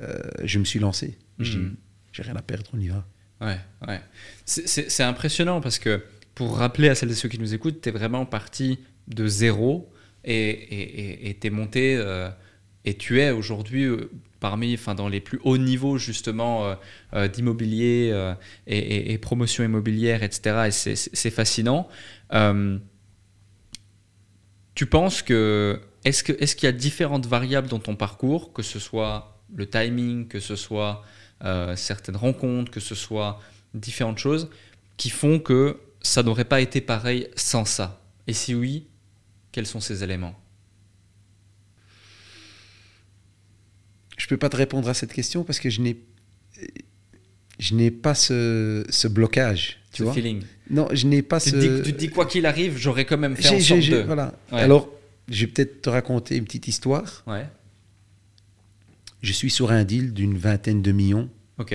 [0.01, 1.19] euh, je me suis lancé.
[1.39, 1.65] Je dis,
[2.13, 3.05] j'ai rien à perdre, on y va.
[3.41, 4.01] Ouais, ouais.
[4.45, 6.03] C'est- impressionnant parce que
[6.35, 8.79] pour rappeler à celles et ceux qui nous écoutent, tu es vraiment parti
[9.09, 9.93] de zéro
[10.25, 12.31] et tu es monté euh,
[12.85, 16.75] et tu es aujourd'hui euh, parmi, enfin, dans les plus hauts niveaux justement euh,
[17.15, 18.35] euh, d'immobilier euh,
[18.67, 20.65] et, et- et promotion immobilière, etc.
[20.69, 21.89] Et c'est- fascinant.
[24.75, 28.63] Tu penses que est-ce que est-ce qu'il y a différentes variables dans ton parcours, que
[28.63, 31.05] ce soit le timing, que ce soit
[31.45, 33.41] euh, certaines rencontres, que ce soit
[33.75, 34.49] différentes choses,
[34.97, 38.87] qui font que ça n'aurait pas été pareil sans ça Et si oui,
[39.53, 40.35] quels sont ces éléments?
[44.19, 45.97] Je peux pas te répondre à cette question parce que je n'ai,
[47.59, 49.79] je n'ai pas ce, ce blocage.
[49.93, 50.13] Tu Ce vois?
[50.15, 51.57] feeling Non, je n'ai pas tu, ce.
[51.57, 53.97] te dis, tu te dis, quoi qu'il arrive, j'aurais quand même fait en sorte de...
[54.03, 54.35] Voilà.
[54.53, 54.61] Ouais.
[54.61, 54.89] Alors,
[55.29, 57.23] je vais peut-être te raconter une petite histoire.
[57.27, 57.47] Ouais,
[59.23, 61.31] Je suis sur un deal d'une vingtaine de millions.
[61.59, 61.75] ok.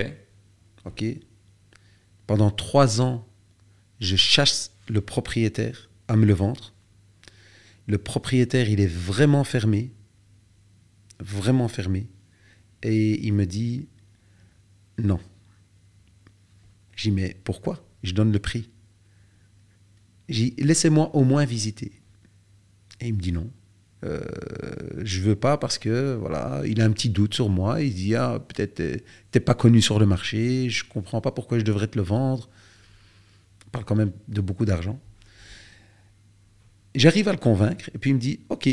[0.85, 1.03] Ok.
[2.27, 3.27] Pendant trois ans,
[3.99, 6.73] je chasse le propriétaire à me le vendre.
[7.87, 9.93] Le propriétaire, il est vraiment fermé.
[11.19, 12.09] Vraiment fermé.
[12.83, 13.87] Et il me dit
[14.97, 15.19] non.
[16.95, 17.85] Je dis mais pourquoi?
[18.03, 18.69] Je donne le prix.
[20.29, 21.91] J'ai laissez-moi au moins visiter.
[22.99, 23.51] Et il me dit non.
[24.03, 24.21] Euh,
[25.03, 27.81] je veux pas parce que voilà, il a un petit doute sur moi.
[27.81, 28.97] Il dit ah peut-être euh,
[29.31, 30.69] t'es pas connu sur le marché.
[30.69, 32.49] Je comprends pas pourquoi je devrais te le vendre.
[33.67, 34.99] On parle quand même de beaucoup d'argent.
[36.95, 38.69] J'arrive à le convaincre et puis il me dit ok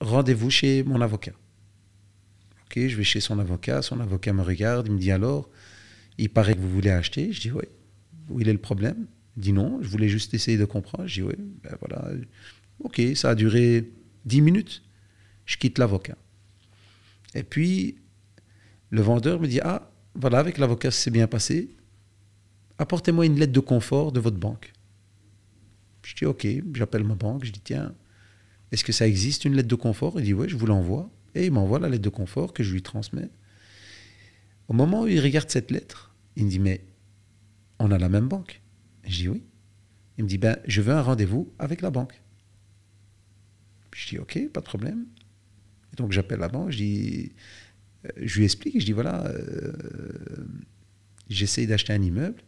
[0.00, 1.32] rendez-vous chez mon avocat.
[2.66, 3.82] Ok je vais chez son avocat.
[3.82, 4.86] Son avocat me regarde.
[4.86, 5.50] Il me dit alors
[6.16, 7.32] il paraît que vous voulez acheter.
[7.32, 7.64] Je dis oui.
[8.30, 9.06] Où est le problème?
[9.36, 9.80] Il dit non.
[9.82, 11.08] Je voulais juste essayer de comprendre.
[11.08, 11.34] Je dis oui.
[11.64, 12.08] Ben voilà.
[12.84, 13.90] Ok ça a duré
[14.26, 14.82] 10 minutes,
[15.46, 16.16] je quitte l'avocat.
[17.34, 17.96] Et puis,
[18.90, 21.76] le vendeur me dit, ah, voilà, avec l'avocat, ça s'est bien passé.
[22.78, 24.72] Apportez-moi une lettre de confort de votre banque.
[26.02, 27.94] Je dis, ok, j'appelle ma banque, je dis, tiens,
[28.70, 30.18] est-ce que ça existe une lettre de confort?
[30.18, 31.10] Il dit, oui, je vous l'envoie.
[31.34, 33.30] Et il m'envoie la lettre de confort que je lui transmets.
[34.68, 36.84] Au moment où il regarde cette lettre, il me dit, mais
[37.78, 38.62] on a la même banque.
[39.04, 39.42] Je dis, oui.
[40.16, 42.22] Il me dit, ben, je veux un rendez-vous avec la banque.
[43.94, 45.06] Je dis ok, pas de problème.
[45.96, 47.32] Donc j'appelle la banque, je dis,
[48.04, 49.72] euh, je lui explique, je dis voilà, euh,
[51.30, 52.42] j'essaye d'acheter un immeuble.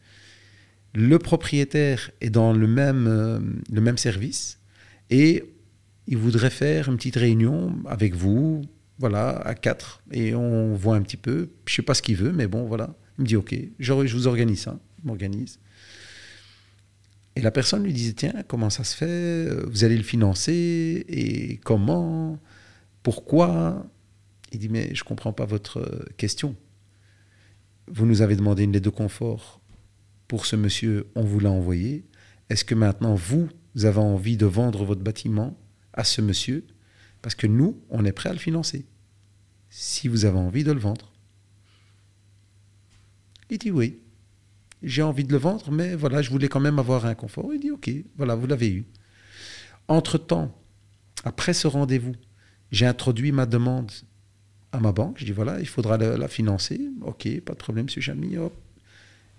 [0.95, 3.39] Le propriétaire est dans le même, euh,
[3.71, 4.59] le même service
[5.11, 5.45] et
[6.09, 8.63] il voudrait faire une petite réunion avec vous,
[8.99, 11.51] voilà, à quatre, et on voit un petit peu.
[11.67, 12.97] Je sais pas ce qu'il veut, mais bon, voilà.
[13.19, 15.59] Il me dit ok, je, je vous organise ça, il m'organise.
[17.37, 19.49] Et la personne lui disait, tiens, comment ça se fait?
[19.67, 21.05] Vous allez le financer?
[21.07, 22.41] Et comment?
[23.03, 23.87] Pourquoi?
[24.53, 26.57] Il dit, mais je ne comprends pas votre euh, question.
[27.89, 29.61] Vous nous avez demandé une lettre de confort
[30.29, 32.05] pour ce monsieur, on vous l'a envoyé.
[32.49, 33.49] Est-ce que maintenant, vous,
[33.83, 35.57] avez envie de vendre votre bâtiment
[35.93, 36.67] à ce monsieur?
[37.23, 38.87] Parce que nous, on est prêt à le financer.
[39.69, 41.13] Si vous avez envie de le vendre.
[43.51, 44.01] Il dit oui.
[44.83, 47.53] J'ai envie de le vendre, mais voilà, je voulais quand même avoir un confort.
[47.53, 48.87] Il dit ok, voilà, vous l'avez eu.
[49.89, 50.55] Entre-temps,
[51.25, 52.15] après ce rendez-vous,
[52.71, 53.91] j'ai introduit ma demande
[54.73, 55.19] à ma banque.
[55.19, 56.81] Je dis voilà, il faudra la, financer.
[57.03, 58.37] Ok, pas de problème, monsieur Chami.
[58.37, 58.55] Hop.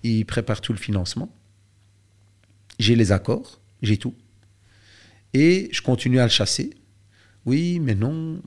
[0.04, 1.34] Il prépare tout le financement.
[2.80, 4.16] J'ai les accords, j'ai tout.
[5.34, 6.74] Et je continue à le chasser.
[7.46, 8.42] Oui, mais non.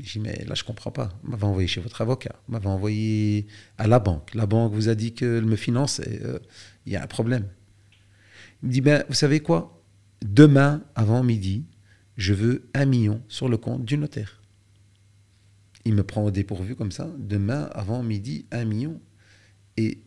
[0.00, 1.18] Je dis, mais là, je comprends pas.
[1.22, 2.40] Vous m'avez envoyé chez votre avocat.
[2.46, 3.46] Vous m'avez envoyé
[3.78, 4.32] à la banque.
[4.34, 6.00] La banque vous a dit qu'elle me finance.
[6.06, 6.38] Euh,
[6.86, 7.48] il y a un problème.
[8.62, 9.82] Il me dit, ben, vous savez quoi?
[10.24, 11.64] Demain, avant midi,
[12.16, 14.40] je veux un million sur le compte du notaire.
[15.84, 17.08] Il me prend au dépourvu comme ça.
[17.18, 19.00] Demain, avant midi, un million.
[19.76, 19.98] Et,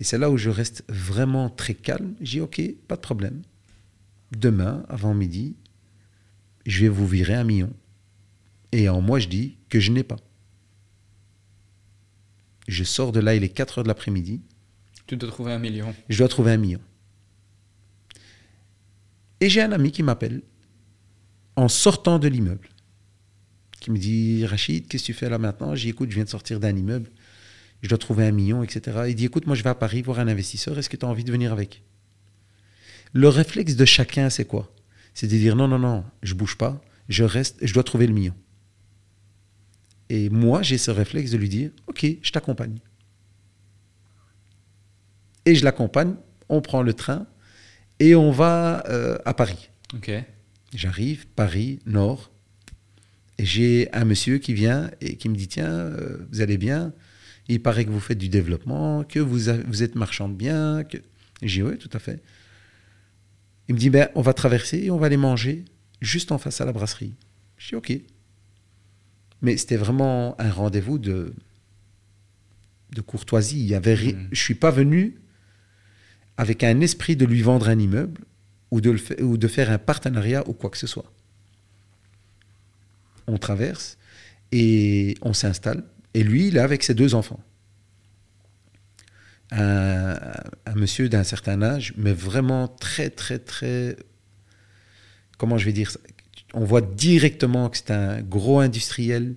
[0.00, 2.14] et c'est là où je reste vraiment très calme.
[2.20, 3.42] J'ai dis, OK, pas de problème.
[4.32, 5.56] Demain, avant midi,
[6.64, 7.72] je vais vous virer un million.
[8.76, 10.18] Et en moi, je dis que je n'ai pas.
[12.68, 14.42] Je sors de là, il est 4 heures de l'après-midi.
[15.06, 15.94] Tu dois trouver un million.
[16.10, 16.80] Je dois trouver un million.
[19.40, 20.42] Et j'ai un ami qui m'appelle
[21.56, 22.68] en sortant de l'immeuble,
[23.80, 25.74] qui me dit Rachid, qu'est-ce que tu fais là maintenant?
[25.74, 27.10] J'ai écoute, je viens de sortir d'un immeuble,
[27.80, 29.04] je dois trouver un million, etc.
[29.08, 31.08] Il dit écoute, moi je vais à Paris voir un investisseur, est-ce que tu as
[31.08, 31.82] envie de venir avec?
[33.14, 34.70] Le réflexe de chacun, c'est quoi?
[35.14, 38.12] C'est de dire non, non, non, je bouge pas, je reste, je dois trouver le
[38.12, 38.34] million.
[40.08, 42.78] Et moi, j'ai ce réflexe de lui dire ok, je t'accompagne.
[45.44, 46.14] Et je l'accompagne,
[46.48, 47.26] on prend le train
[47.98, 49.70] et on va euh, à Paris.
[49.94, 50.10] Ok.
[50.74, 52.30] J'arrive, Paris, Nord,
[53.38, 56.92] et j'ai un monsieur qui vient et qui me dit Tiens, euh, vous allez bien?
[57.48, 60.84] Il paraît que vous faites du développement, que vous, vous êtes marchand de biens.
[60.84, 60.98] Que...
[61.42, 62.22] J'ai Oui, tout à fait.
[63.68, 65.64] Il me dit ben, On va traverser et on va aller manger
[66.00, 67.14] juste en face à la brasserie.
[67.56, 67.92] Je dis Ok.
[69.42, 71.34] Mais c'était vraiment un rendez-vous de,
[72.90, 73.60] de courtoisie.
[73.60, 73.98] Il y avait, mmh.
[73.98, 75.20] Je ne suis pas venu
[76.36, 78.22] avec un esprit de lui vendre un immeuble
[78.70, 81.10] ou de, le ou de faire un partenariat ou quoi que ce soit.
[83.26, 83.98] On traverse
[84.52, 85.84] et on s'installe.
[86.14, 87.42] Et lui, il est avec ses deux enfants.
[89.52, 90.18] Un,
[90.66, 93.96] un monsieur d'un certain âge, mais vraiment très, très, très...
[95.38, 96.00] Comment je vais dire ça?
[96.56, 99.36] On voit directement que c'est un gros industriel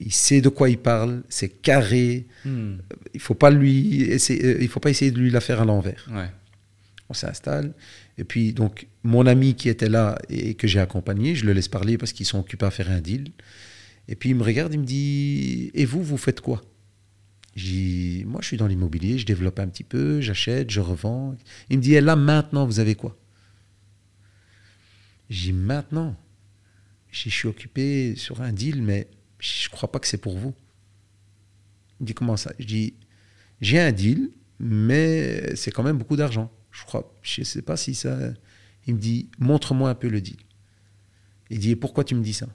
[0.00, 2.26] il sait de quoi il parle, c'est carré.
[2.44, 2.76] Hmm.
[3.14, 5.64] Il faut pas lui essayer, euh, il faut pas essayer de lui la faire à
[5.64, 6.08] l'envers.
[7.08, 7.72] On s'installe.
[8.18, 11.68] Et puis, donc, mon ami qui était là et que j'ai accompagné, je le laisse
[11.68, 13.32] parler parce qu'ils sont occupés à faire un deal.
[14.08, 16.62] Et puis, il me regarde, il me dit Et vous, vous faites quoi?
[17.56, 21.34] J'ai Moi, je suis dans l'immobilier, je développe un petit peu, j'achète, je revends.
[21.70, 23.16] Il me dit Et là, maintenant, vous avez quoi?
[25.30, 26.16] J'ai Maintenant?
[27.24, 29.08] Je suis occupé sur un deal, mais
[29.40, 30.54] je ne crois pas que c'est pour vous.
[32.00, 32.52] Il dit comment ça?
[32.58, 32.94] Je dis
[33.60, 36.52] j'ai un deal, mais c'est quand même beaucoup d'argent.
[36.70, 38.16] Je crois, je sais pas si ça.
[38.86, 40.38] Il me dit montre-moi un peu le deal.
[41.50, 42.48] Il dit pourquoi tu me dis ça?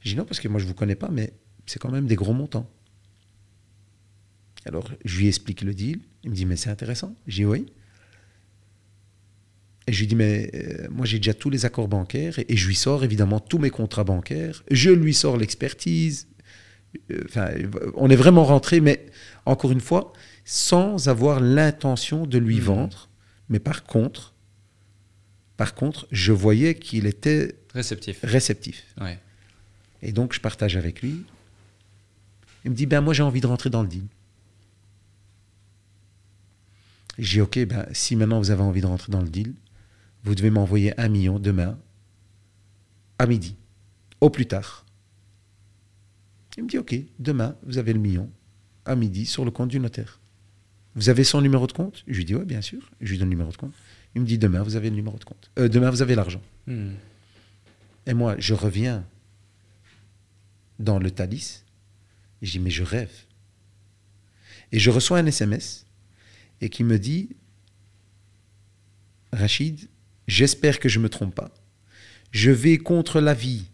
[0.00, 1.32] Je dis non parce que moi je vous connais pas, mais
[1.64, 2.70] c'est quand même des gros montants.
[4.66, 6.00] Alors je lui explique le deal.
[6.22, 7.16] Il me dit mais c'est intéressant.
[7.26, 7.66] Je dis oui.
[9.92, 12.66] Et je lui dis, mais euh, moi j'ai déjà tous les accords bancaires et, je
[12.66, 14.64] lui sors évidemment tous mes contrats bancaires.
[14.70, 16.28] Je lui sors l'expertise.
[17.10, 17.50] Euh, enfin,
[17.96, 19.04] on est vraiment rentré, mais
[19.44, 20.14] encore une fois,
[20.46, 22.64] sans avoir l'intention de lui mmh.
[22.64, 23.10] vendre.
[23.50, 24.32] Mais par contre,
[25.58, 28.20] par contre, je voyais qu'il était réceptif.
[28.22, 28.86] réceptif.
[28.98, 29.18] Ouais.
[30.00, 31.22] Et donc je partage avec lui.
[32.64, 34.06] Il me dit, ben moi j'ai envie de rentrer dans le deal.
[37.18, 39.52] J'ai dit, ok, ben, si maintenant vous avez envie de rentrer dans le deal,
[40.22, 41.78] vous devez m'envoyer un million demain
[43.18, 43.56] à midi,
[44.20, 44.86] au plus tard.
[46.56, 48.30] Il me dit, OK, demain, vous avez le million
[48.84, 50.20] à midi sur le compte du notaire.
[50.94, 52.04] Vous avez son numéro de compte?
[52.06, 52.90] Je lui dis, oui, bien sûr.
[53.00, 53.72] Je lui donne le numéro de compte.
[54.14, 55.50] Il me dit, demain, vous avez le numéro de compte.
[55.58, 56.42] Euh, demain, vous avez l'argent.
[56.66, 56.92] Hmm.
[58.06, 59.04] Et moi, je reviens
[60.78, 61.62] dans le Thalys.
[62.42, 63.12] Et je dis, mais je rêve.
[64.70, 65.86] Et je reçois un SMS
[66.60, 67.30] et qui me dit,
[69.32, 69.88] Rachid,
[70.26, 71.52] J'espère que je ne me trompe pas.
[72.30, 73.66] Je vais contre l'avis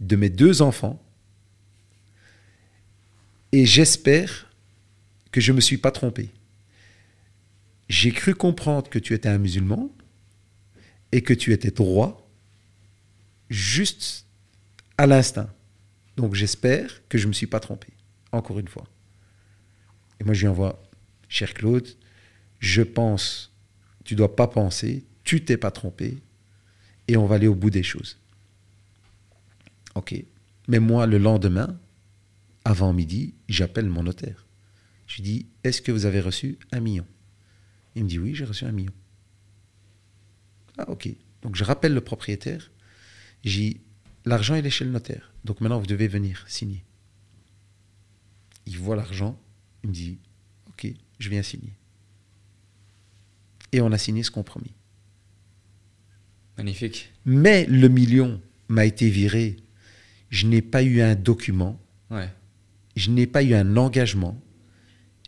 [0.00, 1.02] de mes deux enfants
[3.52, 4.50] et j'espère
[5.30, 6.30] que je ne me suis pas trompé.
[7.88, 9.90] J'ai cru comprendre que tu étais un musulman
[11.12, 12.28] et que tu étais droit
[13.48, 14.26] juste
[14.98, 15.52] à l'instinct.
[16.16, 17.88] Donc j'espère que je ne me suis pas trompé,
[18.32, 18.86] encore une fois.
[20.20, 20.82] Et moi je lui envoie,
[21.28, 21.88] cher Claude,
[22.60, 23.52] je pense,
[24.04, 26.22] tu dois pas penser, tu t'es pas trompé,
[27.08, 28.18] et on va aller au bout des choses.
[29.94, 30.14] Ok.
[30.68, 31.78] Mais moi, le lendemain,
[32.64, 34.46] avant midi, j'appelle mon notaire.
[35.06, 37.06] Je lui dis, est-ce que vous avez reçu un million?
[37.94, 38.92] Il me dit, oui, j'ai reçu un million.
[40.78, 41.08] Ah, ok.
[41.42, 42.70] Donc je rappelle le propriétaire.
[43.44, 43.80] J'ai
[44.24, 45.32] l'argent, il est chez le notaire.
[45.44, 46.84] Donc maintenant, vous devez venir signer.
[48.66, 49.38] Il voit l'argent.
[49.82, 50.18] Il me dit,
[50.70, 50.88] ok,
[51.18, 51.74] je viens signer.
[53.72, 54.72] Et on a signé ce compromis.
[56.56, 57.12] Magnifique.
[57.24, 59.56] Mais le million m'a été viré.
[60.30, 61.80] Je n'ai pas eu un document.
[62.10, 62.28] Ouais.
[62.96, 64.40] Je n'ai pas eu un engagement.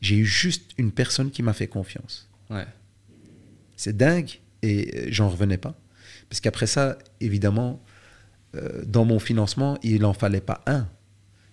[0.00, 2.28] J'ai eu juste une personne qui m'a fait confiance.
[2.50, 2.66] Ouais.
[3.76, 5.78] C'est dingue et euh, j'en revenais pas.
[6.28, 7.82] Parce qu'après ça, évidemment,
[8.54, 10.88] euh, dans mon financement, il n'en fallait pas un.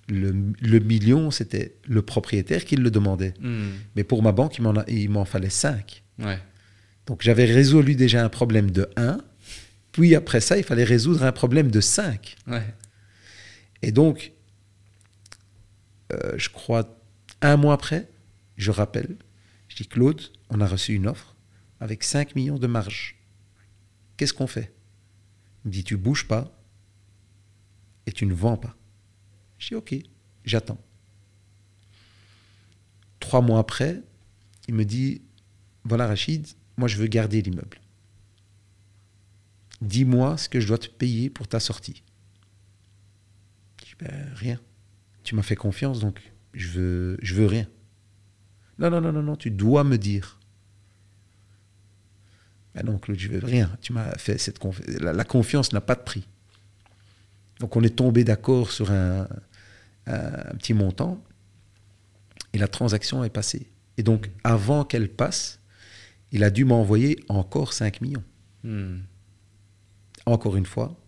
[0.10, 3.34] Le, le million, c'était le propriétaire qui le demandait.
[3.40, 3.70] Hmm.
[3.96, 6.04] Mais pour ma banque, il m'en fallait cinq.
[6.20, 6.40] Ouais.
[7.06, 9.18] Donc j'avais résolu déjà un problème de 1.
[9.94, 12.36] Puis après ça, il fallait résoudre un problème de 5.
[12.48, 12.74] Ouais.
[13.84, 14.34] Et donc,
[16.12, 17.00] euh, je crois,
[17.42, 18.10] un mois après,
[18.58, 19.16] je rappelle,
[19.70, 21.36] je dis Claude, on a reçu une offre
[21.80, 23.16] avec 5 millions de marge.
[24.18, 24.74] Qu'est-ce qu'on fait?
[25.64, 26.52] Il me dit Tu bouges pas
[28.08, 28.76] et tu ne vends pas.
[29.60, 29.96] Je dis Ok,
[30.44, 30.82] j'attends.
[33.20, 34.02] Trois mois après,
[34.68, 35.22] il me dit
[35.84, 36.48] Voilà, Rachid,
[36.78, 37.80] moi je veux garder l'immeuble.
[39.84, 42.04] Dis-moi ce que je dois te payer pour ta sortie.
[43.80, 44.60] Je dis, Ben, rien.
[45.24, 46.22] Tu m'as fait confiance, donc
[46.54, 47.68] je veux, veux rien.
[48.80, 50.40] Non, non, non, non, non, tu dois me dire.
[52.74, 53.70] Ben non, Claude, je veux rien.
[53.82, 54.60] Tu m'as fait cette
[55.00, 56.28] la, confiance n'a pas de prix.
[57.60, 59.28] Donc on est tombé d'accord sur un
[60.58, 61.24] petit montant
[62.54, 63.70] et la transaction est passée.
[63.98, 65.60] Et donc avant qu'elle passe,
[66.32, 68.24] il a dû m'envoyer encore 5 millions.
[68.64, 69.00] Hmm.
[70.26, 71.00] Encore une fois,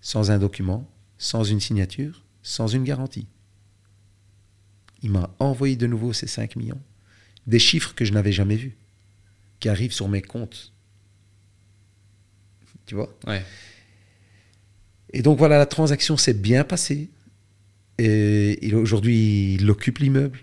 [0.00, 3.28] sans un document, sans une signature, sans une garantie.
[5.02, 6.80] Il m'a envoyé de nouveau ces 5 millions.
[7.46, 8.76] Des chiffres que je n'avais jamais vus,
[9.60, 10.72] qui arrivent sur mes comptes.
[12.86, 13.16] Tu vois?
[13.26, 13.42] Ouais.
[15.12, 17.10] Et donc voilà, la transaction s'est bien passée.
[17.98, 20.40] Et aujourd'hui, il occupe l'immeuble.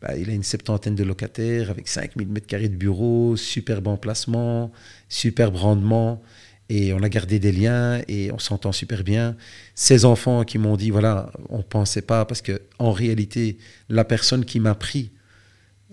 [0.00, 4.70] Bah, il a une septantaine de locataires avec 5000 mètres carrés de bureau, superbe emplacement,
[5.08, 6.22] superbe rendement.
[6.70, 9.36] Et on a gardé des liens et on s'entend super bien.
[9.74, 13.56] Ces enfants qui m'ont dit, voilà, on ne pensait pas, parce que en réalité,
[13.88, 15.10] la personne qui m'a pris,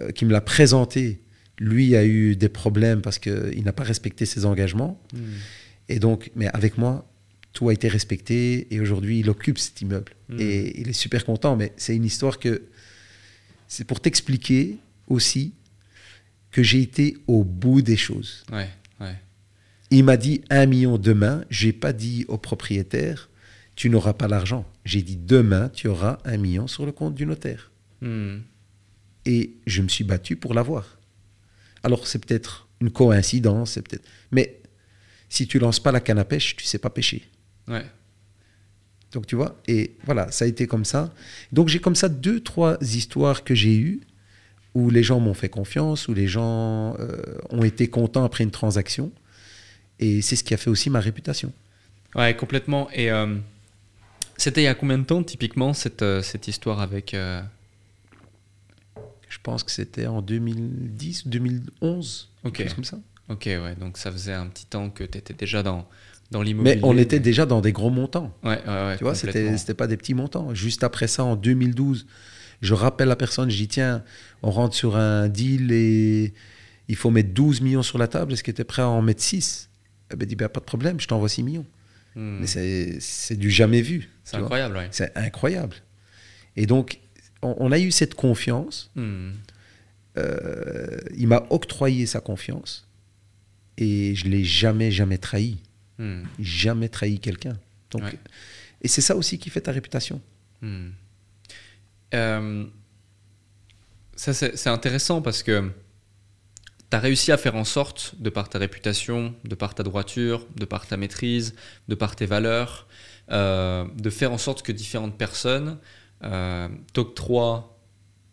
[0.01, 1.21] euh, qui me l'a présenté,
[1.59, 5.01] lui a eu des problèmes parce qu'il n'a pas respecté ses engagements.
[5.13, 5.19] Hmm.
[5.87, 7.07] Et donc, mais avec moi,
[7.55, 10.11] tout a été respecté et aujourd'hui, il occupe cet immeuble.
[10.29, 10.39] Mm.
[10.39, 12.63] Et il est super content, mais c'est une histoire que
[13.67, 14.77] c'est pour t'expliquer
[15.07, 15.53] aussi
[16.51, 18.43] que j'ai été au bout des choses.
[18.51, 18.69] Ouais.
[18.99, 19.15] Ouais.
[19.91, 21.43] Il m'a dit un million demain.
[21.49, 23.29] J'ai pas dit au propriétaire,
[23.75, 24.65] tu n'auras pas l'argent.
[24.83, 27.71] J'ai dit demain, tu auras un million sur le compte du notaire.
[28.01, 28.39] Hmm.
[29.25, 30.99] Et je me suis battu pour l'avoir.
[31.83, 34.05] Alors c'est peut-être une coïncidence, c'est peut-être.
[34.31, 34.61] Mais
[35.29, 37.23] si tu lances pas la canne à pêche, tu sais pas pêcher.
[37.67, 37.85] Ouais.
[39.11, 41.13] Donc tu vois, et voilà, ça a été comme ça.
[41.51, 44.01] Donc j'ai comme ça deux, trois histoires que j'ai eues
[44.73, 47.17] où les gens m'ont fait confiance, où les gens euh,
[47.49, 49.11] ont été contents après une transaction.
[49.99, 51.51] Et c'est ce qui a fait aussi ma réputation.
[52.15, 52.89] Ouais, complètement.
[52.93, 53.35] Et euh,
[54.37, 57.13] c'était il y a combien de temps, typiquement, cette, euh, cette histoire avec.
[57.13, 57.41] euh,
[59.29, 62.53] Je pense que c'était en 2010 ou 2011, Ok.
[62.53, 62.99] quelque chose comme ça.
[63.29, 63.75] Ok, ouais.
[63.79, 65.87] Donc ça faisait un petit temps que tu étais déjà dans,
[66.31, 66.75] dans l'immobilier.
[66.75, 68.31] Mais on était déjà dans des gros montants.
[68.43, 68.97] Ouais, ouais, ouais.
[68.97, 70.53] Tu vois, c'était c'était pas des petits montants.
[70.53, 72.05] Juste après ça, en 2012,
[72.61, 74.03] je rappelle la personne, je dis tiens,
[74.43, 76.33] on rentre sur un deal et
[76.87, 78.33] il faut mettre 12 millions sur la table.
[78.33, 79.69] Est-ce que tu es prêt à en mettre 6
[80.09, 81.65] Elle m'a dit ben, pas de problème, je t'envoie 6 millions.
[82.15, 82.39] Hmm.
[82.39, 82.47] Mais
[82.99, 84.09] c'est du jamais vu.
[84.23, 84.87] C'est incroyable, ouais.
[84.91, 85.75] C'est incroyable.
[86.55, 86.99] Et donc,
[87.41, 88.91] on, on a eu cette confiance.
[88.95, 89.31] Hmm.
[90.17, 92.87] Euh, il m'a octroyé sa confiance
[93.77, 95.57] et je l'ai jamais, jamais trahi.
[95.97, 96.23] Hmm.
[96.39, 97.57] Jamais trahi quelqu'un.
[97.91, 98.17] Donc, Ouais.
[98.81, 100.21] Et c'est ça aussi qui fait ta réputation.
[102.13, 102.65] Euh,
[104.15, 105.71] ça, c'est c'est intéressant parce que
[106.99, 110.87] réussi à faire en sorte, de par ta réputation, de par ta droiture, de par
[110.87, 111.55] ta maîtrise,
[111.87, 112.87] de par tes valeurs,
[113.31, 115.79] euh, de faire en sorte que différentes personnes
[116.23, 117.77] euh, t'octroient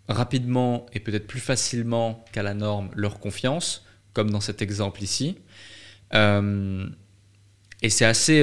[0.09, 5.39] rapidement et peut-être plus facilement qu'à la norme leur confiance, comme dans cet exemple ici.
[6.15, 6.87] Euh,
[7.81, 8.43] Et c'est assez,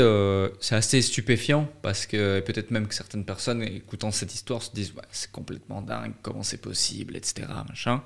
[0.71, 5.31] assez stupéfiant parce que peut-être même que certaines personnes écoutant cette histoire se disent c'est
[5.31, 7.47] complètement dingue, comment c'est possible, etc.
[7.69, 8.01] Machin.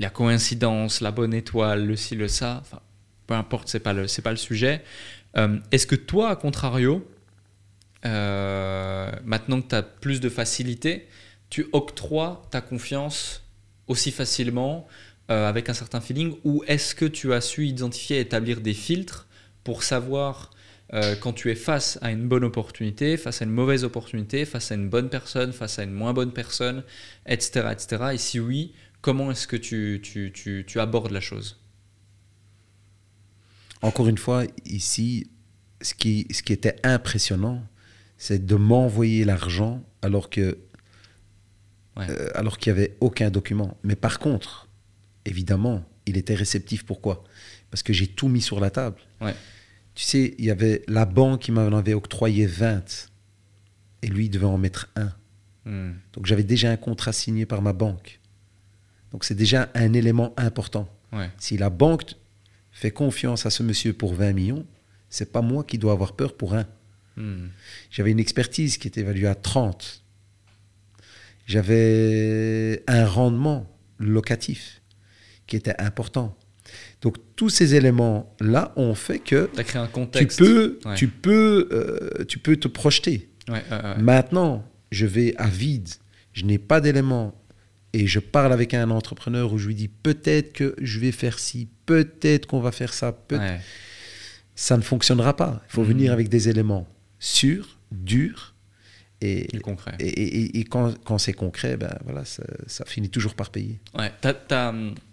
[0.00, 2.62] La coïncidence, la bonne étoile, le ci, le ça,
[3.26, 4.82] peu importe, c'est pas pas le sujet.
[5.36, 7.08] Euh, est-ce que toi, à contrario,
[8.02, 11.06] maintenant que tu as plus de facilité,
[11.50, 13.44] tu octroies ta confiance
[13.86, 14.88] aussi facilement
[15.28, 19.28] avec un certain feeling ou est-ce que tu as su identifier et établir des filtres
[19.62, 20.50] pour savoir
[20.92, 24.72] euh, quand tu es face à une bonne opportunité, face à une mauvaise opportunité, face
[24.72, 26.82] à une bonne personne, face à une moins bonne personne,
[27.26, 27.68] etc.
[27.70, 28.04] etc.
[28.14, 31.60] Et si oui, comment est-ce que tu, tu, tu, tu, abordes la chose?
[33.82, 35.30] Encore une fois, ici,
[35.80, 37.66] ce qui, ce qui était impressionnant,
[38.18, 40.58] c'est de m'envoyer l'argent alors que
[41.98, 43.76] euh, alors qu'il n'y avait aucun document.
[43.82, 44.68] Mais par contre,
[45.24, 46.84] évidemment, il était réceptif.
[46.84, 47.24] Pourquoi?
[47.70, 48.96] Parce que j'ai tout mis sur la table.
[49.20, 49.34] Ouais.
[49.94, 53.10] Tu sais, il y avait la banque qui m'en avait octroyé 20
[54.02, 55.12] et lui il devait en mettre un.
[55.64, 55.92] Hmm.
[56.12, 58.19] Donc j'avais déjà un contrat signé par ma banque.
[59.12, 60.88] Donc c'est déjà un élément important.
[61.38, 62.14] Si la banque
[62.70, 64.66] fait confiance à ce monsieur pour 20 millions,
[65.08, 66.66] c'est pas moi qui dois avoir peur pour un.
[67.16, 67.48] Hmm.
[67.90, 70.04] J'avais une expertise qui était évaluée à 30.
[71.46, 73.68] J'avais un rendement
[73.98, 74.80] locatif
[75.48, 76.36] qui était important.
[77.02, 80.38] Donc tous ces éléments-là ont fait que créé un contexte.
[80.38, 83.28] tu peux, tu, peux, euh, tu peux te projeter.
[83.98, 85.88] Maintenant, je vais à vide,
[86.32, 87.34] je n'ai pas d'éléments
[87.92, 91.38] et je parle avec un entrepreneur où je lui dis peut-être que je vais faire
[91.38, 93.16] ci, peut-être qu'on va faire ça,
[94.54, 95.62] ça ne fonctionnera pas.
[95.68, 96.14] Il faut venir mhm.
[96.14, 96.86] avec des éléments
[97.18, 98.54] sûrs, durs.
[99.22, 99.96] Et, concret.
[99.98, 103.78] et, et, quand, quand c'est concret, ben voilà, ça, ça, finit toujours par payer.
[103.94, 104.10] Ouais,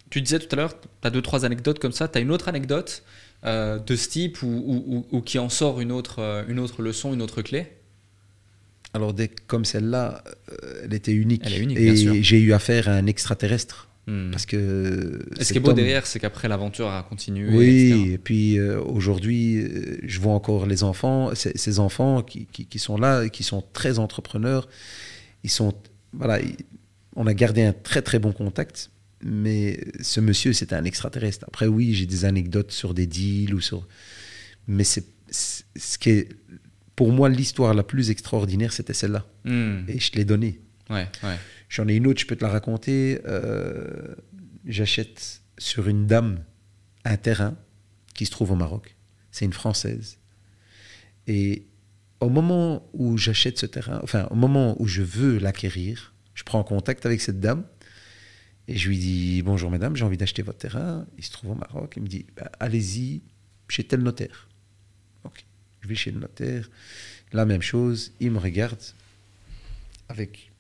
[0.09, 2.07] tu disais tout à l'heure, tu as deux, trois anecdotes comme ça.
[2.07, 3.03] Tu as une autre anecdote
[3.43, 7.21] euh, de ce type ou, qui en sort une autre, euh, une autre leçon, une
[7.21, 7.76] autre clé?
[8.93, 9.14] Alors,
[9.47, 11.43] comme celle-là, euh, elle était unique.
[11.45, 13.89] Elle est unique, Et j'ai eu affaire à un extraterrestre.
[14.07, 14.31] Hmm.
[14.31, 15.26] Parce que.
[15.39, 17.49] ce qui est beau derrière, c'est qu'après l'aventure a continué.
[17.49, 19.68] Oui, et puis aujourd'hui,
[20.03, 24.69] je vois encore les enfants, ces, enfants qui, qui, sont là, qui sont très entrepreneurs.
[25.43, 25.73] Ils sont.
[26.14, 26.39] Voilà,
[27.15, 28.89] on a gardé un très très bon contact
[29.22, 31.45] mais ce monsieur, c'était un extraterrestre.
[31.47, 33.88] Après, oui, j'ai des anecdotes sur des deals ou sur.
[34.68, 36.30] Mais c'est ce qui est.
[36.98, 39.26] Pour moi, l'histoire la plus extraordinaire, c'était celle-là.
[39.45, 39.84] Hmm.
[39.88, 40.60] Et je te l'ai donnée.
[40.90, 41.38] Ouais, ouais.
[41.69, 43.22] J'en ai une autre, je peux te la raconter.
[43.28, 44.15] Euh,
[44.65, 46.40] j'achète sur une dame
[47.06, 47.56] un terrain
[48.15, 48.95] qui se trouve au Maroc.
[49.32, 50.18] C'est une Française.
[51.28, 51.68] Et
[52.19, 56.64] au moment où j'achète ce terrain, enfin, au moment où je veux l'acquérir, je prends
[56.64, 57.64] contact avec cette dame
[58.68, 61.06] et je lui dis Bonjour mesdames, j'ai envie d'acheter votre terrain.
[61.19, 61.94] Il se trouve au Maroc.
[61.95, 63.22] Il me dit bah, Allez-y
[63.68, 64.47] chez tel notaire.
[65.88, 66.69] Je vais chez le notaire.
[67.31, 68.11] La même chose.
[68.19, 68.81] Il me regarde
[70.09, 70.51] avec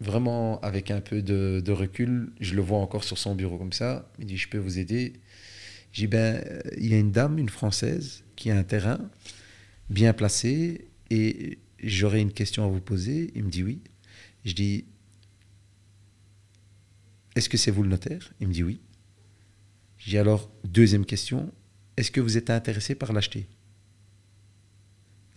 [0.00, 2.32] vraiment avec un peu de, recul.
[2.40, 4.10] Je le vois encore sur son bureau comme ça.
[4.18, 5.12] Il dit Je peux vous aider
[5.94, 6.42] dis Ben,
[6.78, 8.98] il y a une dame, une française, qui a un terrain
[9.88, 13.30] bien placé et j'aurais une question à vous poser.
[13.36, 13.82] Il me dit Oui.
[14.44, 14.84] Je dis
[17.36, 18.32] est-ce que c'est vous le notaire?
[18.40, 18.80] Il me dit oui.
[19.98, 21.52] J'ai alors, deuxième question,
[21.96, 23.46] est-ce que vous êtes intéressé par l'acheter?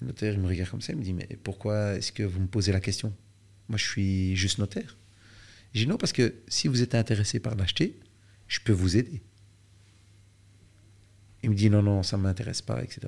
[0.06, 2.48] Notaire, il me regarde comme ça, il me dit, mais pourquoi est-ce que vous me
[2.48, 3.14] posez la question?
[3.70, 4.98] Moi, je suis juste notaire.
[5.74, 8.00] J'ai dit non, parce que si vous êtes intéressé par l'acheter,
[8.48, 9.22] je peux vous aider.
[11.44, 13.02] Il me dit non, non, ça ne m'intéresse pas, etc.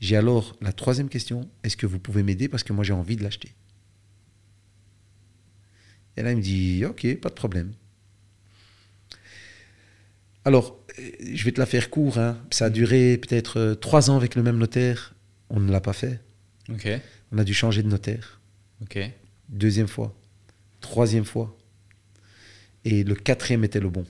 [0.00, 3.16] J'ai alors la troisième question, est-ce que vous pouvez m'aider parce que moi j'ai envie
[3.16, 3.54] de l'acheter?
[6.16, 7.72] Et là, il me dit, ok, pas de problème.
[10.44, 12.18] Alors, je vais te la faire court.
[12.18, 12.38] Hein.
[12.50, 15.15] Ça a duré peut-être euh, trois ans avec le même notaire.
[15.50, 16.20] On ne l'a pas fait.
[17.32, 18.40] On a dû changer de notaire.
[19.48, 20.16] Deuxième fois.
[20.80, 21.56] Troisième fois.
[22.84, 24.04] Et le quatrième était le bon.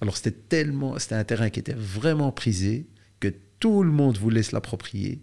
[0.00, 0.98] Alors, c'était tellement.
[0.98, 2.88] C'était un terrain qui était vraiment prisé
[3.20, 5.22] que tout le monde voulait se l'approprier.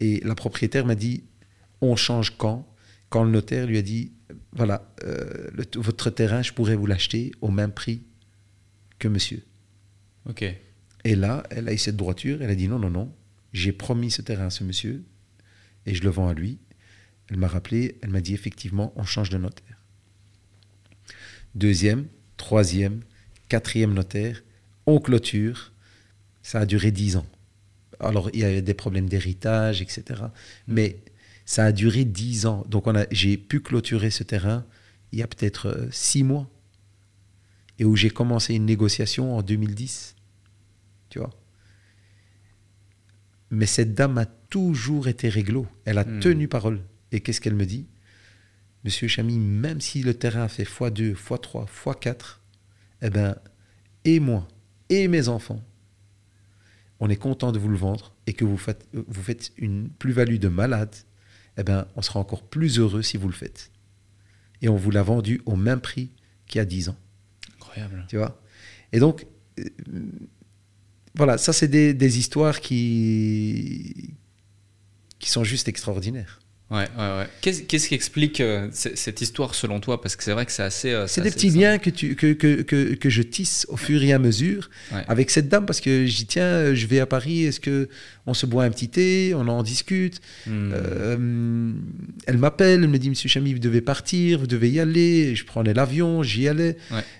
[0.00, 1.24] Et la propriétaire m'a dit
[1.80, 2.66] on change quand?
[3.08, 4.12] Quand le notaire lui a dit
[4.52, 8.02] voilà, euh, votre terrain, je pourrais vous l'acheter au même prix
[8.98, 9.42] que monsieur.
[10.28, 10.44] Ok.
[11.04, 13.14] Et là, elle a eu cette droiture, elle a dit non, non, non,
[13.52, 15.04] j'ai promis ce terrain à ce monsieur
[15.86, 16.58] et je le vends à lui.
[17.28, 19.78] Elle m'a rappelé, elle m'a dit effectivement, on change de notaire.
[21.54, 22.06] Deuxième,
[22.36, 23.02] troisième,
[23.48, 24.42] quatrième notaire,
[24.86, 25.72] on clôture.
[26.42, 27.26] Ça a duré dix ans.
[27.98, 30.22] Alors, il y avait des problèmes d'héritage, etc.
[30.22, 30.74] Mm.
[30.74, 31.04] Mais
[31.44, 32.64] ça a duré dix ans.
[32.68, 34.64] Donc, j'ai pu clôturer ce terrain
[35.12, 36.48] il y a peut-être euh, six mois
[37.78, 40.14] et où j'ai commencé une négociation en 2010.
[41.08, 41.30] Tu vois?
[43.50, 45.66] Mais cette dame a toujours été réglo.
[45.84, 46.20] Elle a Hmm.
[46.20, 46.80] tenu parole.
[47.12, 47.86] Et qu'est-ce qu'elle me dit?
[48.84, 52.40] Monsieur Chamy, même si le terrain a fait x2, x3, x4,
[53.02, 53.36] eh ben,
[54.04, 54.46] et moi,
[54.88, 55.62] et mes enfants,
[57.00, 60.36] on est content de vous le vendre et que vous faites, vous faites une plus-value
[60.38, 60.94] de malade,
[61.58, 63.70] eh ben, on sera encore plus heureux si vous le faites.
[64.62, 66.10] Et on vous l'a vendu au même prix
[66.46, 66.96] qu'il y a 10 ans.
[67.56, 68.04] Incroyable.
[68.08, 68.40] Tu vois?
[68.92, 69.26] Et donc,
[69.58, 69.64] euh,
[71.14, 74.14] voilà, ça, c'est des, histoires qui,
[75.18, 76.40] qui sont juste extraordinaires.
[76.70, 77.26] Ouais, ouais, ouais.
[77.40, 80.00] Qu'est-ce qui explique euh, cette histoire selon toi?
[80.00, 80.90] Parce que c'est vrai que c'est assez.
[80.92, 84.00] euh, C'est des petits liens que, tu, que, que, que, que je tisse au fur
[84.04, 84.70] et à mesure
[85.08, 87.88] avec cette dame parce que je dis tiens, euh, je vais à Paris, est-ce que
[88.26, 90.20] on se boit un petit thé, on en discute?
[90.46, 90.70] Hmm.
[90.72, 91.72] Euh,
[92.26, 95.34] Elle m'appelle, elle me dit Monsieur Chamy, vous devez partir, vous devez y aller.
[95.34, 96.76] Je prenais l'avion, j'y allais.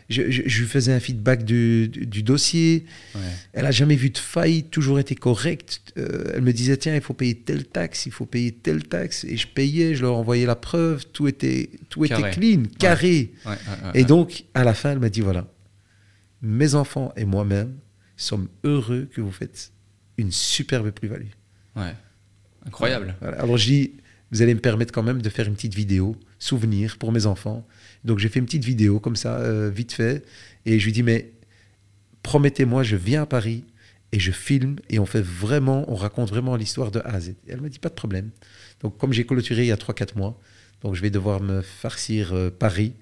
[0.08, 2.84] Je, je- je lui faisais un feedback du, du, du dossier.
[3.52, 5.80] Elle a jamais vu de faille, toujours été correcte.
[5.96, 9.36] Elle me disait tiens, il faut payer telle taxe, il faut payer telle taxe, et
[9.40, 12.20] je payais, je leur envoyais la preuve, tout était tout Carré.
[12.22, 13.32] était clean, carré.
[13.44, 15.46] Ouais, ouais, ouais, Et donc à la fin, elle m'a dit voilà,
[16.42, 17.76] mes enfants et moi-même
[18.16, 19.72] sommes heureux que vous faites
[20.18, 21.30] une superbe plus-value.
[21.76, 21.94] Ouais.
[22.66, 23.14] Incroyable.
[23.20, 23.40] Voilà.
[23.40, 23.92] Alors je dis
[24.30, 27.66] vous allez me permettre quand même de faire une petite vidéo souvenir pour mes enfants.
[28.04, 30.24] Donc j'ai fait une petite vidéo comme ça, euh, vite fait,
[30.66, 31.32] et je lui dis mais
[32.22, 33.64] promettez-moi, je viens à Paris
[34.12, 37.30] et je filme et on fait vraiment, on raconte vraiment l'histoire de A à Z.
[37.30, 38.30] Et elle m'a dit pas de problème.
[38.80, 40.38] Donc comme j'ai clôturé il y a 3-4 mois,
[40.82, 42.94] donc je vais devoir me farcir euh, Paris,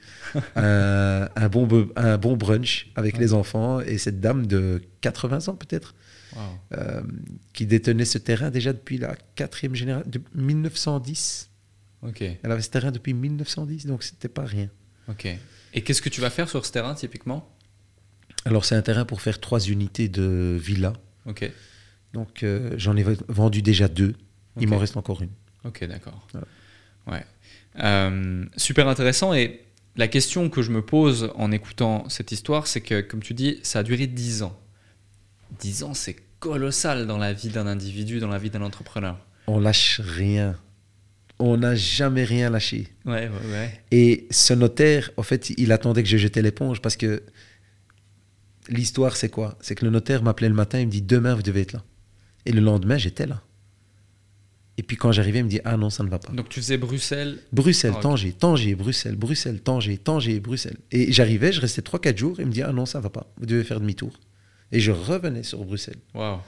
[0.57, 3.21] un, un bon, un bon brunch avec Ouais.
[3.21, 5.95] les enfants et cette dame de 80 ans peut-être,
[6.37, 6.43] Wow.
[6.77, 7.01] euh,
[7.55, 11.49] qui détenait ce terrain déjà depuis la quatrième génération, de 1910.
[12.03, 14.69] Ok, Elle avait ce terrain depuis 1910, donc c'était pas rien.
[15.09, 15.27] ok.
[15.75, 17.49] Et qu'est-ce que tu vas faire sur ce terrain typiquement?
[18.45, 20.93] Alors c'est un terrain pour faire trois unités de villa.
[21.27, 21.51] Ok,
[22.15, 24.15] Donc euh, j'en ai vendu déjà deux.
[24.61, 25.31] Il m'en reste encore une.
[25.65, 26.27] Ok, d'accord.
[26.33, 26.47] Voilà.
[27.07, 27.27] Ouais.
[27.81, 29.35] Euh, super intéressant.
[29.35, 29.65] Et
[29.97, 33.59] la question que je me pose en écoutant cette histoire, c'est que, comme tu dis,
[33.63, 34.59] ça a duré 10 ans.
[35.61, 39.19] 10 ans, c'est colossal dans la vie d'un individu, dans la vie d'un entrepreneur.
[39.47, 40.57] On lâche rien.
[41.41, 42.89] On n'a jamais rien lâché.
[43.05, 43.81] Ouais, ouais, ouais.
[43.91, 47.23] Et ce notaire, en fait, il attendait que je jetais l'éponge parce que
[48.69, 49.57] l'histoire, c'est quoi?
[49.61, 51.85] C'est que le notaire m'appelait le matin, il me dit demain, vous devez être là.
[52.45, 53.43] Et le lendemain, j'étais là.
[54.79, 56.33] Et puis quand j'arrivais, il me dit ah non, ça ne va pas.
[56.33, 57.41] Donc tu faisais Bruxelles.
[57.53, 58.03] Bruxelles, Ah, ok.
[58.03, 60.79] Tanger, Tanger, Bruxelles, Bruxelles, Tanger, Tanger, Bruxelles.
[60.93, 63.27] Et j'arrivais, je restais 3-4 jours, et il me dit ah non, ça va pas,
[63.39, 64.13] vous devez faire demi-tour.
[64.71, 65.99] Et je revenais sur Bruxelles.
[66.15, 66.39] Waouh.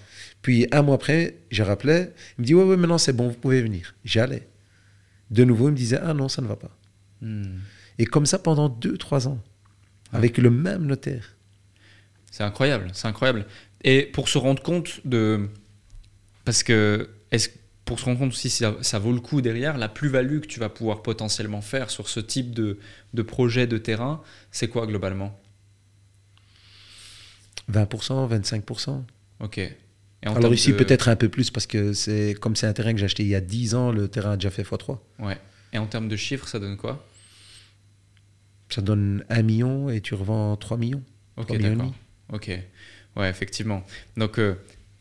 [0.42, 3.34] Puis un mois après, je rappelais, il me dit ouais, ouais, maintenant c'est bon, vous
[3.34, 3.94] pouvez venir.
[4.04, 4.48] J'allais.
[5.30, 6.76] De nouveau, il me disait ah non, ça ne va pas.
[7.20, 7.58] Hmm.
[7.98, 9.40] Et comme ça pendant 2-3 ans,
[10.12, 11.34] avec le même notaire.
[12.30, 13.44] C'est incroyable, c'est incroyable.
[13.82, 15.48] Et pour se rendre compte de.
[16.44, 17.48] Parce que, est-ce
[17.90, 20.60] pour se rendre compte si ça, ça vaut le coup derrière, la plus-value que tu
[20.60, 22.78] vas pouvoir potentiellement faire sur ce type de,
[23.14, 24.22] de projet de terrain,
[24.52, 25.36] c'est quoi globalement?
[27.68, 29.02] 20%, 25%.
[29.40, 29.58] Ok.
[29.58, 29.74] Et
[30.28, 32.92] en Alors ici, de- peut-être un peu plus, parce que c'est comme c'est un terrain
[32.92, 34.98] que j'ai acheté il y a 10 ans, le terrain a déjà fait x3.
[35.18, 35.38] Ouais.
[35.72, 37.04] Et en termes de chiffres, ça donne quoi?
[38.68, 41.02] Ça donne 1 million et tu revends 3 millions.
[41.36, 41.94] Ok, 3 millions et d'accord.
[42.32, 42.50] Ok.
[43.16, 43.84] Ouais, effectivement.
[44.16, 44.54] Donc, euh,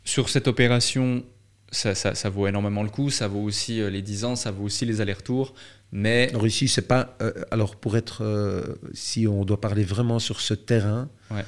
[0.03, 1.24] sur cette opération,
[1.72, 3.10] ça, ça, ça vaut énormément le coup.
[3.10, 5.54] Ça vaut aussi euh, les 10 ans, ça vaut aussi les allers-retours.
[5.91, 6.30] Mais.
[6.30, 7.16] Alors ici, c'est pas.
[7.22, 11.44] euh, alors pour être, euh, si on doit parler vraiment sur ce terrain, Ouais.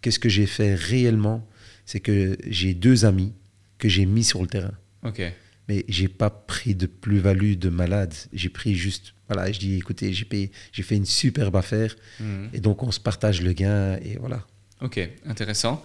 [0.00, 1.46] qu'est-ce que j'ai fait réellement?
[1.86, 3.32] C'est que j'ai deux amis
[3.78, 4.72] que j'ai mis sur le terrain,
[5.04, 5.20] Ok.
[5.68, 8.14] mais j'ai pas pris de plus-value de malade.
[8.32, 12.48] J'ai pris juste, voilà, je dis, écoutez, j'ai payé, j'ai fait une superbe affaire, Mhm.
[12.54, 14.46] et donc on se partage le gain, et voilà.
[14.80, 15.84] Ok, intéressant.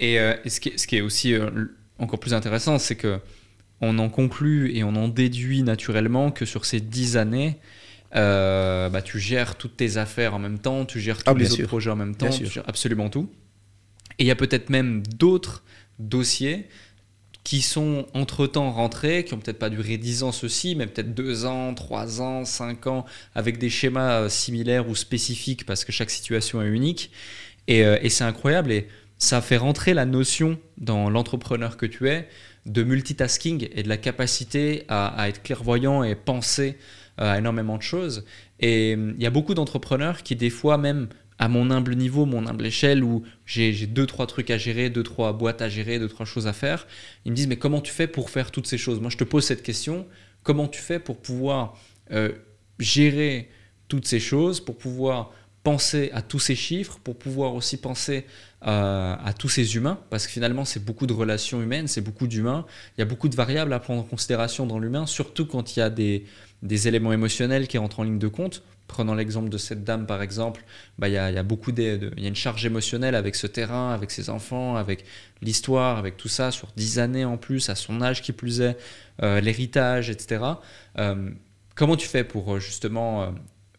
[0.00, 1.32] Et, euh, et ce, qui est, ce qui est aussi
[2.02, 3.18] encore plus intéressant, c'est que
[3.80, 7.58] on en conclut et on en déduit naturellement que sur ces 10 années,
[8.14, 11.44] euh, bah, tu gères toutes tes affaires en même temps, tu gères tous Ah, les
[11.46, 12.52] bien autres projets en même temps, Bien tu sûr.
[12.54, 13.28] gères absolument tout.
[14.18, 15.64] Et il y a peut-être même d'autres
[15.98, 16.68] dossiers
[17.44, 21.44] qui sont entre-temps rentrés, qui ont peut-être pas duré 10 ans ceci, mais peut-être 2
[21.44, 23.04] ans, 3 ans, 5 ans,
[23.34, 27.10] avec des schémas euh, similaires ou spécifiques, parce que chaque situation est unique.
[27.66, 28.86] Et, euh, et c'est incroyable, et
[29.22, 32.28] ça fait rentrer la notion dans l'entrepreneur que tu es
[32.66, 36.76] de multitasking et de la capacité à, être clairvoyant et penser
[37.20, 38.24] euh, à énormément de choses.
[38.58, 41.06] Et euh, il y a beaucoup d'entrepreneurs qui, des fois, même
[41.38, 44.90] à mon humble niveau, mon humble échelle, où j'ai j'ai deux, trois trucs à gérer,
[44.90, 46.88] deux, trois boîtes à gérer, deux, trois choses à faire,
[47.24, 49.00] ils me disent, mais comment tu fais pour faire toutes ces choses?
[49.00, 50.08] Moi, je te pose cette question,
[50.42, 51.78] comment tu fais pour pouvoir
[52.10, 52.32] euh,
[52.80, 53.50] gérer
[53.86, 55.30] toutes ces choses, pour pouvoir
[55.62, 58.26] penser à tous ces chiffres, pour pouvoir aussi penser
[58.66, 62.26] euh, à tous ces humains, parce que finalement c'est beaucoup de relations humaines, c'est beaucoup
[62.26, 62.66] d'humains,
[62.96, 65.80] il y a beaucoup de variables à prendre en considération dans l'humain, surtout quand il
[65.80, 66.24] y a des,
[66.88, 68.62] éléments émotionnels qui rentrent en ligne de compte.
[68.88, 70.64] Prenons l'exemple de cette dame par exemple,
[70.98, 74.30] bah, il, y a, de, y a une charge émotionnelle avec ce terrain, avec ses
[74.30, 75.04] enfants, avec
[75.40, 78.76] l'histoire, avec tout ça, sur 10 années en plus, à son âge qui plus est,
[79.22, 80.44] euh, l'héritage, etc.
[80.98, 81.30] Euh,
[81.74, 83.32] comment tu fais pour justement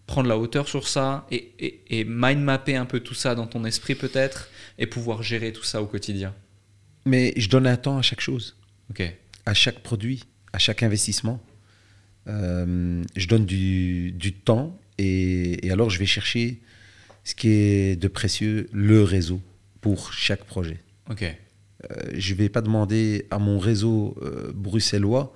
[0.06, 1.54] prendre la hauteur sur ça et,
[1.90, 5.64] et, mind mapper un peu tout ça dans ton esprit peut-être et pouvoir gérer tout
[5.64, 6.34] ça au quotidien
[7.06, 8.58] Mais je donne un temps à chaque chose,
[8.90, 9.02] Ok.
[9.46, 11.42] à chaque produit, à chaque investissement.
[12.28, 16.60] Euh, je donne du, du temps et, et alors je vais chercher
[17.24, 19.42] ce qui est de précieux, le réseau
[19.82, 20.80] pour chaque projet.
[21.10, 21.24] Ok.
[21.24, 25.34] Euh, je ne vais pas demander à mon réseau euh, bruxellois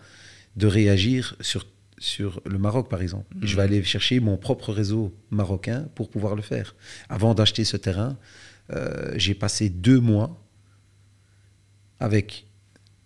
[0.55, 1.65] de réagir sur,
[1.97, 3.35] sur le Maroc, par exemple.
[3.41, 6.75] Je vais aller chercher mon propre réseau marocain pour pouvoir le faire.
[7.09, 8.17] Avant d'acheter ce terrain,
[8.71, 10.43] euh, j'ai passé deux mois
[11.99, 12.47] avec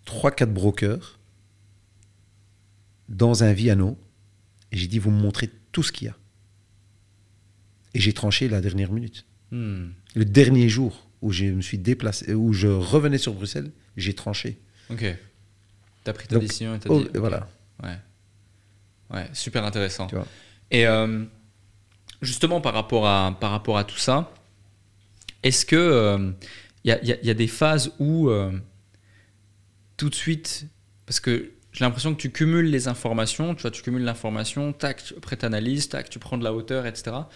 [0.04, 1.18] trois, quatre brokers
[3.08, 3.98] dans un Viano.
[4.72, 6.16] Et j'ai dit, vous me montrez tout ce qu'il y a.
[7.94, 9.26] Et j'ai tranché la dernière minute.
[9.50, 9.88] Hmm.
[10.14, 14.58] Le dernier jour où je me suis déplacé, où je revenais sur Bruxelles, j'ai tranché.
[14.90, 15.04] Ok.
[16.04, 17.08] T'as pris ta Donc, décision et t'as Oh, dit.
[17.14, 17.48] voilà.
[17.82, 17.96] Ouais.
[19.12, 20.06] Ouais, super intéressant.
[20.06, 20.26] Tu vois.
[20.70, 21.24] Et euh,
[22.22, 24.32] justement, par rapport, à, par rapport à tout ça,
[25.42, 26.34] est-ce que
[26.84, 28.50] il y, a, y a- y a des phases où euh,
[29.96, 30.66] tout de suite,
[31.06, 35.04] parce que j'ai l'impression que tu cumules les informations, tu vois, tu cumules l'information, tac,
[35.04, 37.28] tu- après tu analyses, tac, tu prends de la hauteur, etc.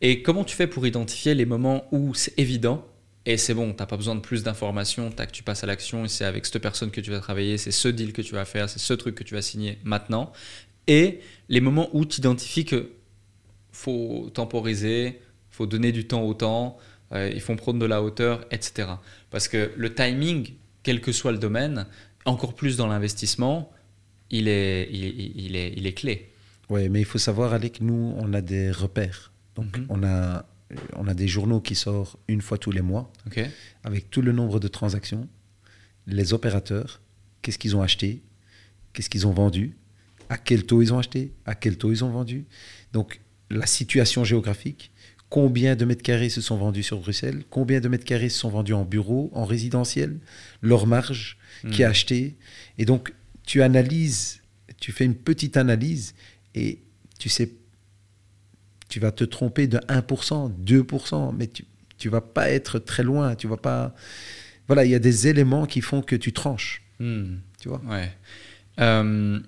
[0.00, 2.86] Et comment tu fais pour identifier les moments où c'est évident
[3.26, 6.08] et c'est bon, t'as pas besoin de plus d'informations, tac, tu passes à l'action et
[6.08, 8.68] c'est avec cette personne que tu vas travailler, c'est ce deal que tu vas faire,
[8.68, 10.30] c'est ce truc que tu vas signer maintenant.
[10.86, 12.92] Et les moments où tu identifies que
[13.72, 15.20] faut temporiser,
[15.50, 16.78] faut donner du temps au temps,
[17.12, 18.88] euh, il faut prendre de la hauteur, etc.
[19.30, 20.52] Parce que le timing,
[20.82, 21.86] quel que soit le domaine,
[22.24, 23.70] encore plus dans l'investissement,
[24.30, 26.30] il est, il, est, il est clé.
[26.70, 29.32] Ouais, mais il faut savoir, Alec, nous, on a des repères.
[29.54, 29.86] Donc, Mhm.
[29.90, 30.46] on, a,
[30.96, 33.12] on a des journaux qui sortent une fois tous les mois,
[33.84, 35.28] avec tout le nombre de transactions,
[36.06, 37.00] les opérateurs,
[37.42, 38.22] qu'est-ce qu'ils ont acheté,
[38.92, 39.76] qu'est-ce qu'ils ont vendu,
[40.28, 42.44] à quel taux ils ont acheté, à quel taux ils ont vendu.
[42.92, 43.20] Donc,
[43.50, 44.90] la situation géographique,
[45.28, 48.50] combien de mètres carrés se sont vendus sur Bruxelles, combien de mètres carrés se sont
[48.50, 50.18] vendus en bureau, en résidentiel,
[50.62, 51.38] leur marge,
[51.72, 51.90] qui a Mhm.
[51.90, 52.36] acheté.
[52.78, 53.12] Et donc,
[53.46, 54.42] tu analyses,
[54.80, 56.14] tu fais une petite analyse
[56.54, 56.78] et
[57.18, 57.50] tu sais,
[58.88, 61.64] tu vas te tromper de 1%, 2%, mais tu
[61.96, 63.36] tu vas pas être très loin.
[63.36, 63.94] Tu vas pas.
[64.66, 66.82] Voilà, il y a des éléments qui font que tu tranches.
[66.98, 67.36] Hmm.
[67.60, 67.80] Tu vois?
[67.86, 68.12] Ouais.
[68.80, 69.38] Euh,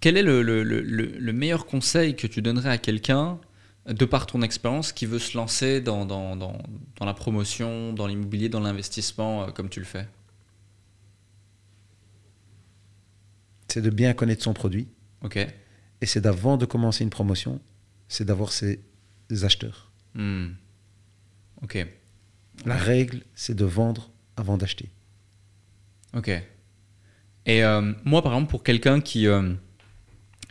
[0.00, 3.38] quel est le, le- le- le- le meilleur conseil que tu donnerais à quelqu'un,
[3.86, 6.58] de par ton expérience, qui veut se lancer dans, dans, dans,
[6.96, 10.08] dans la promotion, dans l'immobilier, dans l'investissement, euh, comme tu le fais?
[13.68, 14.88] C'est de bien connaître son produit.
[15.22, 15.36] Ok.
[16.00, 17.60] Et c'est d'avant de commencer une promotion,
[18.08, 18.80] c'est d'avoir ses
[19.42, 19.92] acheteurs.
[20.14, 20.48] Hmm.
[21.62, 21.86] Ok.
[22.64, 24.90] La règle, c'est de vendre avant d'acheter.
[26.14, 26.28] Ok.
[27.46, 29.52] Et euh, moi, par exemple, pour quelqu'un qui, euh,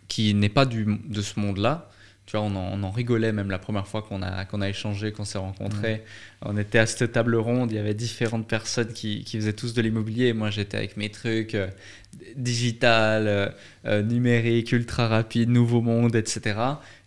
[0.08, 1.90] qui n'est pas du, de ce monde-là,
[2.26, 4.70] tu vois, on en, on en rigolait même la première fois qu'on a, qu'on a
[4.70, 6.04] échangé, qu'on s'est rencontrés.
[6.42, 9.76] On était à cette table ronde, il y avait différentes personnes qui, qui faisaient tous
[9.76, 10.34] de l'immobilier.
[10.34, 11.68] Moi, j'étais avec mes trucs euh,
[12.36, 13.50] digital, euh,
[13.86, 16.60] euh, numérique, ultra rapide, nouveau monde, etc.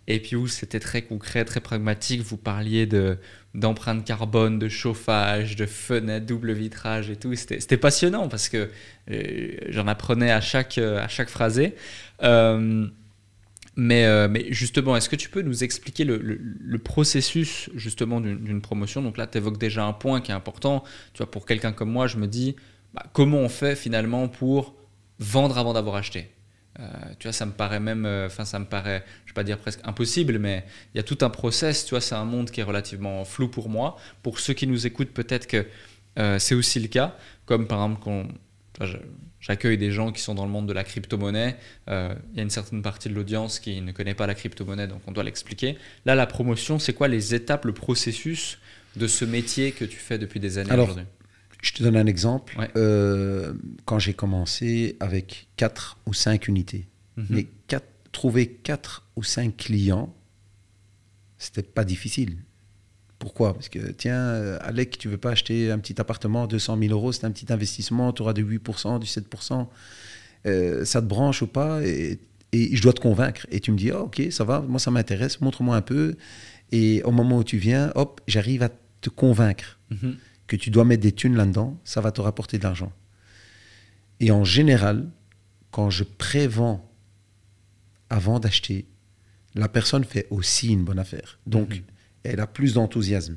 [0.06, 2.22] Et puis où c'était très concret, très pragmatique.
[2.22, 3.18] Vous parliez de
[3.58, 7.34] d'empreinte carbone, de chauffage, de fenêtre, double vitrage et tout.
[7.34, 8.70] C'était passionnant parce que
[9.10, 11.74] euh, j'en apprenais à chaque, euh, à phrasé.
[12.22, 12.86] Euh,
[13.76, 19.02] mais, justement, est-ce que tu peux nous expliquer le, processus justement d'une d'une promotion?
[19.02, 20.82] Donc là, tu évoques déjà un point qui est important.
[21.12, 22.56] Tu vois, pour quelqu'un comme moi, je me dis,
[22.92, 24.74] bah, comment on fait finalement pour
[25.20, 26.28] vendre avant d'avoir acheté?
[26.80, 26.84] Euh,
[27.18, 29.58] tu vois, ça me paraît même, euh, enfin, ça me paraît, je vais pas dire
[29.58, 30.64] presque impossible, mais
[30.94, 31.84] il y a tout un process.
[31.84, 33.96] Tu vois, c'est un monde qui est relativement flou pour moi.
[34.22, 35.66] Pour ceux qui nous écoutent, peut-être que
[36.18, 37.16] euh, c'est aussi le cas.
[37.46, 38.26] Comme par exemple, quand
[39.40, 41.56] j'accueille des gens qui sont dans le monde de la crypto-monnaie.
[41.88, 41.92] Il
[42.36, 45.12] y a une certaine partie de l'audience qui ne connaît pas la crypto-monnaie, donc on
[45.12, 45.78] doit l'expliquer.
[46.04, 48.58] Là, la promotion, c'est quoi les étapes, le processus
[48.96, 51.04] de ce métier que tu fais depuis des années aujourd'hui?
[51.62, 52.56] Je te donne un exemple.
[52.58, 52.70] Ouais.
[52.76, 53.52] Euh,
[53.84, 56.86] quand j'ai commencé avec 4 ou 5 unités,
[57.16, 57.26] Mhm.
[57.30, 60.14] mais quatre- trouver 4 ou 5 clients,
[61.38, 62.38] c'était pas difficile.
[63.18, 63.54] Pourquoi?
[63.54, 66.92] Parce que, tiens, euh, Alec, tu veux pas acheter un petit appartement à 200 000
[66.92, 69.68] euros, c'est un petit investissement, tu auras du 8%, du 7%,
[70.46, 71.82] euh, ça te branche ou pas?
[71.84, 72.20] Et,
[72.52, 73.46] et je dois te convaincre.
[73.50, 76.16] Et tu me dis, Ah, ok, ça va, moi ça m'intéresse, montre-moi un peu.
[76.70, 78.68] Et au moment où tu viens, hop, j'arrive à
[79.00, 80.16] te convaincre Mhm.
[80.48, 82.92] Que tu dois mettre des thunes là-dedans, ça va te rapporter de l'argent.
[84.20, 85.08] Et en général,
[85.70, 86.90] quand je prévends
[88.10, 88.86] avant d'acheter,
[89.54, 91.38] la personne fait aussi une bonne affaire.
[91.46, 91.82] Donc, Mhm.
[92.24, 93.36] elle a plus d'enthousiasme.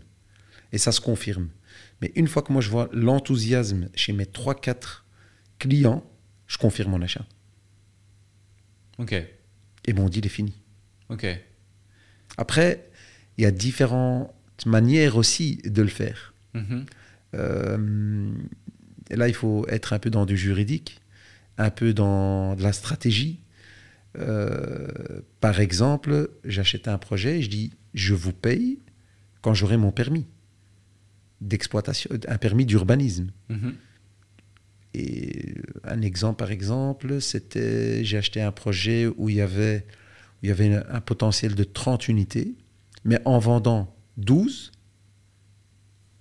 [0.71, 1.49] Et ça se confirme.
[2.01, 5.05] Mais une fois que moi je vois l'enthousiasme chez mes 3-4
[5.59, 6.03] clients,
[6.47, 7.25] je confirme mon achat.
[8.97, 9.13] Ok,
[9.85, 10.53] Et mon deal est fini.
[11.09, 11.25] ok.
[12.37, 12.89] Après,
[13.37, 14.33] il y a différentes
[14.65, 16.33] manières aussi de le faire.
[16.53, 16.85] Mhm.
[17.33, 18.31] Euh,
[19.09, 21.01] et là, il faut être un peu dans du juridique,
[21.57, 23.39] un peu dans de la stratégie.
[24.17, 24.87] Euh,
[25.39, 28.79] par exemple, j'achète un projet et je dis je vous paye
[29.41, 30.27] quand j'aurai mon permis
[31.39, 33.31] d'exploitation, un permis d'urbanisme.
[33.49, 33.75] Mhm.
[34.93, 35.55] Et
[35.85, 40.49] un exemple, par exemple, c'était j'ai acheté un projet où il y avait, où il
[40.49, 42.55] y avait un, un potentiel de 30 unités,
[43.05, 44.71] mais en vendant 12,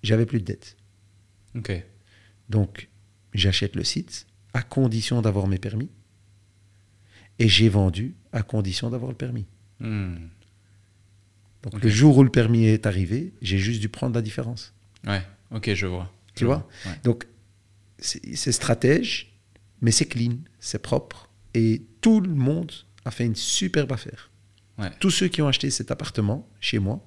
[0.02, 0.76] j'avais plus de dette.
[1.56, 1.72] Ok,
[2.48, 2.88] Donc,
[3.34, 5.90] j'achète le site à condition d'avoir mes permis.
[7.38, 9.46] Et j'ai vendu à condition d'avoir le permis.
[9.80, 10.16] Hmm.
[11.62, 14.74] Donc, le jour où le permis est arrivé, j'ai juste dû prendre la différence.
[15.06, 16.12] ouais, ok, je vois.
[16.34, 16.68] Tu Je vois?
[16.86, 16.92] Ouais.
[17.04, 17.26] Donc,
[17.98, 19.36] c'est c'est stratège,
[19.80, 21.28] mais c'est clean, c'est propre.
[21.54, 22.72] Et tout le monde
[23.04, 24.30] a fait une superbe affaire.
[24.78, 24.90] Ouais.
[25.00, 27.06] Tous ceux qui ont acheté cet appartement chez moi,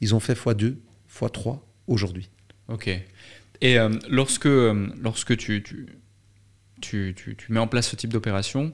[0.00, 0.76] ils ont fait x2,
[1.12, 2.30] x3 aujourd'hui.
[2.68, 2.88] Ok.
[3.60, 5.86] Et euh, lorsque, euh, lorsque tu, tu,
[6.80, 8.72] tu, tu, tu mets en place ce type d'opération,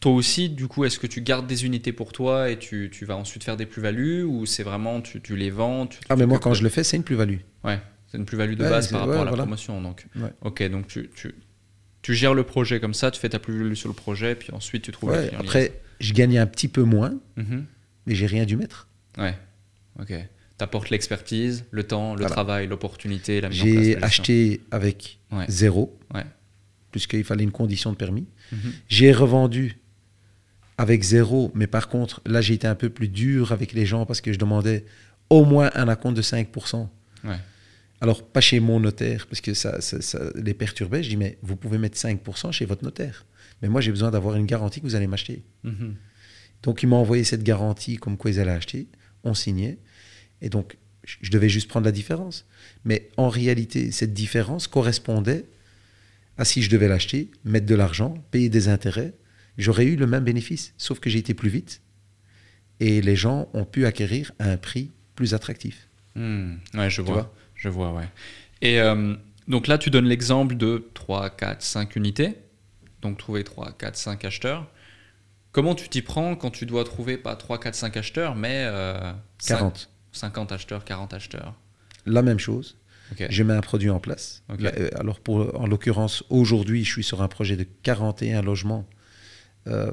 [0.00, 3.04] toi aussi, du coup, est-ce que tu gardes des unités pour toi et tu, tu
[3.06, 6.26] vas ensuite faire des plus-values ou c'est vraiment tu, tu les vends tu- Ah, mais
[6.26, 7.38] moi, quand je le fais, c'est une plus-value.
[7.64, 7.78] Ouais,
[8.08, 9.44] c'est une plus-value de Ouais, base par rapport ouais, à la voilà.
[9.44, 9.80] promotion.
[9.80, 10.06] Donc.
[10.16, 10.30] Ouais.
[10.42, 11.34] Ok, donc tu, tu,
[12.02, 14.82] tu gères le projet comme ça, tu fais ta plus-value sur le projet, puis ensuite
[14.84, 17.44] tu trouves après, je gagnais un petit peu moins, liés.
[17.44, 17.66] Mhm.
[18.06, 18.88] mais j'ai rien dû mettre.
[19.18, 19.36] Ouais,
[19.98, 20.12] ok.
[20.60, 22.34] Tu apportes l'expertise, le temps, le Voilà.
[22.34, 23.76] travail, l'opportunité, la mise en place.
[23.76, 25.46] de J'ai acheté avec Ouais.
[25.48, 26.26] zéro, Ouais.
[26.90, 28.26] puisqu'il fallait une condition de permis.
[28.52, 28.58] Mhm.
[28.86, 29.78] J'ai revendu
[30.76, 34.04] avec zéro, mais par contre, là, j'ai été un peu plus dur avec les gens
[34.04, 34.84] parce que je demandais
[35.30, 36.90] au moins un acompte de 5%.
[37.24, 37.36] Ouais.
[38.02, 41.02] Alors, pas chez mon notaire, parce que ça, ça- ça les perturbait.
[41.02, 43.24] Je dis, mais vous pouvez mettre 5% chez votre notaire.
[43.62, 45.42] Mais moi, j'ai besoin d'avoir une garantie que vous allez m'acheter.
[45.64, 45.94] Mhm.
[46.62, 48.88] Donc, il m'a envoyé cette garantie comme quoi ils allaient acheter.
[49.24, 49.78] On signait.
[50.42, 52.46] Et donc, je devais juste prendre la différence.
[52.84, 55.46] Mais en réalité, cette différence correspondait
[56.38, 59.12] à si je devais l'acheter, mettre de l'argent, payer des intérêts.
[59.58, 61.82] J'aurais eu le même bénéfice, sauf que j'ai été plus vite.
[62.80, 65.88] Et les gens ont pu acquérir à un prix plus attractif.
[66.14, 67.14] Hmm, Ouais, je vois.
[67.14, 67.34] vois?
[67.54, 68.08] Je vois, ouais.
[68.62, 69.14] Et euh,
[69.48, 72.36] donc là, tu donnes l'exemple de 3, 4, 5 unités.
[73.02, 74.70] Donc trouver 3, 4, 5 acheteurs.
[75.52, 79.12] Comment tu t'y prends quand tu dois trouver pas 3, 4, 5 acheteurs, mais euh,
[79.46, 79.89] 40.
[80.12, 81.54] 50 acheteurs, 40 acheteurs
[82.06, 82.76] La même chose.
[83.28, 84.42] Je mets un produit en place.
[84.58, 88.88] Là, euh, alors, pour, en l'occurrence, aujourd'hui, je suis sur un projet de 41 logements.
[89.66, 89.90] Euh,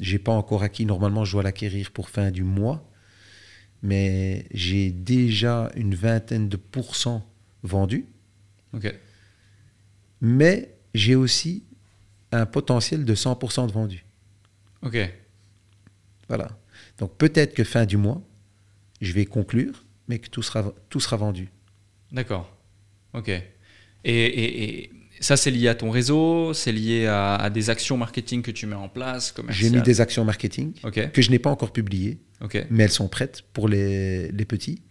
[0.00, 0.86] j'ai pas encore acquis.
[0.86, 2.88] Normalement, je dois l'acquérir pour fin du mois.
[3.82, 7.28] Mais j'ai déjà une vingtaine de pourcents
[7.62, 8.06] vendus.
[10.20, 11.64] Mais j'ai aussi
[12.30, 14.06] un potentiel de 100% de vendus.
[14.82, 14.96] Ok.
[16.28, 16.48] Voilà.
[16.98, 18.22] Donc, peut-être que fin du mois,
[19.02, 21.50] je vais conclure, mais que tout sera, tout sera vendu.
[22.10, 22.50] D'accord.
[23.12, 23.28] Ok.
[23.28, 23.42] Et,
[24.04, 28.42] et- et ça, c'est lié à ton réseau, c'est lié à, à des actions marketing
[28.42, 30.72] que tu mets en place, J'ai mis des actions marketing
[31.12, 32.18] que je n'ai pas encore publiées.
[32.70, 34.82] Mais elles sont prêtes pour les, les petits.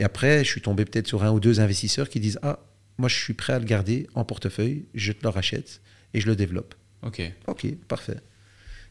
[0.00, 2.58] Et après, je suis tombé peut-être sur un ou deux investisseurs qui disent Ah,
[2.96, 5.80] moi, je suis prêt à le garder en portefeuille, je te le rachète
[6.14, 6.74] et je le développe.
[7.02, 7.22] Ok.
[7.46, 8.16] Ok, parfait.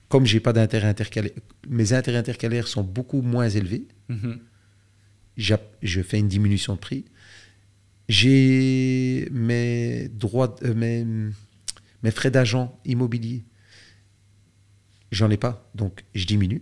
[0.07, 1.33] Comme j'ai pas d'intérêt intercalaire,
[1.67, 4.39] mes intérêts intercalaires sont beaucoup moins élevés, Mhm.
[5.37, 7.05] Je fais une diminution de prix.
[8.09, 13.43] J'ai mes droits, mes, frais d'agent immobilier.
[15.11, 16.61] J'en ai pas, donc je diminue.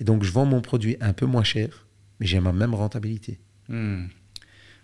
[0.00, 1.86] Et donc je vends mon produit un peu moins cher,
[2.20, 3.38] mais j'ai ma même rentabilité.
[3.68, 4.06] Hmm.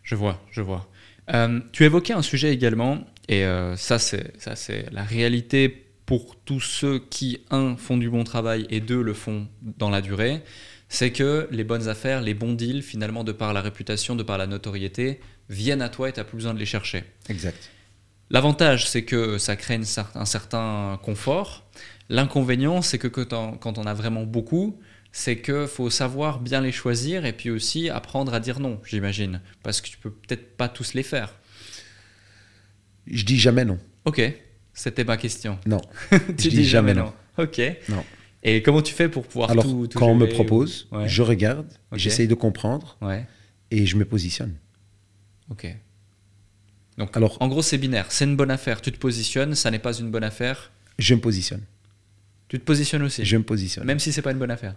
[0.02, 0.90] Je vois, je vois.
[1.32, 6.98] Euh, tu évoquais un sujet également, et euh, ça, c'est la réalité pour tous ceux
[6.98, 10.42] qui, un, font du bon travail et deux, le font dans la durée.
[10.92, 14.36] C'est que les bonnes affaires, les bons deals, finalement, de par la réputation, de par
[14.36, 17.04] la notoriété, viennent à toi et tu n'as plus besoin de les chercher.
[17.30, 17.70] Exact.
[18.28, 21.66] L'avantage, c'est que ça crée une un certain confort.
[22.10, 24.78] L'inconvénient, c'est que quand on, a vraiment beaucoup,
[25.12, 29.40] c'est qu'il faut savoir bien les choisir et puis aussi apprendre à dire non, j'imagine.
[29.62, 31.32] Parce que tu peux peut-être pas tous les faire.
[33.06, 33.78] Je dis jamais non.
[34.04, 34.20] Ok,
[34.74, 35.58] c'était ma question.
[35.64, 35.80] Non.
[36.36, 37.14] tu dis jamais non.
[37.38, 37.62] Ok.
[37.88, 38.04] Non.
[38.42, 41.08] Et comment tu fais pour pouvoir Alors, tout, tout quand on me propose, ou- Ouais.
[41.08, 43.24] je regarde, j'essaye de comprendre Ouais,
[43.70, 44.54] et je me positionne.
[45.50, 45.76] ok.
[46.98, 48.10] Donc, Alors- en gros, c'est binaire.
[48.12, 48.80] C'est une bonne affaire.
[48.82, 50.70] Tu te positionnes, ça n'est pas une bonne affaire.
[50.98, 51.62] Je me positionne.
[52.48, 53.24] Tu te positionnes aussi.
[53.24, 53.86] Je me positionne.
[53.86, 54.74] Même si c'est pas une bonne affaire.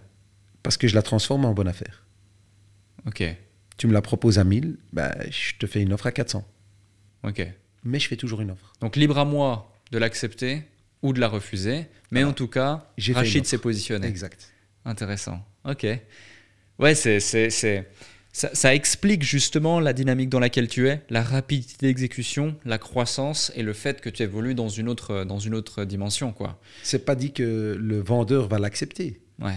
[0.62, 2.04] Parce que je la transforme en bonne affaire.
[3.06, 3.22] Ok,
[3.76, 6.42] Tu me la proposes à 1000, bah, je te fais une offre à 400.
[7.24, 7.46] ok.
[7.84, 8.72] Mais je fais toujours une offre.
[8.80, 10.62] Donc libre à moi de l'accepter
[11.02, 11.86] ou de la refuser.
[12.10, 12.28] Mais Voilà.
[12.28, 14.06] en tout cas, Rachid s'est positionné.
[14.06, 14.52] Exact.
[14.84, 15.44] Intéressant.
[15.64, 15.86] Ok.
[16.78, 17.88] Ouais, c'est, c'est, c'est-
[18.32, 23.50] Ça, ça explique justement la dynamique dans laquelle tu es, la rapidité d'exécution, la croissance
[23.56, 26.32] et le fait que tu évolues dans une autre, dans une autre dimension.
[26.32, 26.60] Quoi.
[26.82, 29.54] C'est pas dit que le vendeur va l'accepter, Ouais.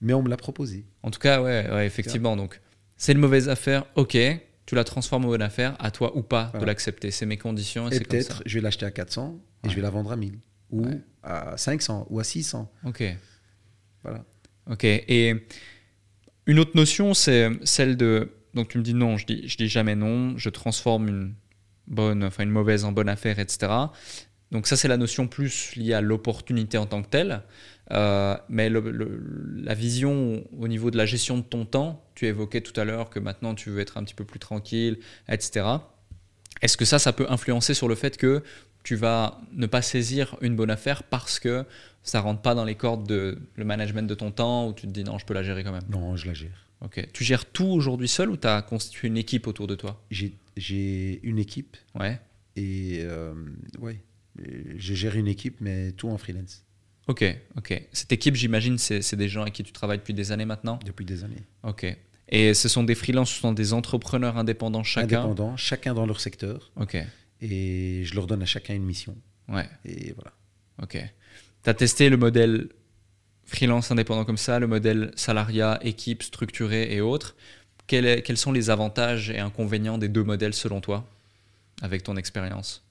[0.00, 0.86] mais on me l'a proposé.
[1.02, 2.34] En tout cas, ouais, ouais, effectivement.
[2.34, 2.58] Donc,
[2.96, 4.16] c'est une mauvaise affaire, ok.
[4.64, 7.10] Tu la transformes en bonne affaire, à toi ou pas de l'accepter.
[7.10, 9.70] C'est mes conditions et, Et peut-être, je vais l'acheter à 400 et Ouais.
[9.72, 10.38] je vais la vendre à 1000.
[10.72, 11.00] Ou Ouais.
[11.22, 12.70] à 500 ou à 600.
[12.84, 13.02] Ok.
[14.02, 14.24] Voilà.
[14.70, 14.84] Ok.
[14.84, 15.34] Et
[16.46, 18.32] une autre notion, c'est celle de.
[18.54, 21.34] Donc tu me dis non, je dis, je dis jamais non, je transforme une
[21.86, 23.72] bonne, enfin une mauvaise en bonne affaire, etc.
[24.50, 27.42] Donc ça, c'est la notion plus liée à l'opportunité en tant que telle.
[27.92, 29.22] Euh, mais le- le-
[29.62, 33.10] la vision au niveau de la gestion de ton temps, tu évoquais tout à l'heure
[33.10, 35.66] que maintenant tu veux être un petit peu plus tranquille, etc.
[36.60, 38.42] Est-ce que ça, ça peut influencer sur le fait que
[38.82, 41.64] tu vas ne pas saisir une bonne affaire parce que
[42.02, 44.92] ça rentre pas dans les cordes de le management de ton temps ou tu te
[44.92, 45.84] dis non, je peux la gérer quand même.
[45.88, 46.66] Non, je la gère.
[46.80, 47.06] Ok.
[47.12, 50.02] Tu gères tout aujourd'hui seul ou tu as constitué une équipe autour de toi?
[50.10, 52.20] J'ai- une équipe Ouais.
[52.56, 53.32] et euh,
[53.78, 54.02] ouais,
[54.76, 56.64] je gère une équipe, mais tout en freelance
[57.08, 57.24] Ok,
[57.56, 57.82] ok.
[57.92, 60.78] Cette équipe, j'imagine, c'est c'est des gens avec qui tu travailles depuis des années maintenant?
[60.84, 61.42] Depuis des années.
[61.64, 61.84] Ok.
[62.28, 65.18] Et ce sont des freelances, ce sont des entrepreneurs indépendants chacun?
[65.22, 66.96] Indépendants, chacun dans leur secteur, Ok,
[67.42, 69.16] et je leur donne à chacun une mission.
[69.48, 70.32] ouais, Et voilà.
[70.82, 70.96] ok.
[71.64, 72.68] Tu as testé le modèle
[73.44, 77.36] freelance indépendant comme ça, le modèle salariat, équipe structurée et autres.
[77.86, 81.06] Quels sont les avantages et inconvénients des deux modèles selon toi,
[81.82, 82.84] avec ton expérience?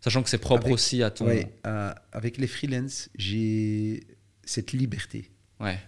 [0.00, 1.26] Sachant que c'est propre Avec- aussi à ton.
[1.26, 4.04] Ouais, euh, avec les freelance, j'ai
[4.44, 5.78] cette liberté Ouais.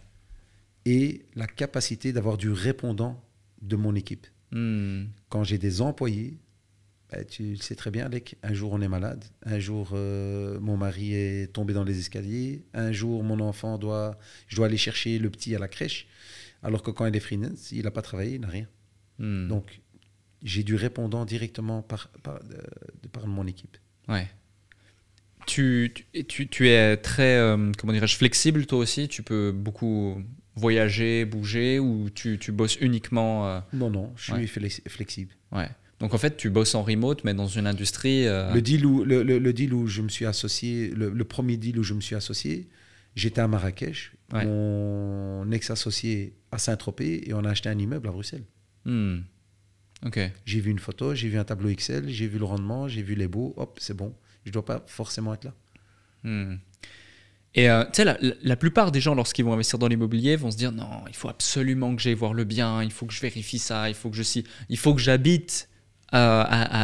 [0.86, 3.22] et la capacité d'avoir du répondant
[3.60, 4.26] de mon équipe.
[4.50, 5.04] Hmm.
[5.28, 6.38] Quand j'ai des employés,
[7.10, 10.58] bah, tu le sais très bien, Alec, un jour on est malade, un jour euh,
[10.60, 14.76] mon mari est tombé dans les escaliers, un jour mon enfant doit, je dois aller
[14.76, 16.06] chercher le petit à la crèche,
[16.62, 18.66] alors que quand il est freelance, il n'a pas travaillé, il n'a rien.
[19.18, 19.48] Hmm.
[19.48, 19.80] Donc
[20.42, 23.76] j'ai du répondant directement par, par, de, par mon équipe.
[24.08, 24.28] Ouais.
[25.46, 25.94] Tu,
[26.28, 29.08] tu, tu- es très, euh, comment dirais-je, flexible toi aussi?
[29.08, 30.22] Tu peux beaucoup
[30.56, 34.46] voyager, bouger ou tu, tu bosses uniquement euh, Non, non, je suis Ouais.
[34.46, 35.32] flexible.
[35.52, 35.68] Ouais.
[36.00, 38.26] Donc en fait, tu bosses en remote, mais dans une industrie.
[38.26, 41.24] euh, Le, deal où, le, le- le deal où je me suis associé, le, le
[41.24, 42.68] premier deal où je me suis associé,
[43.16, 44.44] j'étais à Marrakech, Ouais.
[44.44, 48.44] mon ex-associé à Saint-Tropez et on a acheté un immeuble à Bruxelles.
[48.84, 49.18] hmm.
[50.46, 53.14] J'ai vu une photo, j'ai vu un tableau Excel, j'ai vu le rendement, j'ai vu
[53.16, 54.14] les baux, hop, c'est bon.
[54.44, 55.54] Je ne dois pas forcément être là.
[56.22, 56.56] Hmm.
[57.54, 60.50] Et euh, tu sais, la, la- plupart des gens, lorsqu'ils vont investir dans l'immobilier, vont
[60.50, 63.20] se dire non, il faut absolument que j'aille voir le bien, il faut que je
[63.20, 65.67] vérifie ça, il faut que je si, il faut que j'habite
[66.14, 66.42] euh, à,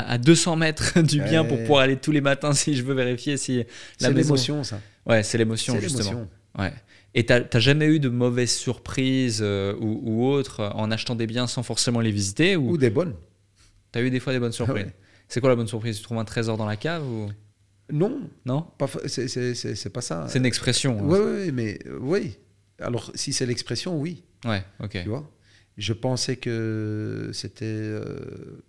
[0.08, 2.94] à- à 200 mètres du bien pour pouvoir aller tous les matins si je veux
[2.94, 3.64] vérifier si la
[4.08, 4.80] C'est l'émotion, ça.
[5.06, 6.26] Ouais, c'est l'émotion justement.
[6.58, 6.72] Ouais.
[7.14, 11.26] Et t'as jamais eu de mauvaises surprises euh, ou, ou autres euh, en achetant des
[11.26, 13.14] biens sans forcément les visiter ou Ou des bonnes.
[13.92, 14.94] t'as eu des fois des bonnes surprises ouais.
[15.28, 15.96] C'est quoi la bonne surprise?
[15.96, 17.30] Tu trouves un trésor dans la cave ou?
[17.90, 18.66] Non, non?
[19.06, 20.26] C'est- pas ça.
[20.28, 20.98] C'est une expression.
[20.98, 21.02] hein.
[21.06, 22.36] Oui, mais euh, oui.
[22.80, 24.22] Alors, si c'est l'expression, oui.
[24.44, 24.98] Ouais, ok.
[25.02, 25.30] Tu vois?
[25.78, 28.62] Je pensais que c'était euh,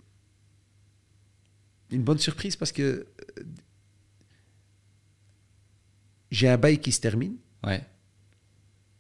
[1.91, 3.43] une bonne surprise parce que euh,
[6.31, 7.35] j'ai un bail qui se termine
[7.65, 7.81] Ouais.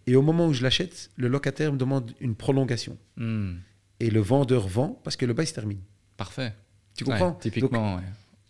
[0.07, 3.57] et au moment où je l'achète, le locataire me demande une prolongation Hmm.
[3.99, 5.79] et le vendeur vend parce que le bail se termine.
[6.17, 6.53] Parfait.
[6.97, 7.33] Tu comprends?
[7.33, 8.03] Typiquement, ouais.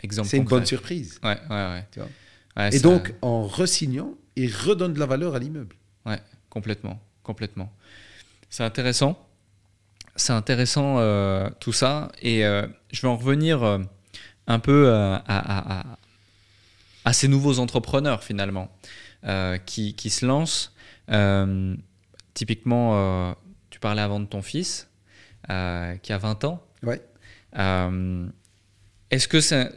[0.03, 1.19] Exemple C'est une bonne surprise.
[1.23, 1.85] Ouais, ouais.
[1.91, 2.69] Tu vois?
[2.71, 5.75] Et donc, en resignant, il redonne de la valeur à l'immeuble.
[6.05, 7.73] Ouais, complètement, complètement.
[8.49, 9.19] C'est intéressant.
[10.15, 12.11] C'est intéressant euh, tout ça.
[12.21, 13.79] Et euh, je vais en revenir euh,
[14.47, 15.97] un peu euh, à, à- à-
[17.05, 18.69] à ces nouveaux entrepreneurs finalement
[19.25, 20.73] euh, qui, qui se lancent.
[21.11, 21.75] Euh,
[22.33, 22.91] typiquement,
[23.29, 23.33] euh,
[23.69, 24.89] tu parlais avant de ton fils
[25.47, 25.51] qui
[26.13, 26.63] a 20 ans.
[26.81, 27.01] Ouais.
[29.11, 29.69] Est-ce que c'est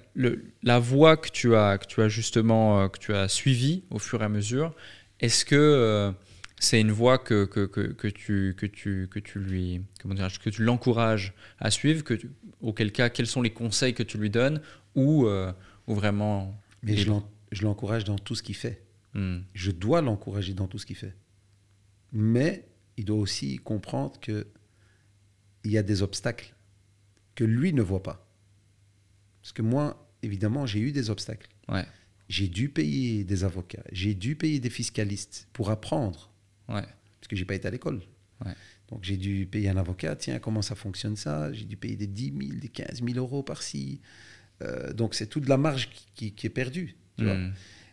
[0.63, 4.23] la voie que tu as, que tu as justement que tu as suivie au fur
[4.23, 4.75] et à mesure
[5.21, 6.13] Est-ce que
[6.61, 10.51] c'est une voie que, que, que, que tu, que, tu, que tu lui comment que
[10.51, 12.31] tu l'encourages à suivre que tu-
[12.61, 14.61] Auquel cas, quels sont les conseils que tu lui donnes
[14.97, 15.53] ou, euh,
[15.87, 18.83] ou vraiment Mais je l'encourage dans tout ce qu'il fait.
[19.15, 19.39] Hmm.
[19.55, 21.15] Je dois l'encourager dans tout ce qu'il fait.
[22.13, 22.67] Mais
[22.97, 24.47] il doit aussi comprendre que
[25.65, 26.55] il y a des obstacles
[27.35, 28.29] que lui ne voit pas.
[29.43, 31.49] Parce que moi, évidemment, j'ai eu des obstacles.
[31.69, 31.87] Ouais.
[32.29, 36.31] J'ai dû payer des avocats, j'ai dû payer des fiscalistes pour apprendre,
[36.69, 36.83] Ouais.
[36.83, 38.01] parce que j'ai pas été à l'école.
[38.45, 38.53] Ouais.
[38.91, 41.53] Donc j'ai dû payer un avocat, tiens, comment ça fonctionne ça?
[41.53, 44.01] J'ai dû payer des 10 000, des 15 000 euros par-ci.
[44.63, 46.97] Euh, donc c'est toute la marge qui, qui- qui est perdue.
[47.19, 47.35] Tu vois.
[47.37, 47.53] Hmm.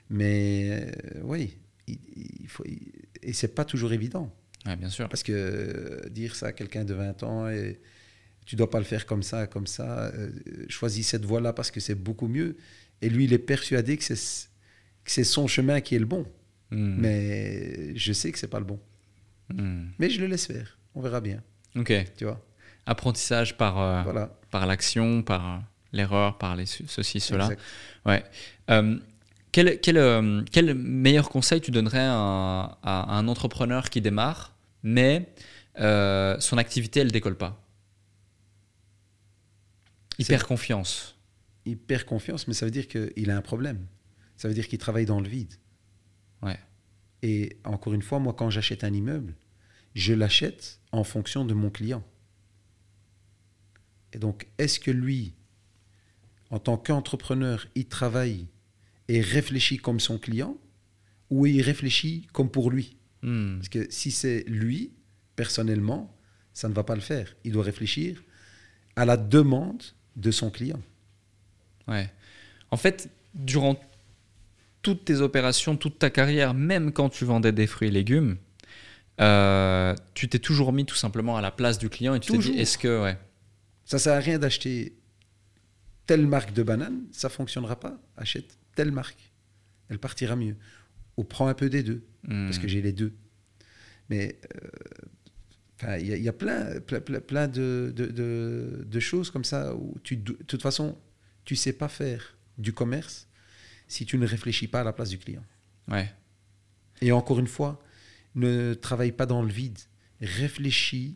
[0.09, 1.57] Mais euh, oui,
[1.87, 1.97] il,
[2.41, 2.91] il faut, il-
[3.23, 4.33] et c'est pas toujours évident.
[4.65, 5.09] Ouais, bien sûr.
[5.09, 7.79] Parce que euh, dire ça à quelqu'un de 20 ans, et
[8.45, 10.11] tu dois pas le faire comme ça, comme ça,
[10.69, 12.55] choisis cette voie-là parce que c'est beaucoup mieux.
[13.01, 16.25] Et lui, il est persuadé que c'est son chemin qui est le bon.
[16.71, 16.95] Hmm.
[16.99, 18.79] Mais je sais que c'est pas le bon.
[19.53, 19.87] Hmm.
[19.99, 20.77] Mais je le laisse faire.
[20.95, 21.41] On verra bien.
[21.75, 21.93] Ok.
[22.17, 22.43] Tu vois
[22.85, 24.37] Apprentissage par, euh, Voilà.
[24.51, 25.59] par l'action, par euh,
[25.91, 27.45] l'erreur, par les, ceci, cela.
[27.45, 27.61] Exact.
[28.05, 28.23] Ouais.
[28.69, 28.97] Euh,
[29.51, 35.29] quel, quel, quel meilleur conseil tu donnerais à, à un entrepreneur qui démarre, mais
[35.79, 37.61] euh, son activité, elle décolle pas?
[40.17, 41.17] Il perd confiance.
[41.65, 43.85] Il perd confiance, mais ça veut dire qu'il a un problème.
[44.37, 45.53] Ça veut dire qu'il travaille dans le vide.
[46.41, 46.59] Ouais.
[47.21, 49.35] Et encore une fois, moi, quand j'achète un immeuble,
[49.95, 52.03] je l'achète en fonction de mon client.
[54.13, 55.33] Et donc, est-ce que lui,
[56.49, 58.47] en tant qu'entrepreneur, il travaille
[59.07, 60.57] et réfléchit comme son client
[61.29, 62.97] ou il réfléchit comme pour lui?
[63.23, 63.55] Hmm.
[63.57, 64.93] Parce que si c'est lui,
[65.35, 66.15] personnellement,
[66.53, 67.35] ça ne va pas le faire.
[67.43, 68.23] Il doit réfléchir
[68.95, 69.83] à la demande
[70.15, 70.81] de son client.
[71.87, 72.09] Ouais.
[72.71, 73.79] En fait, durant
[74.85, 78.37] toutes tes opérations, toute ta carrière, même quand tu vendais des fruits et légumes,
[79.19, 82.37] euh, tu t'es toujours mis tout simplement à la place du client et tu t'es
[82.37, 83.17] dit est-ce que ouais,
[83.85, 84.95] Ça sert à rien d'acheter
[86.05, 87.99] telle marque de banane, ça fonctionnera pas.
[88.15, 89.17] Achète telle marque,
[89.89, 90.55] elle partira mieux.
[91.17, 93.13] Ou prends un peu des deux, hmm, parce que j'ai les deux.
[94.09, 94.37] Mais
[95.83, 98.99] euh, il y, a- il y a plein, plein, plein- plein de, de- de- de
[98.99, 100.95] choses comme ça où tu, de toute façon,
[101.43, 103.27] tu sais pas faire du commerce
[103.87, 105.43] si tu ne réfléchis pas à la place du client.
[105.89, 106.11] ouais,
[107.01, 107.81] Et encore une fois,
[108.35, 109.79] ne travaille pas dans le vide.
[110.21, 111.15] Réfléchis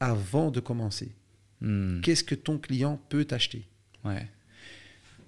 [0.00, 1.12] avant de commencer.
[1.60, 2.00] hmm.
[2.00, 3.66] Qu'est-ce que ton client peut t'acheter?
[4.04, 4.26] Ouais.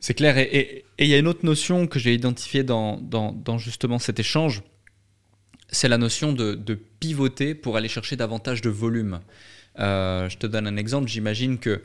[0.00, 0.36] C'est clair.
[0.36, 4.18] Et- il y a une autre notion que j'ai identifiée dans, dans, dans justement cet
[4.20, 4.62] échange,
[5.70, 9.20] c'est la notion de, de pivoter pour aller chercher davantage de volume.
[9.78, 11.08] Euh, je te donne un exemple.
[11.08, 11.82] J'imagine que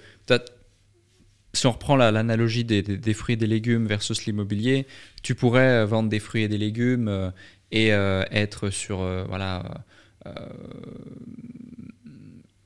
[1.53, 4.85] si on reprend la- l'analogie des, des- des fruits et des légumes versus l'immobilier,
[5.23, 7.31] tu pourrais vendre des fruits et des légumes euh,
[7.71, 9.83] et euh, être sur euh, voilà.
[10.27, 10.31] euh,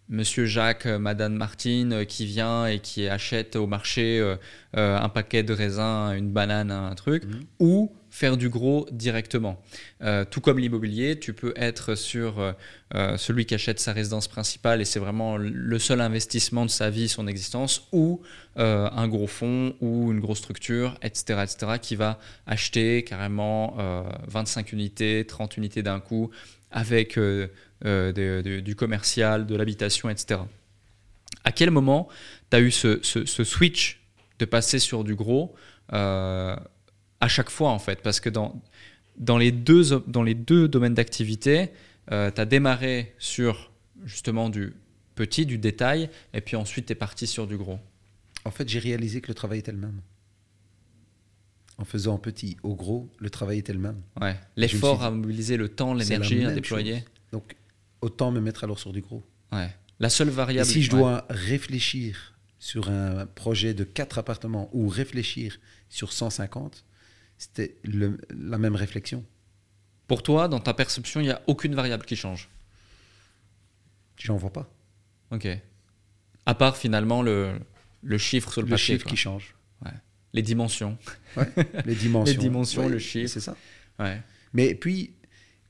[0.10, 4.36] Monsieur Jacques, euh, Madame Martine euh, qui vient et qui achète au marché euh,
[4.78, 7.40] euh, un paquet de raisins, une banane, un truc, Mhm.
[7.60, 9.60] ou faire du gros directement.
[10.04, 12.52] Euh, tout comme l'immobilier, tu peux être sur euh,
[12.94, 16.92] euh, celui qui achète sa résidence principale et c'est vraiment le seul investissement de sa
[16.92, 18.22] vie, son existence, ou
[18.56, 24.74] un gros fonds ou une grosse structure, etc., etc., qui va acheter carrément euh, 25
[24.74, 26.30] unités, 30 unités d'un coup
[26.70, 30.42] avec du commercial, de l'habitation, etc.
[31.44, 32.10] À quel moment
[32.52, 34.04] tu as eu ce, switch
[34.38, 35.56] de passer sur du gros
[37.24, 38.62] à chaque fois en fait Parce que dans,
[39.18, 41.70] dans, les, deux, dans les deux domaines d'activité,
[42.10, 43.72] tu as démarré sur
[44.04, 44.74] justement du
[45.16, 47.80] petit, du détail, et puis ensuite tu es parti sur du gros.
[48.46, 50.02] En fait, j'ai réalisé que le travail était le même.
[51.78, 54.02] En faisant petit au gros, le travail était le même.
[54.20, 54.36] Ouais.
[54.58, 56.96] L'effort suis à mobiliser, le temps, l'énergie à déployer.
[56.96, 57.04] chose.
[57.32, 57.56] Donc,
[58.02, 59.24] autant me mettre alors sur du gros.
[59.52, 59.70] Ouais.
[60.00, 60.68] La seule Et variable.
[60.68, 60.98] si je ouais.
[61.00, 65.60] dois réfléchir sur un projet de 4 appartements ou réfléchir
[65.90, 66.84] sur 150,
[67.38, 69.24] c'était le- la même réflexion.
[70.08, 72.50] Pour toi, dans ta perception, il n'y a aucune variable qui change?
[74.18, 74.70] J'en vois pas.
[75.32, 75.48] Ok.
[76.46, 77.60] À part finalement le,
[78.02, 78.86] le chiffre sur le, Le papier.
[78.86, 79.10] chiffre quoi.
[79.12, 79.56] qui change.
[80.34, 80.98] Les dimensions.
[81.86, 82.42] Les dimensions.
[82.42, 83.32] dimensions, le chiffre.
[83.32, 83.56] C'est ça.
[84.00, 84.20] Ouais.
[84.54, 85.14] Mais puis,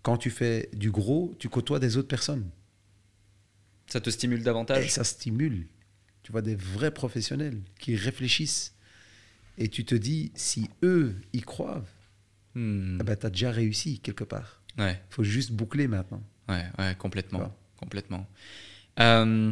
[0.03, 2.49] quand tu fais du gros, tu côtoies des autres personnes.
[3.87, 5.67] Ça te stimule Et davantage ça stimule.
[6.23, 8.72] Tu vois des vrais professionnels qui réfléchissent.
[9.57, 11.83] Et tu te dis, si eux y croient,
[12.55, 12.99] Hmm.
[13.01, 14.61] eh ben, tu as déjà réussi quelque part.
[14.77, 16.21] Ouais, Il faut juste boucler maintenant.
[16.49, 17.55] ouais, ouais, complètement.
[17.77, 18.27] Complètement.
[18.99, 19.51] Euh,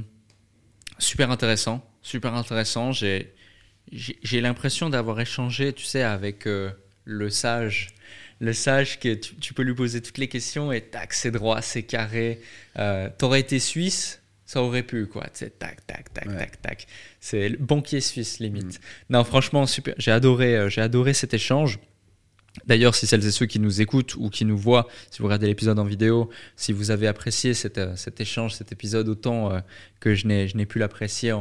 [0.99, 1.83] super intéressant.
[2.03, 2.91] Super intéressant.
[2.91, 3.33] J'ai,
[3.91, 6.71] j'ai, j'ai l'impression d'avoir échangé, tu sais, avec euh,
[7.05, 7.89] le sage.
[8.39, 11.61] Le sage que tu, tu peux lui poser toutes les questions et tac, c'est droit,
[11.61, 12.39] c'est carré.
[12.77, 14.20] Euh, T'aurais été suisse,
[14.51, 15.27] ça aurait pu, quoi.
[15.31, 16.37] Sais, tac, tac, tac, Ouais.
[16.37, 16.87] tac, tac.
[17.21, 18.81] C'est le banquier suisse, limite.
[19.09, 19.95] Non, franchement, super.
[19.97, 21.79] J'ai adoré, euh, j'ai adoré cet échange.
[22.67, 25.47] D'ailleurs, si celles et ceux qui nous écoutent ou qui nous voient, si vous regardez
[25.47, 29.59] l'épisode en vidéo, si vous avez apprécié cet, euh, cet échange, cet épisode autant euh,
[30.01, 31.31] que je n'ai pu l'apprécier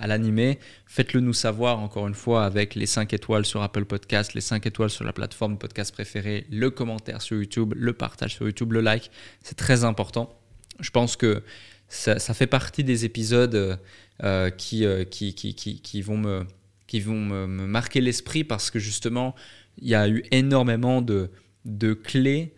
[0.00, 4.32] à l'animer, faites-le nous savoir encore une fois avec les 5 étoiles sur Apple Podcast,
[4.32, 8.46] les 5 étoiles sur la plateforme podcast préférée, le commentaire sur YouTube, le partage sur
[8.46, 9.10] YouTube, le like.
[9.42, 10.32] C'est très important.
[10.80, 11.42] Je pense que
[11.88, 13.78] ça, fait partie des épisodes
[14.22, 16.46] euh, qui, qui, qui, qui, vont me,
[16.86, 19.34] qui vont me marquer l'esprit parce que justement,
[19.78, 21.30] il y a eu énormément de,
[21.64, 22.54] de clés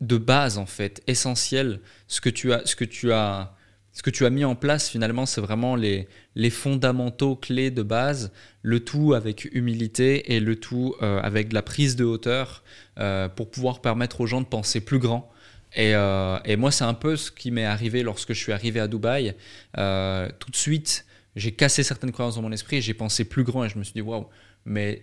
[0.00, 1.80] de base en fait essentielles.
[2.08, 3.54] Ce que tu as ce que tu as
[3.92, 7.82] ce que tu as mis en place finalement c'est vraiment les, les fondamentaux clés de
[7.82, 8.32] base.
[8.62, 12.62] Le tout avec humilité et le tout euh, avec de la prise de hauteur
[12.98, 15.30] euh, pour pouvoir permettre aux gens de penser plus grand
[15.74, 18.80] et, euh, et moi c'est un peu ce qui m'est arrivé lorsque je suis arrivé
[18.80, 19.34] à Dubaï
[19.74, 21.06] tout de suite
[21.36, 23.94] j'ai cassé certaines croyances dans mon esprit j'ai pensé plus grand et je me suis
[23.94, 24.26] dit waouh
[24.64, 25.02] mais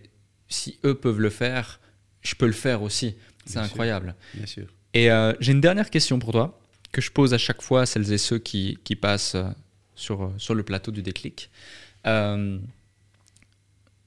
[0.51, 1.79] si eux peuvent le faire,
[2.21, 3.15] je peux le faire aussi.
[3.45, 4.15] C'est incroyable.
[4.33, 4.67] bien sûr.
[4.93, 6.59] Et euh, j'ai une dernière question pour toi
[6.91, 9.47] que je pose à chaque fois à celles et ceux qui, qui passent euh,
[9.95, 11.49] sur, euh, sur le plateau du déclic.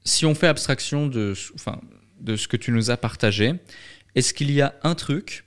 [0.05, 1.81] si on fait abstraction de, enfin,
[2.20, 3.55] de ce que tu nous as partagé,
[4.15, 5.45] est-ce qu'il y a un truc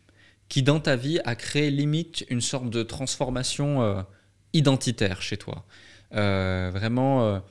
[0.50, 4.06] qui, dans ta vie, a créé limite une sorte de transformation
[4.54, 5.66] identitaire chez toi
[6.12, 7.42] Vraiment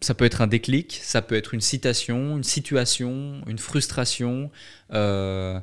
[0.00, 4.50] ça peut être un déclic, ça peut être une citation, une situation, une frustration,
[4.92, 5.58] euh,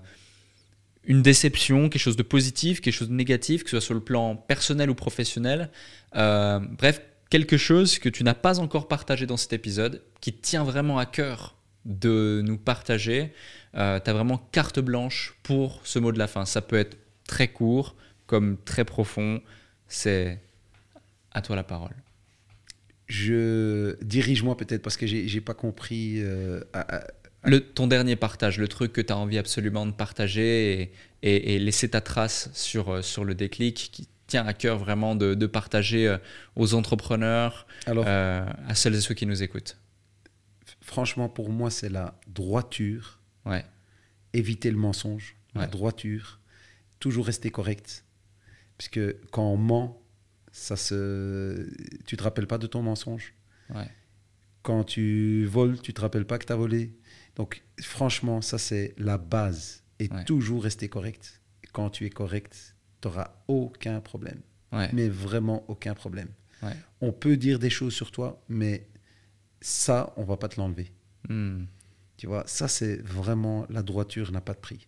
[1.04, 4.00] une déception, quelque chose de positif, quelque chose de négatif, que ce soit sur le
[4.00, 5.70] plan personnel ou professionnel.
[6.16, 10.64] Euh, bref, quelque chose que tu n'as pas encore partagé dans cet épisode, qui tient
[10.64, 11.56] vraiment à cœur
[11.86, 13.34] de nous partager.
[13.76, 16.46] Euh, tu as vraiment carte blanche pour ce mot de la fin.
[16.46, 16.98] Ça peut être
[17.28, 17.96] très court
[18.28, 19.42] comme très profond.
[19.88, 20.40] C'est
[21.32, 21.96] à toi la parole
[23.08, 26.16] je dirige-moi peut-être parce que j'ai pas compris.
[26.18, 26.62] Euh,
[27.44, 30.92] le, ton dernier partage, le truc que tu as envie absolument de partager
[31.22, 35.16] et, et, laisser ta trace sur, euh, sur le déclic qui tient à cœur vraiment
[35.16, 36.18] de, de partager euh,
[36.56, 39.78] aux entrepreneurs, à celles et ceux qui nous écoutent.
[40.82, 43.20] Franchement, pour moi, c'est la droiture.
[43.46, 43.66] Ouais.
[44.34, 46.40] Éviter le mensonge, la droiture,
[47.00, 48.06] toujours rester correct.
[48.78, 50.02] Puisque quand on ment,
[50.52, 51.70] ça se...
[52.06, 53.34] tu te rappelles pas de ton mensonge.
[54.62, 56.96] Quand tu voles, tu te rappelles pas que tu as volé.
[57.36, 59.84] Donc, franchement, ça, c'est la base.
[60.00, 61.42] Et toujours rester correct.
[61.72, 64.42] Quand tu es correct, tu n'auras aucun problème.
[64.94, 66.30] Mais vraiment aucun problème.
[67.02, 68.88] On peut dire des choses sur toi, mais
[69.62, 70.92] ça, on va pas te l'enlever.
[71.30, 71.66] Hmm.
[72.24, 74.88] Tu vois, ça, c'est vraiment la droiture n'a pas de prix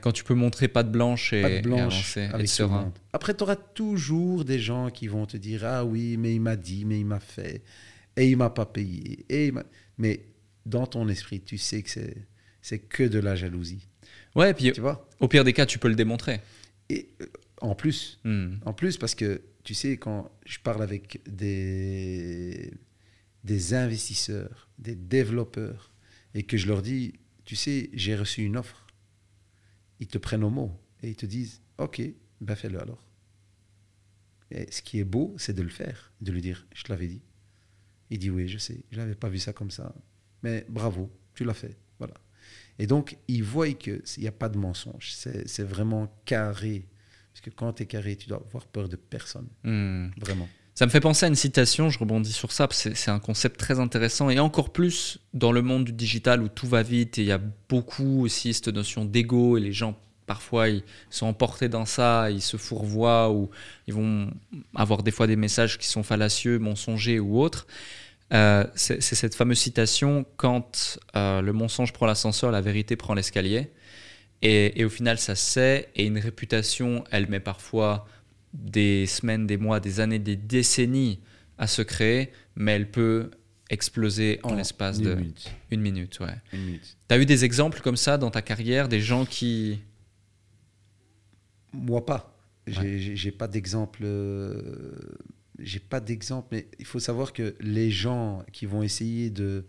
[0.00, 2.94] quand tu peux montrer pas de blanche et, pas blanche avec serein.
[3.12, 6.56] Après, tu auras toujours des gens qui vont te dire Ah oui, mais il m'a
[6.56, 7.62] dit, mais il m'a fait,
[8.16, 9.26] et il m'a pas payé.
[9.28, 9.52] Et
[9.98, 10.20] Mais
[10.64, 11.90] dans ton esprit, tu sais que
[12.62, 13.86] c'est que de la jalousie.
[14.34, 15.06] Ouais, et puis tu vois?
[15.20, 16.40] au pire des cas, tu peux le démontrer.
[16.88, 17.26] Et euh,
[17.60, 18.54] en plus, hmm.
[18.64, 22.72] en plus, parce que tu sais, quand je parle avec des,
[23.44, 25.92] des investisseurs, des développeurs,
[26.36, 27.14] et que je leur dis
[27.44, 28.86] Tu sais, j'ai reçu une offre
[30.00, 32.02] ils te prennent au mot et ils te disent Ok,
[32.40, 33.08] ben fais-le alors.
[34.50, 37.08] Et ce qui est beau, c'est de le faire, de lui dire Je te l'avais
[37.08, 37.22] dit.
[38.10, 39.94] Il dit Oui, je sais, je n'avais pas vu ça comme ça.
[40.42, 41.76] Mais bravo, tu l'as fait.
[41.98, 42.14] Voilà.
[42.78, 45.12] Et donc, ils voient qu'il n'y a pas de mensonge.
[45.12, 46.86] C'est vraiment carré.
[47.32, 49.48] Parce que quand tu es carré, tu dois avoir peur de personne.
[49.64, 50.08] Hmm.
[50.18, 50.48] Vraiment.
[50.78, 53.80] Ça me fait penser à une citation, je rebondis sur ça, c'est un concept très
[53.80, 57.28] intéressant, et encore plus dans le monde du digital où tout va vite, et il
[57.28, 57.40] y a
[57.70, 62.42] beaucoup aussi cette notion d'ego, et les gens parfois ils sont emportés dans ça, ils
[62.42, 63.48] se fourvoient, ou
[63.86, 64.30] ils vont
[64.74, 67.66] avoir des fois des messages qui sont fallacieux, mensongers ou autres.
[68.34, 73.70] Euh, c'est cette fameuse citation, quand euh, le mensonge prend l'ascenseur, la vérité prend l'escalier.
[74.42, 78.06] Et, et, au final, ça c'est, et une réputation, elle met parfois
[78.52, 81.20] des semaines, des mois, des années, des décennies
[81.58, 83.30] à se créer, mais elle peut
[83.68, 85.50] exploser en, l'espace de minute.
[85.70, 86.20] une minute.
[86.20, 86.36] Ouais.
[86.50, 89.80] Tu as eu des exemples comme ça dans ta carrière, des gens qui...
[91.72, 92.36] Moi pas.
[92.66, 94.00] J'ai pas d'exemple.
[94.04, 94.92] Euh,
[95.58, 99.64] j'ai pas d'exemple, mais il faut savoir que les gens qui vont essayer de.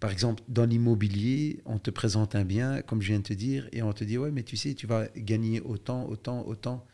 [0.00, 3.68] Par exemple, dans l'immobilier, on te présente un bien, comme je viens de te dire,
[3.72, 6.86] et on te dit Ouais, mais tu sais, tu vas gagner autant, autant, autant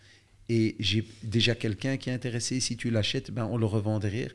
[0.51, 4.33] et j'ai déjà quelqu'un qui est intéressé, si tu l'achètes, ben on le revend derrière.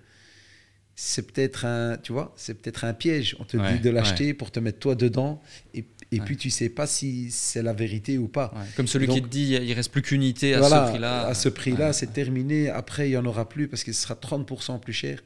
[0.96, 3.36] C'est peut-être un, tu vois, c'est peut-être un piège.
[3.40, 5.42] On te dit de l'acheter pour te mettre toi dedans,
[5.74, 5.84] et,
[6.14, 8.54] et puis tu sais pas si c'est la vérité ou pas.
[8.78, 11.28] Comme celui qui te dit, il reste plus qu'unité à ce prix-là.
[11.28, 12.70] À ce prix-là, c'est terminé.
[12.70, 15.22] Après, il y en aura plus parce que ce sera 30% plus cher.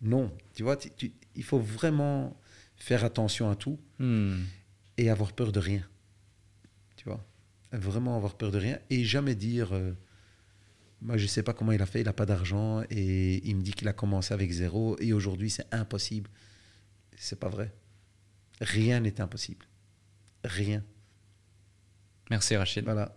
[0.00, 0.76] Non, tu vois,
[1.36, 2.36] il faut vraiment
[2.76, 3.78] faire attention à tout.
[4.00, 4.40] Hmm.
[4.98, 5.86] et avoir peur de rien.
[6.96, 7.24] Tu vois
[7.70, 9.92] Vraiment avoir peur de rien et jamais dire euh,
[11.02, 13.62] Moi, je sais pas comment il a fait, il n'a pas d'argent et il me
[13.62, 16.30] dit qu'il a commencé avec zéro et aujourd'hui c'est impossible.
[17.16, 17.72] C'est pas vrai.
[18.60, 19.66] Rien n'est impossible.
[20.44, 20.84] Rien.
[22.30, 22.84] Merci Rachid.
[22.84, 23.16] Voilà.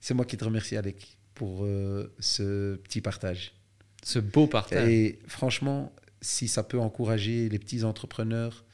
[0.00, 3.54] C'est moi qui te remercie, Alec, pour euh, ce petit partage.
[4.04, 4.88] Ce beau partage.
[4.88, 8.64] Et franchement, si ça peut encourager les petits entrepreneurs,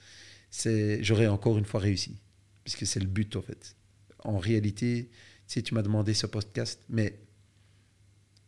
[0.50, 2.20] c'est j'aurais encore une fois réussi.
[2.64, 3.76] Puisque c'est le but, en fait.
[4.20, 7.18] En réalité, tu sais, tu m'as demandé ce podcast, mais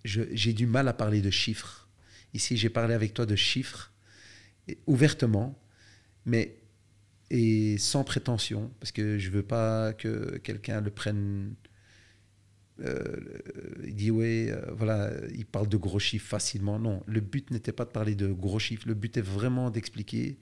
[0.04, 1.88] j'ai du mal à parler de chiffres.
[2.34, 3.92] Ici, j'ai parlé avec toi de chiffres,
[4.68, 5.58] et- ouvertement,
[6.26, 6.56] mais
[7.30, 11.54] et sans prétention, parce que je veux pas que quelqu'un le prenne.
[12.80, 13.16] euh,
[13.84, 16.78] il dit ouais, euh, voilà, il parle de gros chiffres facilement.
[16.78, 18.84] Non, le but n'était pas de parler de gros chiffres.
[18.86, 20.38] Le but est vraiment d'expliquer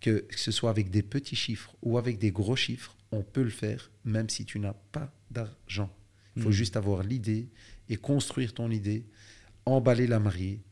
[0.00, 3.42] que, que ce soit avec des petits chiffres ou avec des gros chiffres, on peut
[3.42, 5.90] le faire, même si tu n'as pas d'argent.
[6.36, 6.54] Il faut Mhm.
[6.54, 7.48] juste avoir l'idée
[7.90, 9.04] et construire ton idée,
[9.66, 10.62] emballer la mariée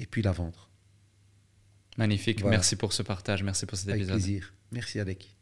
[0.00, 0.70] et puis la vendre.
[1.96, 2.40] Magnifique.
[2.40, 2.56] Voilà.
[2.56, 3.44] Merci pour ce partage.
[3.44, 4.16] Merci pour cet Avec épisode.
[4.16, 4.54] plaisir.
[4.72, 5.33] Merci Alec.